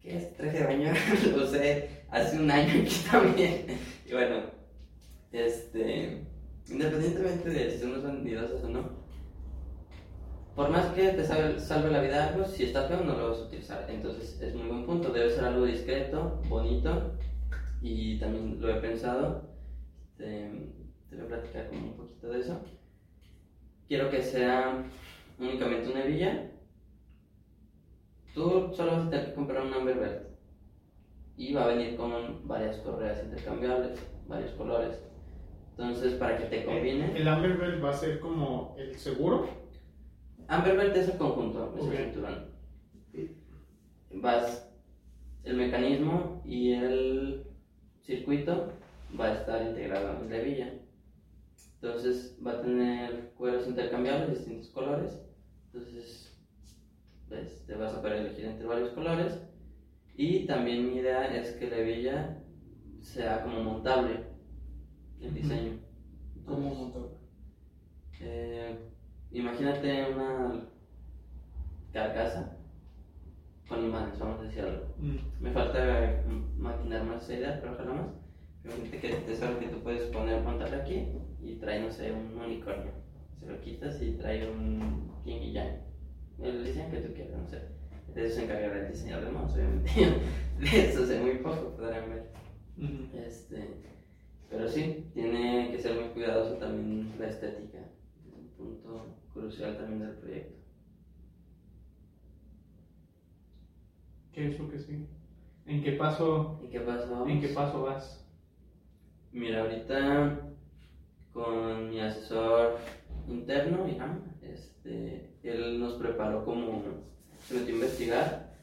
¿qué 0.01 0.17
es? 0.17 0.33
Traje 0.37 0.59
de 0.59 0.65
baño, 0.65 0.93
lo 1.37 1.43
usé 1.45 1.89
hace 2.11 2.39
un 2.39 2.51
año 2.51 2.83
aquí 2.83 2.97
también. 3.11 3.67
Bueno, 4.11 4.43
este, 5.31 6.27
independientemente 6.69 7.49
de 7.49 7.71
si 7.71 7.79
somos 7.79 8.03
vanidosos 8.03 8.65
o 8.65 8.69
no, 8.69 8.91
por 10.57 10.71
más 10.71 10.87
que 10.93 11.09
te 11.11 11.25
salve, 11.25 11.61
salve 11.61 11.93
la 11.93 12.03
vida 12.03 12.29
algo, 12.29 12.45
si 12.45 12.65
está 12.65 12.89
feo 12.89 13.05
no 13.05 13.17
lo 13.17 13.31
vas 13.31 13.39
a 13.39 13.45
utilizar. 13.45 13.87
Entonces 13.89 14.41
es 14.41 14.55
muy 14.55 14.67
buen 14.67 14.85
punto, 14.85 15.13
debe 15.13 15.31
ser 15.31 15.45
algo 15.45 15.65
discreto, 15.65 16.43
bonito 16.49 17.13
y 17.81 18.19
también 18.19 18.61
lo 18.61 18.69
he 18.69 18.81
pensado. 18.81 19.49
Este, 20.19 20.51
te 21.09 21.17
voy 21.17 21.25
a 21.25 21.29
platicar 21.29 21.69
como 21.69 21.87
un 21.87 21.97
poquito 21.97 22.31
de 22.31 22.41
eso. 22.41 22.61
Quiero 23.87 24.11
que 24.11 24.23
sea 24.23 24.85
únicamente 25.39 25.89
una 25.89 26.05
hebilla. 26.05 26.51
Tú 28.35 28.73
solo 28.75 28.93
vas 28.93 29.07
a 29.07 29.11
tener 29.11 29.27
que 29.27 29.35
comprar 29.35 29.63
un 29.63 29.73
Amber 29.73 29.99
Belt 29.99 30.30
y 31.41 31.55
va 31.55 31.65
a 31.65 31.69
venir 31.69 31.97
con 31.97 32.47
varias 32.47 32.77
correas 32.81 33.25
intercambiables, 33.25 33.99
varios 34.29 34.51
colores. 34.53 35.01
Entonces, 35.71 36.13
para 36.15 36.37
que 36.37 36.45
te 36.45 36.67
combine. 36.67 37.17
El 37.17 37.27
Amber 37.27 37.57
Belt 37.57 37.83
va 37.83 37.89
a 37.89 37.95
ser 37.95 38.21
como 38.21 38.77
el 38.79 38.95
seguro. 38.99 39.49
Amber 40.49 40.77
Belt 40.77 40.95
es 40.95 41.09
el 41.09 41.17
conjunto, 41.17 41.75
es 41.79 41.85
Ok. 41.87 41.93
el 41.93 42.05
cinturón. 42.05 42.51
Vas, 44.17 44.71
el 45.45 45.57
mecanismo 45.57 46.43
y 46.45 46.73
el 46.75 47.47
circuito 48.03 48.75
va 49.19 49.29
a 49.29 49.35
estar 49.37 49.63
integrado 49.63 50.21
en 50.23 50.29
la 50.29 50.37
hebilla. 50.37 50.75
Entonces 51.81 52.39
va 52.47 52.53
a 52.53 52.61
tener 52.61 53.33
cueros 53.39 53.67
intercambiables 53.67 54.29
de 54.29 54.35
distintos 54.35 54.69
colores. 54.69 55.19
Entonces 55.73 56.39
ves, 57.31 57.65
te 57.67 57.75
vas 57.77 57.95
a 57.95 58.03
poder 58.03 58.19
elegir 58.27 58.45
entre 58.45 58.67
varios 58.67 58.91
colores. 58.91 59.41
Y 60.17 60.47
también 60.47 60.89
mi 60.89 60.97
idea 60.99 61.35
es 61.35 61.53
que 61.53 61.71
la 61.71 61.79
hebilla 61.79 62.43
sea 63.01 63.43
como 63.43 63.63
montable 63.63 64.25
el 65.21 65.35
diseño. 65.35 65.79
¿Cómo 66.45 66.75
montarlo? 66.75 67.21
eh, 68.21 68.77
imagínate 69.31 70.13
una 70.13 70.69
carcasa 71.93 72.57
con 73.69 73.85
imanes, 73.85 74.19
vamos 74.19 74.41
a 74.41 74.43
decir 74.45 74.63
algo. 74.63 74.95
Mm. 74.99 75.43
Me 75.43 75.51
falta 75.53 76.23
maquinar 76.59 77.05
más 77.05 77.23
esa 77.23 77.35
idea, 77.35 77.61
pero 77.61 77.73
ojalá 77.73 77.95
más. 77.95 78.07
Imagínate 78.65 79.01
que 79.01 79.33
es 79.33 79.43
algo 79.43 79.61
que 79.61 79.69
tú 79.69 79.79
puedes 79.83 80.03
poner, 80.11 80.43
montarle 80.43 80.77
aquí 80.77 81.07
y 81.43 81.55
trae, 81.57 81.81
no 81.81 81.91
sé, 81.91 82.13
un 82.13 82.37
unicornio. 82.39 82.93
Se 83.39 83.47
lo 83.47 83.61
quitas 83.61 84.03
y 84.03 84.13
trae 84.13 84.51
un 84.51 85.13
king 85.25 85.41
y 85.41 85.53
yang. 85.53 85.79
El 86.43 86.65
diseño 86.65 86.91
que 86.91 87.01
tú 87.01 87.15
quieras, 87.15 87.39
no 87.39 87.49
sé. 87.49 87.80
De 88.15 88.27
eso 88.27 88.37
se 88.37 88.45
encargará 88.45 88.87
el 88.87 88.93
diseñador 88.93 89.27
de 89.27 89.33
mouse, 89.33 89.55
obviamente. 89.55 89.91
de 90.59 90.91
eso 90.91 91.07
sé 91.07 91.21
muy 91.21 91.39
poco, 91.39 91.77
podrán 91.77 92.11
ver. 92.11 92.31
Ujú. 92.77 93.19
Este, 93.19 93.69
pero 94.49 94.69
sí, 94.69 95.07
tiene 95.15 95.71
que 95.71 95.79
ser 95.79 95.95
muy 95.95 96.09
cuidadoso 96.11 96.55
también 96.55 97.15
la 97.19 97.29
estética. 97.29 97.79
Es 97.79 98.35
un 98.35 98.49
punto 98.57 99.17
crucial 99.33 99.77
también 99.77 100.01
del 100.01 100.17
proyecto. 100.17 100.61
¿Qué 104.33 104.49
es 104.49 104.59
lo 104.59 104.69
que 104.69 104.79
sigue? 104.79 105.07
¿En 105.67 105.83
qué 105.83 105.93
paso, 105.93 106.61
¿Y 106.65 106.69
qué 106.69 106.81
pasó? 106.81 107.29
en 107.29 107.41
qué 107.41 107.49
paso 107.49 107.83
vas? 107.83 108.25
Mira, 109.33 109.63
ahorita 109.63 110.51
con 111.33 111.91
mi 111.91 112.01
asesor 112.01 112.77
interno, 113.29 113.87
Iván, 113.89 114.37
este, 114.43 115.31
él 115.43 115.79
nos 115.79 115.95
preparó 115.95 116.45
como, 116.45 116.83
se 117.51 117.57
metió 117.57 117.75
a 117.75 117.79
investigar 117.79 118.55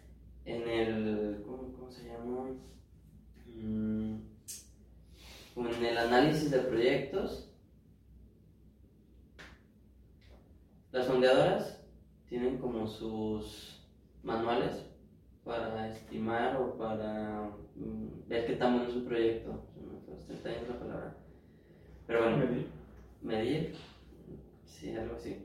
en 0.45 0.69
el, 0.69 1.41
¿cómo, 1.45 1.73
cómo 1.73 1.91
se 1.91 2.05
llama? 2.05 2.51
Mm, 3.53 4.15
como 5.53 5.69
en 5.71 5.85
el 5.85 5.97
análisis 5.97 6.49
de 6.51 6.59
proyectos. 6.59 7.51
Las 10.93 11.05
fondeadoras 11.05 11.83
tienen 12.29 12.59
como 12.59 12.88
sus 12.88 13.85
manuales 14.23 14.85
para 15.43 15.91
estimar 15.91 16.55
o 16.55 16.77
para 16.77 17.51
mm, 17.75 18.29
ver 18.29 18.47
qué 18.47 18.53
tan 18.55 18.75
bueno 18.77 18.89
es 18.89 18.95
un 18.95 19.05
proyecto. 19.05 19.65
Me 20.29 20.33
está 20.33 20.49
la 20.49 20.79
palabra. 20.79 21.17
Pero 22.05 22.23
bueno, 22.23 22.38
Medir. 22.38 22.69
medir, 23.21 23.75
sí, 24.63 24.95
algo 24.95 25.17
así. 25.17 25.43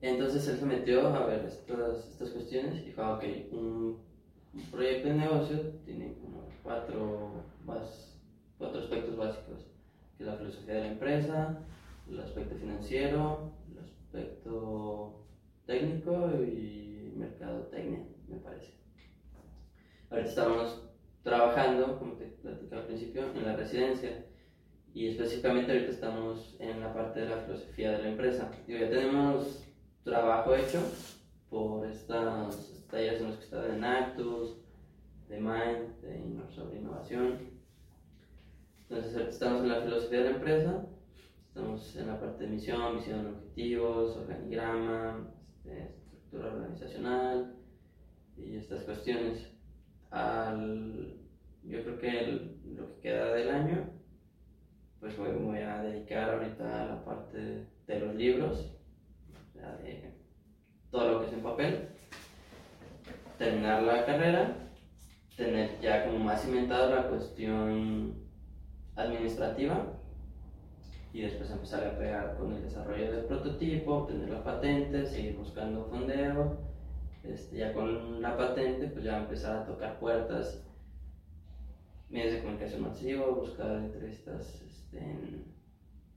Entonces 0.00 0.46
él 0.48 0.58
se 0.58 0.64
metió 0.66 1.14
a 1.14 1.24
ver 1.26 1.44
estas, 1.44 2.08
estas 2.08 2.30
cuestiones 2.30 2.78
y 2.80 2.84
dijo, 2.84 3.02
ah, 3.02 3.14
ok, 3.16 3.24
un, 3.52 4.06
proyecto 4.70 5.08
de 5.08 5.14
negocio 5.14 5.58
tiene 5.84 6.14
como 6.20 6.48
cuatro, 6.62 7.42
bas- 7.66 8.16
cuatro 8.58 8.80
aspectos 8.80 9.16
básicos, 9.16 9.66
que 10.16 10.22
es 10.22 10.26
la 10.28 10.36
filosofía 10.36 10.74
de 10.74 10.80
la 10.80 10.86
empresa, 10.88 11.58
el 12.08 12.18
aspecto 12.20 12.54
financiero, 12.56 13.40
el 13.70 13.78
aspecto 13.78 15.12
técnico 15.66 16.30
y 16.42 17.12
mercadotecnia, 17.16 18.00
me 18.28 18.36
parece. 18.36 18.70
Ahorita 20.10 20.28
estamos 20.28 20.80
trabajando, 21.22 21.98
como 21.98 22.12
te 22.14 22.26
platicaba 22.26 22.82
al 22.82 22.86
principio, 22.86 23.30
en 23.34 23.44
la 23.44 23.52
residencia 23.52 24.22
y 24.94 25.06
específicamente 25.06 25.72
ahorita 25.72 25.90
estamos 25.90 26.56
en 26.60 26.80
la 26.80 26.92
parte 26.92 27.20
de 27.20 27.26
la 27.26 27.36
filosofía 27.36 27.90
de 27.90 27.98
la 27.98 28.08
empresa. 28.08 28.50
Digo, 28.66 28.78
ya 28.78 28.88
tenemos 28.88 29.65
trabajo 30.06 30.54
hecho 30.54 30.80
por 31.50 31.84
estas 31.84 32.86
talleres 32.88 33.20
en 33.20 33.26
los 33.26 33.36
que 33.38 33.44
están 33.44 33.74
en 33.74 33.84
Actus, 33.84 34.56
de 35.28 35.40
Mind, 35.40 36.00
de 36.00 36.54
sobre 36.54 36.76
innovación. 36.76 37.50
Entonces 38.82 39.16
estamos 39.28 39.62
en 39.62 39.68
la 39.68 39.80
filosofía 39.80 40.18
de 40.18 40.24
la 40.30 40.36
empresa, 40.36 40.86
estamos 41.48 41.96
en 41.96 42.06
la 42.06 42.20
parte 42.20 42.44
de 42.44 42.50
misión, 42.50 42.98
visión, 42.98 43.34
objetivos, 43.34 44.16
organigrama, 44.16 45.28
este, 45.56 45.92
estructura 46.04 46.52
organizacional 46.54 47.56
y 48.36 48.56
estas 48.56 48.84
cuestiones. 48.84 49.50
Al, 50.12 51.16
yo 51.64 51.82
creo 51.82 51.98
que 51.98 52.56
lo 52.76 52.94
que 52.94 53.00
queda 53.00 53.34
del 53.34 53.50
año 53.50 53.90
pues 55.00 55.18
voy, 55.18 55.32
voy 55.32 55.58
a 55.58 55.82
dedicar 55.82 56.30
ahorita 56.30 56.82
a 56.82 56.86
la 56.86 57.04
parte 57.04 57.66
de 57.88 58.00
los 58.00 58.14
libros, 58.14 58.75
sea, 59.56 59.76
de 59.76 60.12
todo 60.90 61.12
lo 61.12 61.20
que 61.20 61.26
es 61.26 61.32
en 61.32 61.42
papel, 61.42 61.88
terminar 63.38 63.82
la 63.82 64.06
carrera, 64.06 64.56
tener 65.36 65.80
ya 65.80 66.06
como 66.06 66.18
más 66.18 66.42
cimentada 66.42 66.94
la 66.94 67.08
cuestión 67.08 68.14
administrativa 68.94 69.86
y 71.12 71.22
después 71.22 71.50
empezar 71.50 71.86
a 71.86 71.98
pegar 71.98 72.36
con 72.36 72.52
el 72.52 72.62
desarrollo 72.62 73.10
del 73.10 73.24
prototipo, 73.24 73.94
obtener 73.94 74.30
la 74.30 74.44
patente, 74.44 75.06
seguir 75.06 75.36
buscando 75.36 75.84
fondeo, 75.86 76.58
este, 77.22 77.56
ya 77.58 77.72
con 77.72 78.22
la 78.22 78.36
patente 78.36 78.88
pues 78.88 79.04
ya 79.04 79.18
empezar 79.18 79.56
a 79.56 79.66
tocar 79.66 79.98
puertas 79.98 80.62
medios 82.08 82.34
de 82.34 82.40
comunicación 82.40 82.82
masivo, 82.82 83.34
buscar 83.34 83.76
entrevistas 83.76 84.62
este, 84.62 84.98
en 84.98 85.44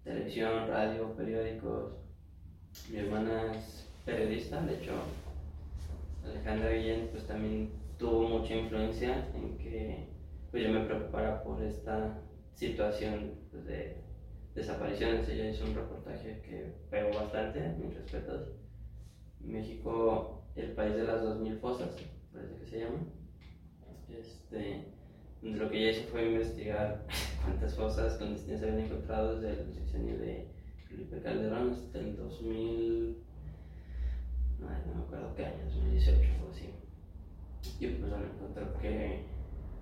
televisión, 0.04 0.68
radio, 0.68 1.16
periódicos. 1.16 2.09
Mi 2.90 2.98
hermana 2.98 3.56
es 3.56 3.88
periodista, 4.06 4.62
de 4.62 4.76
hecho, 4.76 4.94
Alejandra 6.24 6.72
Guillén 6.72 7.10
pues 7.12 7.26
también 7.28 7.72
tuvo 7.98 8.28
mucha 8.28 8.56
influencia 8.56 9.28
en 9.36 9.58
que 9.58 10.08
pues, 10.52 10.64
yo 10.64 10.70
me 10.72 10.86
preocupara 10.86 11.44
por 11.44 11.62
esta 11.62 12.20
situación 12.56 13.36
pues, 13.52 13.66
de 13.66 13.98
desapariciones. 14.56 15.28
Ella 15.30 15.50
hizo 15.50 15.66
un 15.66 15.76
reportaje 15.76 16.42
que 16.42 16.74
pegó 16.90 17.20
bastante, 17.20 17.76
mis 17.78 17.94
respetos. 17.94 18.50
México, 19.40 20.44
el 20.56 20.72
país 20.72 20.96
de 20.96 21.04
las 21.04 21.22
2000 21.22 21.58
fosas, 21.60 21.90
parece 22.34 22.56
que 22.56 22.66
se 22.66 22.80
llama. 22.80 23.00
Este, 24.10 24.86
lo 25.42 25.70
que 25.70 25.78
ella 25.78 25.98
hizo 25.98 26.10
fue 26.10 26.26
investigar 26.26 27.06
cuántas 27.44 27.76
fosas 27.76 28.18
clandestinas 28.18 28.60
se 28.60 28.70
habían 28.70 28.86
encontrado 28.86 29.40
desde 29.40 29.62
el 29.62 29.74
sexenio 29.74 30.18
de 30.18 30.59
Felipe 30.90 31.22
Calderón 31.22 31.72
hasta 31.72 32.00
el 32.00 32.18
2000. 32.18 33.18
Ay, 34.68 34.82
no 34.88 34.96
me 34.96 35.02
acuerdo 35.04 35.36
qué 35.36 35.46
año, 35.46 35.66
2018 35.66 36.30
o 36.46 36.52
así. 36.52 36.74
Y 37.80 37.88
pues 37.88 38.10
bueno, 38.10 38.26
encontró 38.26 38.78
que 38.80 39.24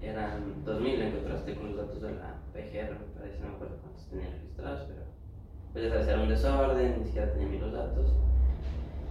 eran 0.01 0.63
2000, 0.65 1.01
encontraste 1.01 1.55
con 1.55 1.75
los 1.75 1.87
datos 1.87 2.01
de 2.01 2.11
la 2.11 2.41
PGR, 2.53 2.99
me 2.99 3.19
parece, 3.19 3.39
no 3.39 3.49
me 3.49 3.55
acuerdo 3.55 3.77
cuántos 3.81 4.07
tenía 4.09 4.29
registrados, 4.29 4.87
pero 4.87 5.01
pues 5.71 5.83
ya 5.85 5.89
sabes, 5.91 6.07
era 6.07 6.21
un 6.21 6.29
desorden, 6.29 6.99
ni 6.99 7.05
siquiera 7.05 7.33
tenía 7.33 7.59
los 7.59 7.73
datos. 7.73 8.13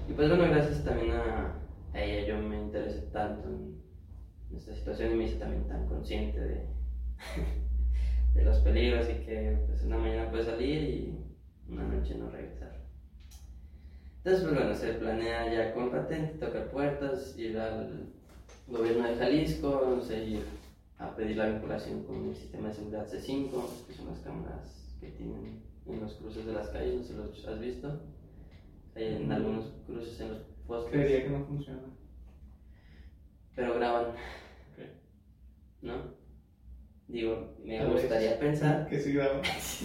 Y 0.09 0.13
pues 0.13 0.29
bueno, 0.29 0.45
gracias 0.45 0.85
también 0.85 1.13
a, 1.13 1.57
a 1.95 2.01
ella 2.03 2.29
yo 2.29 2.39
me 2.39 2.57
interesé 2.57 3.01
tanto 3.13 3.49
en 3.49 4.57
esta 4.57 4.75
situación 4.75 5.13
y 5.13 5.17
me 5.17 5.25
hice 5.25 5.39
también 5.39 5.67
tan 5.67 5.87
consciente 5.89 6.39
de, 6.39 6.67
de 8.35 8.45
los 8.45 8.59
peligros 8.59 9.09
y 9.09 9.25
que 9.25 9.59
pues 9.67 9.83
una 9.83 9.99
mañana 9.99 10.31
puedes 10.31 10.47
salir 10.47 10.83
y 10.83 11.26
una 11.69 11.85
noche 11.85 12.14
no 12.14 12.31
regresar. 12.31 12.77
Entonces, 14.19 14.45
pues 14.45 14.55
bueno, 14.55 14.75
se 14.75 14.93
planea 14.95 15.53
ya 15.53 15.75
con 15.75 15.91
patente, 15.91 16.39
tocar 16.39 16.71
puertas, 16.71 17.39
ir 17.39 17.59
al 17.59 18.12
gobierno 18.67 19.07
de 19.07 19.17
Jalisco, 19.17 19.87
no 19.89 20.03
sé, 20.03 20.25
ir 20.25 20.43
a 20.99 21.14
pedir 21.14 21.37
la 21.37 21.47
vinculación 21.47 22.03
con 22.05 22.29
el 22.29 22.35
sistema 22.35 22.69
de 22.69 22.75
seguridad 22.75 23.07
C5, 23.07 23.87
que 23.87 23.95
son 23.95 24.09
las 24.09 24.19
cámaras 24.21 24.97
que 24.99 25.11
tienen 25.11 25.62
en 25.87 26.01
los 26.01 26.14
cruces 26.14 26.45
de 26.45 26.53
las 26.53 26.69
calles, 26.71 26.95
no 26.97 27.03
sé 27.03 27.09
si 27.09 27.14
los 27.17 27.47
has 27.47 27.61
visto. 27.61 28.01
Hay 28.97 29.05
en 29.05 29.31
algunos 29.31 29.67
cruces 29.87 30.21
en 30.21 30.31
los 30.31 30.43
postes. 30.67 30.93
Creería 30.93 31.25
que 31.25 31.31
no 31.31 31.45
funciona. 31.45 31.83
pero 33.55 33.75
graban. 33.75 34.07
¿no? 35.83 36.17
Digo, 37.07 37.55
me 37.62 37.87
gustaría 37.87 38.41
pensar, 38.41 38.89
Que 38.89 38.99
sí 38.99 39.12
graba. 39.12 39.41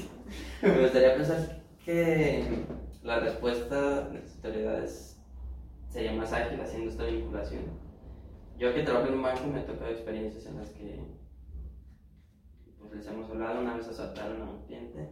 me 0.64 0.82
gustaría 0.82 1.16
pensar 1.16 1.61
que 1.86 2.66
la 3.04 3.20
respuesta 3.20 4.10
de 4.10 4.20
las 4.20 4.36
autoridades 4.36 5.22
sería 5.90 6.14
más 6.14 6.32
ágil 6.32 6.62
haciendo 6.62 6.90
esta 6.90 7.06
vinculación. 7.06 7.64
Yo 8.58 8.74
que 8.74 8.84
trabajo 8.84 9.08
en 9.08 9.16
un 9.16 9.24
banco 9.24 9.48
me 9.48 9.60
ha 9.60 9.66
tocado 9.66 9.92
experiencias 9.92 10.46
en 10.46 10.58
las 10.58 10.70
que 10.70 11.00
pues 12.80 12.92
les 12.94 13.08
hemos 13.08 13.30
hablado, 13.30 13.62
una 13.62 13.76
vez 13.76 13.88
asaltaron 13.88 14.42
a 14.42 14.50
un 14.52 14.66
cliente 14.66 15.10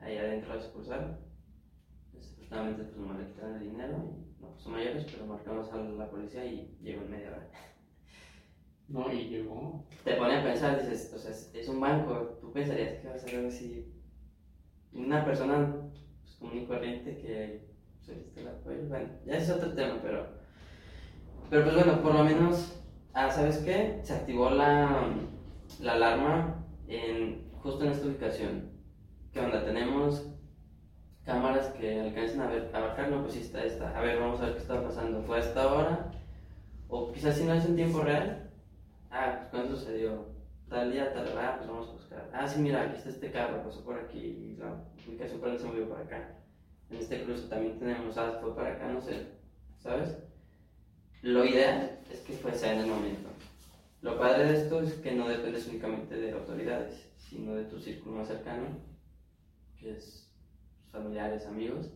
ahí 0.00 0.16
adentro 0.16 0.54
de 0.54 0.62
sucursal. 0.62 1.18
Desafortunadamente 2.12 2.84
pues 2.84 2.96
nomás 2.96 3.18
le 3.18 3.26
quitaron 3.26 3.54
el 3.56 3.70
dinero 3.70 3.96
y 4.16 4.42
no 4.42 4.52
pasó 4.52 4.70
mayores, 4.70 5.06
pero 5.10 5.26
marcamos 5.26 5.72
a 5.72 5.76
la 5.76 6.10
policía 6.10 6.44
y 6.46 6.78
llegó 6.80 7.02
en 7.02 7.10
media 7.10 7.28
hora. 7.28 7.50
No, 8.88 9.12
y 9.12 9.28
llegó. 9.28 9.84
te 10.02 10.14
pone 10.14 10.36
a 10.36 10.42
pensar, 10.42 10.80
dices, 10.80 11.12
o 11.14 11.18
sea, 11.18 11.30
es, 11.30 11.50
es 11.54 11.68
un 11.68 11.78
banco, 11.78 12.38
tú 12.40 12.50
pensarías 12.54 13.00
que 13.00 13.08
va 13.08 13.14
a 13.14 13.18
ser 13.18 13.36
algo 13.36 13.48
así, 13.48 13.97
una 14.92 15.24
persona 15.24 15.74
pues, 16.22 16.36
común 16.36 16.58
y 16.58 16.66
corriente 16.66 17.16
que 17.18 17.68
solicita 18.00 18.40
el 18.40 18.48
apoyo, 18.48 18.88
bueno, 18.88 19.08
ya 19.26 19.36
es 19.36 19.50
otro 19.50 19.72
tema, 19.72 19.98
pero, 20.02 20.26
pero 21.50 21.64
pues 21.64 21.74
bueno, 21.74 22.02
por 22.02 22.14
lo 22.14 22.24
menos, 22.24 22.80
ah, 23.12 23.30
¿sabes 23.30 23.58
qué? 23.58 24.00
Se 24.02 24.14
activó 24.14 24.50
la, 24.50 25.10
la 25.80 25.92
alarma 25.92 26.64
en, 26.86 27.50
justo 27.62 27.84
en 27.84 27.92
esta 27.92 28.06
ubicación, 28.06 28.70
que 29.32 29.40
onda, 29.40 29.64
tenemos 29.64 30.26
cámaras 31.24 31.68
que 31.74 32.00
alcancen 32.00 32.40
a 32.40 32.46
ver, 32.46 32.70
abarcar, 32.74 33.10
no, 33.10 33.22
pues 33.22 33.34
sí 33.34 33.40
está 33.40 33.64
esta, 33.64 33.96
a 33.96 34.00
ver, 34.00 34.18
vamos 34.18 34.40
a 34.40 34.46
ver 34.46 34.54
qué 34.54 34.60
está 34.60 34.82
pasando, 34.82 35.22
fue 35.22 35.36
a 35.36 35.40
esta 35.40 35.72
hora, 35.72 36.10
o 36.88 37.12
quizás 37.12 37.36
si 37.36 37.44
no 37.44 37.52
es 37.52 37.66
en 37.66 37.76
tiempo 37.76 38.00
real, 38.00 38.48
Ah, 39.10 39.38
pues 39.38 39.48
cuando 39.50 39.76
sucedió, 39.76 40.26
tal 40.68 40.92
día, 40.92 41.12
tal 41.12 41.28
hora, 41.28 41.56
pues 41.56 41.68
vamos 41.68 41.88
a 41.88 41.92
buscar. 41.92 42.30
Ah, 42.32 42.46
sí, 42.46 42.60
mira, 42.60 42.82
aquí 42.82 42.96
está 42.96 43.08
este 43.08 43.30
carro, 43.30 43.62
pasó 43.62 43.84
por 43.84 43.98
aquí, 43.98 44.18
y 44.18 44.56
la 44.56 44.84
ubicación 45.06 45.40
donde 45.40 45.58
se 45.58 45.66
movió 45.66 45.88
por 45.88 46.00
acá. 46.00 46.36
En 46.90 46.96
este 46.98 47.24
cruce 47.24 47.48
también 47.48 47.78
tenemos, 47.78 48.16
ah, 48.18 48.38
fue 48.40 48.54
para 48.54 48.74
acá, 48.74 48.88
no 48.88 49.00
sé, 49.00 49.26
¿sabes? 49.78 50.16
Lo 51.22 51.44
ideal 51.44 51.98
es 52.10 52.20
que 52.20 52.32
fuese 52.34 52.72
en 52.72 52.80
el 52.80 52.86
momento. 52.86 53.28
Lo 54.00 54.18
padre 54.18 54.44
de 54.44 54.62
esto 54.62 54.80
es 54.80 54.94
que 54.94 55.12
no 55.12 55.28
dependes 55.28 55.66
únicamente 55.66 56.16
de 56.16 56.32
autoridades, 56.32 57.10
sino 57.16 57.54
de 57.54 57.64
tu 57.64 57.80
círculo 57.80 58.16
más 58.16 58.28
cercano, 58.28 58.66
que 59.76 59.96
es 59.96 60.32
familiares, 60.92 61.46
amigos, 61.46 61.90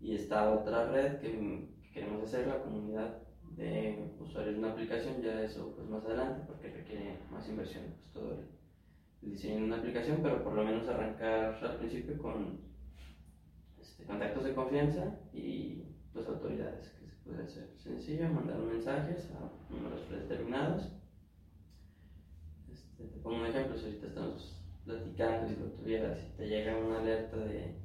y 0.00 0.14
está 0.14 0.52
otra 0.52 0.86
red 0.90 1.18
que 1.20 1.68
queremos 1.92 2.22
hacer, 2.22 2.46
la 2.46 2.60
comunidad 2.62 3.23
de 3.56 4.14
usuarios 4.20 4.54
de 4.54 4.58
una 4.60 4.72
aplicación, 4.72 5.22
ya 5.22 5.42
eso 5.42 5.72
pues 5.74 5.88
más 5.88 6.04
adelante 6.04 6.42
porque 6.46 6.68
requiere 6.68 7.18
más 7.30 7.48
inversión, 7.48 7.84
pues 7.96 8.12
todo 8.12 8.32
el, 8.32 8.54
diseño 9.22 9.56
de 9.56 9.64
una 9.64 9.78
aplicación, 9.78 10.18
pero 10.22 10.44
por 10.44 10.52
lo 10.52 10.64
menos 10.64 10.86
arrancar 10.86 11.58
al 11.62 11.76
principio 11.78 12.18
con 12.18 12.60
este, 13.80 14.04
contactos 14.04 14.44
de 14.44 14.54
confianza 14.54 15.18
y 15.32 15.82
pues 16.12 16.28
autoridades 16.28 16.90
que, 16.90 17.04
puede 17.24 17.48
ser 17.48 17.70
sencillo, 17.78 18.28
mandar 18.28 18.58
mensajes 18.58 19.30
a 19.30 19.72
números 19.72 20.00
predeterminados. 20.00 20.92
Este, 22.70 23.04
te 23.04 23.18
pongo 23.20 23.38
un 23.38 23.46
ejemplo, 23.46 23.78
si 23.78 23.86
ahorita 23.86 24.08
estamos 24.08 24.62
platicando 24.84 25.50
y 25.50 25.56
lo 25.56 25.66
tuvieras 25.70 26.18
y 26.22 26.36
te 26.36 26.46
llega 26.46 26.76
una 26.76 27.00
alerta 27.00 27.38
de, 27.38 27.78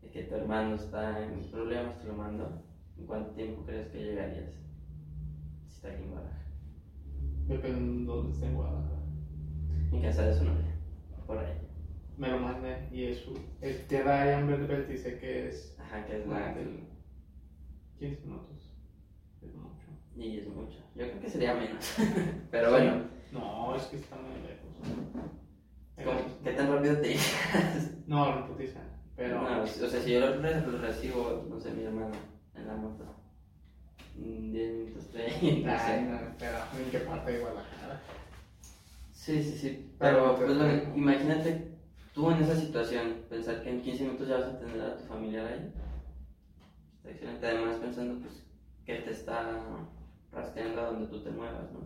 de 0.00 0.10
que 0.10 0.22
tu 0.22 0.34
hermano 0.34 0.76
está 0.76 1.22
en 1.22 1.50
problemas, 1.50 2.00
te 2.00 2.06
lo 2.06 2.14
mando, 2.14 2.62
¿en 2.96 3.04
cuánto 3.04 3.34
tiempo 3.34 3.64
crees 3.66 3.88
que 3.88 4.02
llegarías? 4.02 4.67
Está 5.88 5.94
aquí 5.94 6.02
en 6.04 6.10
Guadalajara. 6.10 6.44
Depende 7.46 7.98
de 8.00 8.04
dónde 8.04 8.32
esté 8.32 8.46
en 8.46 8.54
Guadalajara. 8.54 8.98
En 9.92 10.02
casa 10.02 10.22
de 10.26 10.34
su 10.34 10.44
novia, 10.44 10.74
por 11.26 11.38
ahí. 11.38 11.54
Me 12.18 12.28
lo 12.28 12.38
mandé 12.40 12.88
y 12.92 13.04
eso. 13.04 13.32
El 13.60 13.74
Jedi 13.88 14.32
Amber 14.32 14.66
Belt 14.66 14.88
dice 14.88 15.18
que 15.18 15.48
es 15.48 15.76
Ajá, 15.78 16.04
que 16.04 16.20
es 16.20 16.26
la... 16.26 16.54
15 17.98 18.26
minutos. 18.26 18.74
Es 19.40 19.54
mucho. 19.54 19.86
Y 20.16 20.38
es 20.38 20.48
mucho. 20.48 20.78
Yo 20.94 21.08
creo 21.08 21.20
que 21.20 21.30
sería 21.30 21.54
menos. 21.54 21.94
Pero 22.50 22.70
bueno, 22.70 23.02
No, 23.32 23.74
es 23.76 23.82
que 23.84 23.96
está 23.96 24.16
muy 24.16 24.40
lejos. 24.42 24.68
¿cómo- 26.04 26.42
¿qué 26.44 26.52
tan 26.52 26.72
rápido 26.72 26.96
te 27.00 27.08
llegas? 27.08 27.90
No, 28.06 28.40
no. 28.46 28.56
Pero. 29.16 29.42
No, 29.42 29.62
o 29.62 29.66
sea, 29.66 29.88
si 30.00 30.12
yo 30.12 30.20
lo, 30.20 30.40
re- 30.42 30.60
lo 30.60 30.78
recibo, 30.78 31.46
no 31.48 31.58
sé, 31.58 31.72
mi 31.72 31.82
hermano, 31.84 32.14
en 32.54 32.66
la 32.66 32.76
moto, 32.76 33.04
10 34.22 34.72
minutos, 34.74 35.08
30, 35.10 35.66
no 35.66 35.72
Ay, 35.72 35.78
sé. 35.86 36.02
no, 36.02 36.18
pero 36.38 36.58
¿en 36.84 36.90
qué 36.90 36.98
parte 37.00 37.32
de 37.32 37.38
Guadalajara? 37.40 38.00
Sí, 39.12 39.42
sí, 39.42 39.58
sí. 39.58 39.90
Pero, 39.98 40.36
Pero, 40.36 40.46
pues, 40.46 40.58
bueno, 40.58 40.96
imagínate 40.96 41.68
tú 42.14 42.30
en 42.30 42.42
esa 42.42 42.56
situación, 42.56 43.22
pensar 43.28 43.62
que 43.62 43.70
en 43.70 43.82
15 43.82 44.04
minutos 44.04 44.28
ya 44.28 44.38
vas 44.38 44.46
a 44.48 44.58
tener 44.58 44.80
a 44.80 44.96
tu 44.96 45.04
familiar 45.04 45.46
ahí. 45.46 45.72
Está 46.96 47.10
excelente. 47.10 47.46
Además, 47.46 47.76
pensando, 47.76 48.20
pues, 48.20 48.42
que 48.84 48.94
te 48.96 49.10
está 49.10 49.60
rastreando 50.32 50.80
a 50.80 50.86
donde 50.86 51.08
tú 51.08 51.22
te 51.22 51.30
muevas, 51.30 51.70
¿no? 51.72 51.80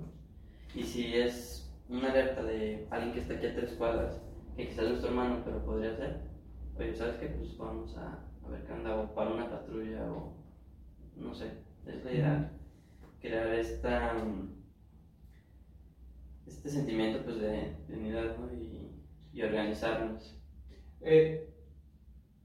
Y 0.74 0.84
si 0.84 1.14
es 1.16 1.70
una 1.88 2.10
alerta 2.10 2.42
de 2.44 2.86
alguien 2.90 3.12
que 3.12 3.20
está 3.20 3.34
aquí 3.34 3.46
a 3.46 3.54
tres 3.54 3.72
cuadras, 3.72 4.20
que 4.56 4.68
quizás 4.68 4.84
no 4.88 4.94
es 4.94 5.00
tu 5.00 5.06
hermano, 5.08 5.42
pero 5.44 5.64
podría 5.64 5.96
ser, 5.96 6.20
oye, 6.78 6.94
¿sabes 6.94 7.16
qué? 7.16 7.26
Pues 7.26 7.56
vamos 7.58 7.96
a, 7.96 8.20
a 8.46 8.48
ver 8.50 8.64
qué 8.64 8.72
anda, 8.72 8.94
o 8.96 9.14
para 9.14 9.30
una 9.30 9.50
patrulla, 9.50 10.04
o 10.12 10.32
no 11.16 11.34
sé. 11.34 11.50
Es 11.86 12.04
la 12.04 12.12
idea, 12.12 12.52
crear 13.20 13.54
esta. 13.54 14.16
este 16.46 16.68
sentimiento 16.68 17.24
pues 17.24 17.40
de, 17.40 17.76
de 17.88 17.94
unidad 17.94 18.36
¿no? 18.38 18.52
y, 18.52 18.90
y 19.32 19.42
organizarnos. 19.42 20.38
Eh, 21.00 21.52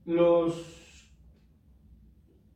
los, 0.05 1.11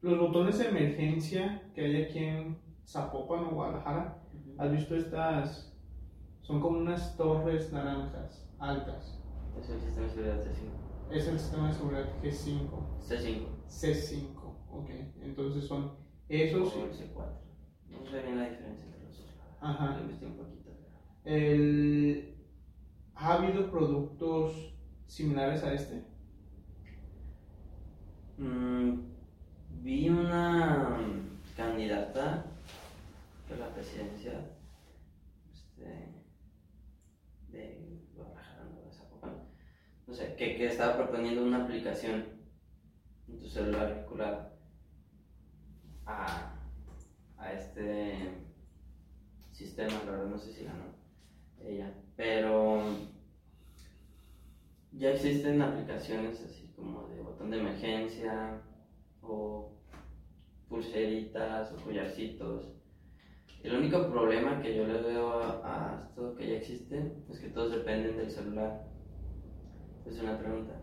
los 0.01 0.19
botones 0.19 0.57
de 0.57 0.69
emergencia 0.69 1.69
que 1.75 1.81
hay 1.81 2.03
aquí 2.03 2.19
en 2.19 2.57
Zapopan 2.87 3.45
o 3.45 3.51
Guadalajara, 3.51 4.23
¿has 4.57 4.71
visto 4.71 4.95
estas? 4.95 5.67
Son 6.41 6.59
como 6.59 6.79
unas 6.79 7.15
torres 7.15 7.71
naranjas 7.71 8.49
altas. 8.57 9.21
Es 9.59 9.69
el 9.69 9.79
sistema 9.79 10.07
de 10.07 10.11
seguridad 10.11 10.43
C5. 10.43 11.15
Es 11.15 11.27
el 11.27 11.39
sistema 11.39 11.67
de 11.67 11.73
seguridad 11.73 12.05
G5, 12.23 12.69
C5 12.99 13.61
C5, 13.67 14.35
ok. 14.69 14.89
Entonces 15.21 15.65
son 15.65 15.91
esos. 16.31 16.75
o 16.75 16.85
el 16.85 16.91
C4. 16.91 17.41
No 17.89 18.05
sé 18.09 18.21
bien 18.21 18.37
la 18.37 18.49
diferencia 18.49 18.85
entre 18.85 19.03
los 19.03 19.17
dos. 19.17 19.27
Ajá. 19.59 19.99
Un 19.99 20.37
poquito. 20.37 20.71
El, 21.25 22.35
¿Ha 23.15 23.33
habido 23.33 23.69
productos 23.69 24.73
similares 25.07 25.63
a 25.63 25.73
este? 25.73 26.03
Mm, 28.37 29.01
vi 29.83 30.09
una 30.09 30.97
candidata 31.55 32.45
a 33.51 33.55
la 33.55 33.73
presidencia 33.73 34.49
este, 35.53 36.23
de 37.49 38.07
Guadalajara, 38.15 38.65
no 40.07 40.13
sé, 40.13 40.35
que, 40.35 40.55
que 40.55 40.67
estaba 40.67 40.95
proponiendo 40.97 41.43
una 41.43 41.65
aplicación 41.65 42.25
en 43.27 43.39
tu 43.39 43.47
celular 43.47 43.93
vinculada 43.99 44.50
a, 46.05 46.53
a 47.37 47.53
este 47.53 48.31
sistema, 49.51 50.01
la 50.05 50.11
verdad 50.11 50.27
no 50.27 50.37
sé 50.37 50.53
si 50.53 50.63
ganó 50.65 50.85
ella, 51.59 51.93
pero 52.15 52.83
ya 54.91 55.11
existen 55.11 55.61
aplicaciones 55.61 56.41
así 56.41 56.73
como 56.75 57.07
de 57.07 57.21
botón 57.21 57.51
de 57.51 57.59
emergencia 57.59 58.61
o 59.21 59.71
pulseritas 60.67 61.71
o 61.71 61.75
collarcitos. 61.77 62.73
El 63.63 63.75
único 63.75 64.09
problema 64.09 64.59
que 64.61 64.75
yo 64.75 64.87
le 64.87 65.01
veo 65.01 65.33
a, 65.33 65.61
a 65.63 66.03
esto 66.07 66.35
que 66.35 66.47
ya 66.47 66.57
existe 66.57 67.13
es 67.29 67.39
que 67.39 67.49
todos 67.49 67.71
dependen 67.71 68.17
del 68.17 68.31
celular. 68.31 68.87
Es 70.05 70.19
una 70.19 70.37
pregunta. 70.39 70.73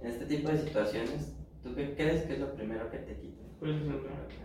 En 0.00 0.08
este 0.08 0.26
tipo 0.26 0.48
de 0.48 0.58
situaciones, 0.58 1.36
¿tú 1.62 1.74
qué 1.74 1.94
crees 1.94 2.24
que 2.24 2.34
es 2.34 2.40
lo 2.40 2.54
primero 2.54 2.90
que 2.90 2.98
te 2.98 3.16
quita? 3.20 3.37
Es 3.60 3.62
lo 3.62 4.02
primero 4.02 4.28
que 4.28 4.36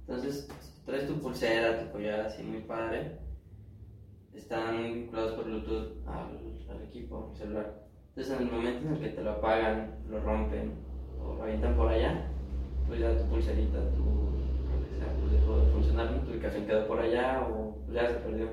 Entonces, 0.00 0.48
traes 0.84 1.06
tu 1.06 1.20
pulsera, 1.20 1.84
tu 1.84 1.92
collar 1.92 2.20
así 2.20 2.42
muy 2.42 2.62
padre, 2.62 3.18
están 4.34 4.82
vinculados 4.82 5.32
por 5.34 5.44
Bluetooth 5.44 6.04
al, 6.04 6.66
al 6.68 6.82
equipo, 6.82 7.30
al 7.30 7.36
celular. 7.36 7.86
Entonces, 8.08 8.34
en 8.34 8.46
el 8.46 8.52
momento 8.52 8.88
en 8.88 8.94
el 8.94 9.00
que 9.00 9.08
te 9.10 9.22
lo 9.22 9.30
apagan, 9.32 9.98
lo 10.10 10.18
rompen 10.18 10.72
o 11.22 11.34
lo 11.34 11.42
avientan 11.44 11.76
por 11.76 11.88
allá, 11.88 12.28
pues 12.88 12.98
ya 12.98 13.16
tu 13.16 13.24
pulserita, 13.26 13.78
tu 13.92 14.02
lo 14.02 14.88
que 14.88 14.96
sea, 14.98 15.12
pues 15.20 15.32
dejó 15.32 15.58
de 15.60 15.72
funcionar, 15.72 16.24
tu 16.24 16.30
ubicación 16.32 16.66
quedó 16.66 16.88
por 16.88 16.98
allá 16.98 17.46
o 17.48 17.76
pues 17.84 17.94
ya 17.94 18.08
se 18.08 18.14
perdió. 18.14 18.48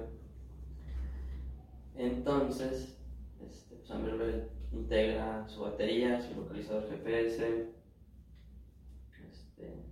Entonces, 1.95 2.99
este, 3.41 3.75
pues 3.77 3.89
Amberbell 3.89 4.47
integra 4.71 5.47
su 5.47 5.61
batería, 5.61 6.21
su 6.21 6.36
localizador 6.39 6.88
GPS, 6.88 7.73
este, 9.64 9.84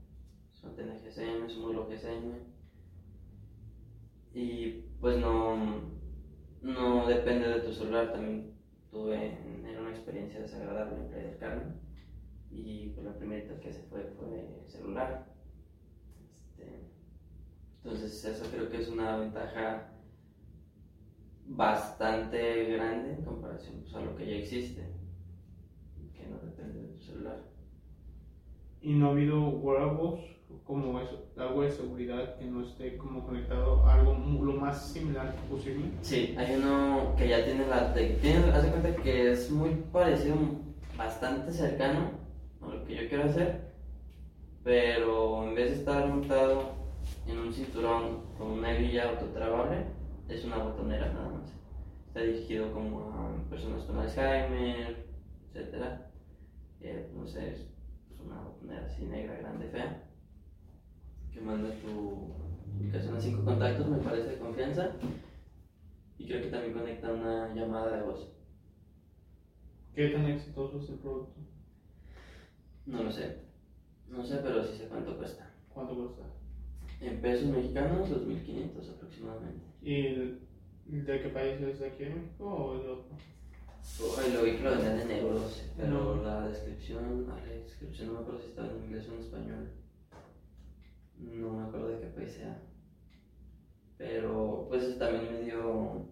su 0.52 0.68
antena 0.68 0.94
GSM, 0.96 1.50
su 1.50 1.62
módulo 1.62 1.88
GSM. 1.88 2.34
Y 4.34 4.86
pues 5.00 5.18
no, 5.18 5.82
no 6.62 7.08
depende 7.08 7.50
de 7.50 7.60
tu 7.62 7.74
celular, 7.74 8.12
también 8.12 8.54
tuve 8.90 9.38
era 9.70 9.82
una 9.82 9.92
experiencia 9.92 10.42
desagradable 10.42 10.98
en 10.98 11.08
Playa 11.08 11.28
del 11.28 11.38
Carmen. 11.38 11.80
Y 12.50 12.90
pues 12.90 13.06
la 13.06 13.18
primera 13.18 13.60
que 13.60 13.72
se 13.72 13.84
fue 13.84 14.04
fue 14.18 14.40
el 14.40 14.70
celular. 14.70 15.26
Este, 16.34 16.90
entonces 17.78 18.26
eso 18.26 18.46
creo 18.52 18.70
que 18.70 18.82
es 18.82 18.90
una 18.90 19.18
ventaja 19.18 19.92
bastante 21.46 22.66
grande 22.74 23.14
en 23.14 23.26
comparación 23.26 23.82
pues, 23.82 23.96
a 23.96 24.02
lo 24.02 24.16
que 24.16 24.26
ya 24.26 24.36
existe, 24.36 24.82
que 26.14 26.28
no 26.28 26.40
depende 26.40 26.82
de 26.82 26.88
tu 26.90 27.00
celular. 27.00 27.51
¿Y 28.82 28.94
no 28.94 29.08
ha 29.08 29.12
habido 29.12 29.48
wearables 29.48 30.22
como 30.66 31.00
eso, 31.00 31.26
algo 31.38 31.62
de 31.62 31.72
seguridad 31.72 32.38
que 32.38 32.46
no 32.46 32.64
esté 32.64 32.98
como 32.98 33.26
conectado 33.26 33.86
a 33.86 33.96
algo 33.96 34.14
lo 34.42 34.54
más 34.54 34.92
similar 34.92 35.36
posible? 35.50 35.86
Sí, 36.02 36.36
hay 36.38 36.56
uno 36.56 37.14
que 37.18 37.30
ya 37.30 37.44
tiene 37.46 37.68
la 37.68 37.94
tiene, 37.94 38.52
haz 38.52 38.64
de 38.64 38.70
cuenta 38.70 38.96
que 38.96 39.32
es 39.32 39.52
muy 39.52 39.76
parecido, 39.92 40.36
bastante 40.98 41.52
cercano 41.52 42.12
a 42.62 42.68
lo 42.68 42.84
que 42.86 42.96
yo 42.96 43.10
quiero 43.10 43.26
hacer, 43.26 43.72
pero 44.64 45.48
en 45.48 45.56
vez 45.56 45.72
de 45.72 45.78
estar 45.78 46.08
montado 46.08 46.74
en 47.28 47.38
un 47.38 47.54
cinturón 47.54 48.22
con 48.38 48.52
una 48.52 48.76
hebilla 48.76 49.10
autotrabable, 49.10 49.86
es 50.28 50.46
una 50.46 50.58
botonera 50.58 51.12
nada 51.14 51.30
más. 51.30 51.54
Está 52.08 52.22
dirigido 52.22 52.72
como 52.74 53.00
a 53.12 53.50
personas 53.50 53.84
con 53.84 53.98
Alzheimer, 53.98 55.06
etcétera. 55.54 56.12
Eh, 56.82 57.10
no 57.16 57.28
sé, 57.28 57.56
es 58.22 58.28
pues, 58.28 58.34
una 58.34 58.42
botonera 58.42 58.86
así 58.86 59.06
negra, 59.06 59.36
grande, 59.36 59.68
fea, 59.68 60.04
que 61.34 61.42
manda 61.42 61.70
tu 61.82 62.34
ubicación 62.80 63.16
a 63.16 63.20
cinco 63.20 63.44
contactos, 63.44 63.90
me 63.90 63.98
parece 63.98 64.30
de 64.30 64.38
confianza. 64.38 64.92
Y 66.18 66.28
creo 66.28 66.42
que 66.42 66.50
también 66.50 66.74
conecta 66.74 67.12
una 67.12 67.54
llamada 67.54 67.98
de 67.98 68.04
voz. 68.04 68.28
¿Qué 69.96 70.08
tan 70.10 70.26
exitoso 70.28 70.80
es 70.80 70.90
el 70.90 70.96
producto? 70.96 71.42
No 72.86 73.04
lo 73.04 73.12
sé. 73.12 73.40
No 74.08 74.24
sé, 74.24 74.38
pero 74.44 74.64
sí 74.64 74.76
sé 74.76 74.86
cuánto 74.88 75.18
cuesta. 75.18 75.50
¿Cuánto 75.74 75.96
cuesta? 75.96 76.22
En 77.00 77.20
pesos 77.22 77.50
mexicanos, 77.50 78.10
2.500 78.10 78.90
aproximadamente. 78.90 79.66
¿Y 79.82 81.02
de 81.02 81.22
qué 81.22 81.30
país 81.30 81.60
es? 81.62 81.80
¿De 81.80 81.88
aquí 81.88 82.04
de 82.04 82.10
México 82.12 82.46
o 82.46 82.78
de 82.78 82.88
otro? 82.88 83.16
Ay, 84.20 84.34
lo 84.34 84.44
vi 84.44 84.58
que 84.58 84.64
lo 84.64 84.72
vendían 84.72 85.00
en 85.02 85.12
euros, 85.12 85.64
pero 85.78 86.16
No. 86.16 86.24
la 86.24 86.48
descripción, 86.48 87.28
ah, 87.30 87.38
la 87.46 87.54
descripción 87.54 88.08
no 88.08 88.14
me 88.14 88.20
acuerdo 88.22 88.42
si 88.42 88.48
estaba 88.50 88.68
en 88.70 88.84
inglés 88.84 89.08
o 89.10 89.14
en 89.14 89.20
español. 89.20 89.72
No 91.18 91.50
me 91.54 91.64
acuerdo 91.64 91.88
de 91.90 92.00
qué 92.00 92.08
país 92.08 92.32
sea. 92.32 92.62
Pero 93.98 94.66
pues 94.70 94.98
también 94.98 95.32
me 95.32 95.42
dio, 95.42 96.08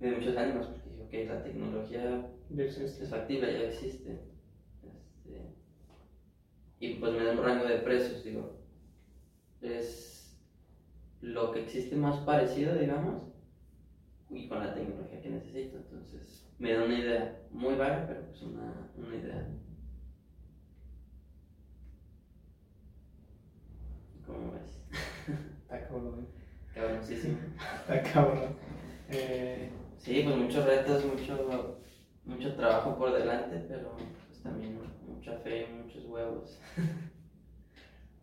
me 0.00 0.08
dio 0.08 0.18
muchos 0.18 0.36
ánimos 0.36 0.66
porque 0.66 0.90
dije, 0.90 1.02
ok, 1.02 1.28
la 1.36 1.44
tecnología 1.44 2.30
es 2.56 3.08
factible, 3.08 3.52
ya 3.52 3.68
existe. 3.68 4.18
Este, 4.82 5.54
y 6.80 6.94
pues 6.94 7.12
me 7.12 7.24
da 7.24 7.32
un 7.32 7.44
rango 7.44 7.66
de 7.66 7.78
precios, 7.78 8.24
digo. 8.24 8.58
Es 9.60 10.36
lo 11.20 11.52
que 11.52 11.62
existe 11.62 11.94
más 11.96 12.18
parecido, 12.20 12.74
digamos, 12.76 13.22
y 14.30 14.48
con 14.48 14.60
la 14.60 14.74
tecnología 14.74 15.20
que 15.20 15.30
necesito. 15.30 15.76
Entonces, 15.78 16.46
me 16.58 16.72
da 16.72 16.84
una 16.84 16.98
idea 16.98 17.36
muy 17.50 17.74
vaga, 17.74 18.04
pero 18.06 18.22
pues 18.26 18.42
una, 18.42 18.90
una 18.96 19.16
idea. 19.16 19.46
¿Cómo 24.26 24.52
ves? 24.52 24.84
Está 25.62 25.88
cabrón. 25.88 26.26
Cabroncísimo. 26.74 27.38
Está 27.80 28.02
cabrón. 28.02 28.56
Eh, 29.08 29.70
Sí, 29.98 30.22
pues 30.24 30.36
muchos 30.36 30.64
retos, 30.64 31.04
mucho, 31.04 31.78
mucho 32.24 32.54
trabajo 32.54 32.96
por 32.96 33.12
delante, 33.12 33.58
pero 33.68 33.96
pues 34.28 34.40
también 34.42 34.78
mucha 35.06 35.36
fe 35.38 35.66
y 35.68 35.72
muchos 35.82 36.04
huevos. 36.06 36.58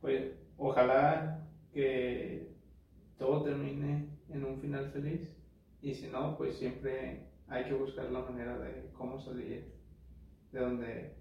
pues 0.02 0.32
ojalá 0.58 1.46
que 1.74 2.56
todo 3.18 3.44
termine 3.44 4.08
en 4.30 4.46
un 4.46 4.60
final 4.60 4.90
feliz. 4.92 5.35
Y 5.86 5.94
si 5.94 6.08
no, 6.08 6.36
pues 6.36 6.58
siempre 6.58 7.28
hay 7.48 7.66
que 7.66 7.76
buscar 7.76 8.10
la 8.12 8.22
manera 8.22 8.58
de 8.58 8.90
cómo 8.94 9.20
salir 9.20 9.72
de 10.52 10.60
donde, 10.60 11.16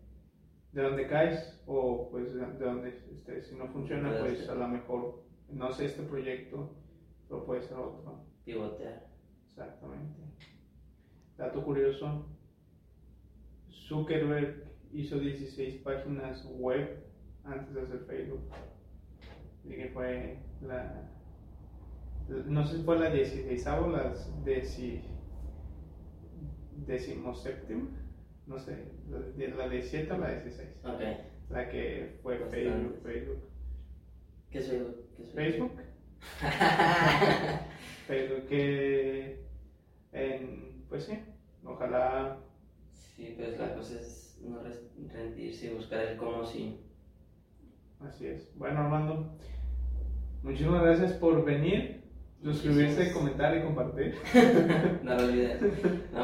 de 0.72 0.82
donde 0.82 1.06
caes 1.06 1.62
o 1.66 2.08
pues 2.10 2.32
de, 2.32 2.40
de 2.40 2.64
donde 2.64 2.88
este, 3.12 3.42
si 3.42 3.56
no 3.56 3.68
funciona, 3.68 4.18
pues 4.20 4.48
a 4.48 4.54
lo 4.54 4.66
mejor, 4.68 5.22
no 5.50 5.70
sé 5.70 5.84
este 5.84 6.02
proyecto, 6.04 6.74
pero 7.28 7.44
puede 7.44 7.60
ser 7.60 7.76
otro. 7.76 8.24
Pivotear. 8.46 9.06
Exactamente. 9.44 10.22
Dato 11.36 11.62
curioso, 11.62 12.26
Zuckerberg 13.86 14.64
hizo 14.94 15.18
16 15.18 15.82
páginas 15.82 16.42
web 16.58 17.04
antes 17.44 17.74
de 17.74 17.82
hacer 17.82 17.98
Facebook. 18.06 18.48
Así 19.60 19.76
que 19.76 19.90
fue 19.90 20.38
la... 20.62 21.10
No 22.28 22.66
sé 22.66 22.78
si 22.78 22.82
fue 22.84 22.98
la 22.98 23.10
16 23.10 23.66
o 23.66 23.88
la 23.90 24.14
deci, 24.44 25.02
decimoséptima, 26.86 27.88
no 28.46 28.58
sé, 28.58 28.88
la, 29.10 29.18
de- 29.18 29.48
la 29.48 29.68
17 29.68 30.12
o 30.12 30.18
la 30.18 30.30
16. 30.30 30.84
Ok. 30.84 31.00
La 31.50 31.68
que 31.68 32.18
fue. 32.22 32.38
Facebook. 32.50 33.00
Facebook. 33.02 33.42
¿Qué 34.50 34.62
soy? 34.62 34.78
¿Qué 35.16 35.24
soy? 35.24 35.34
Facebook. 35.34 35.72
Pero 38.08 38.46
que, 38.48 39.44
en, 40.12 40.84
pues 40.88 41.04
sí, 41.04 41.18
ojalá, 41.64 42.38
sí, 42.92 43.34
pues 43.36 43.58
la 43.58 43.74
cosa 43.74 44.00
es 44.00 44.38
no 44.42 44.60
rendirse 45.12 45.66
y 45.66 45.74
buscar 45.74 46.00
el 46.00 46.16
cómo 46.16 46.44
sí. 46.44 46.80
así 48.00 48.26
es. 48.26 48.50
Bueno, 48.56 48.80
Armando, 48.80 49.36
muchísimas 50.42 50.82
gracias 50.82 51.12
por 51.14 51.44
venir, 51.44 52.03
suscribirse, 52.44 53.12
comentar 53.12 53.56
y 53.56 53.62
compartir. 53.62 54.14
No 55.02 55.14
lo 55.14 55.24
olvides. 55.24 55.60
No, 55.62 56.04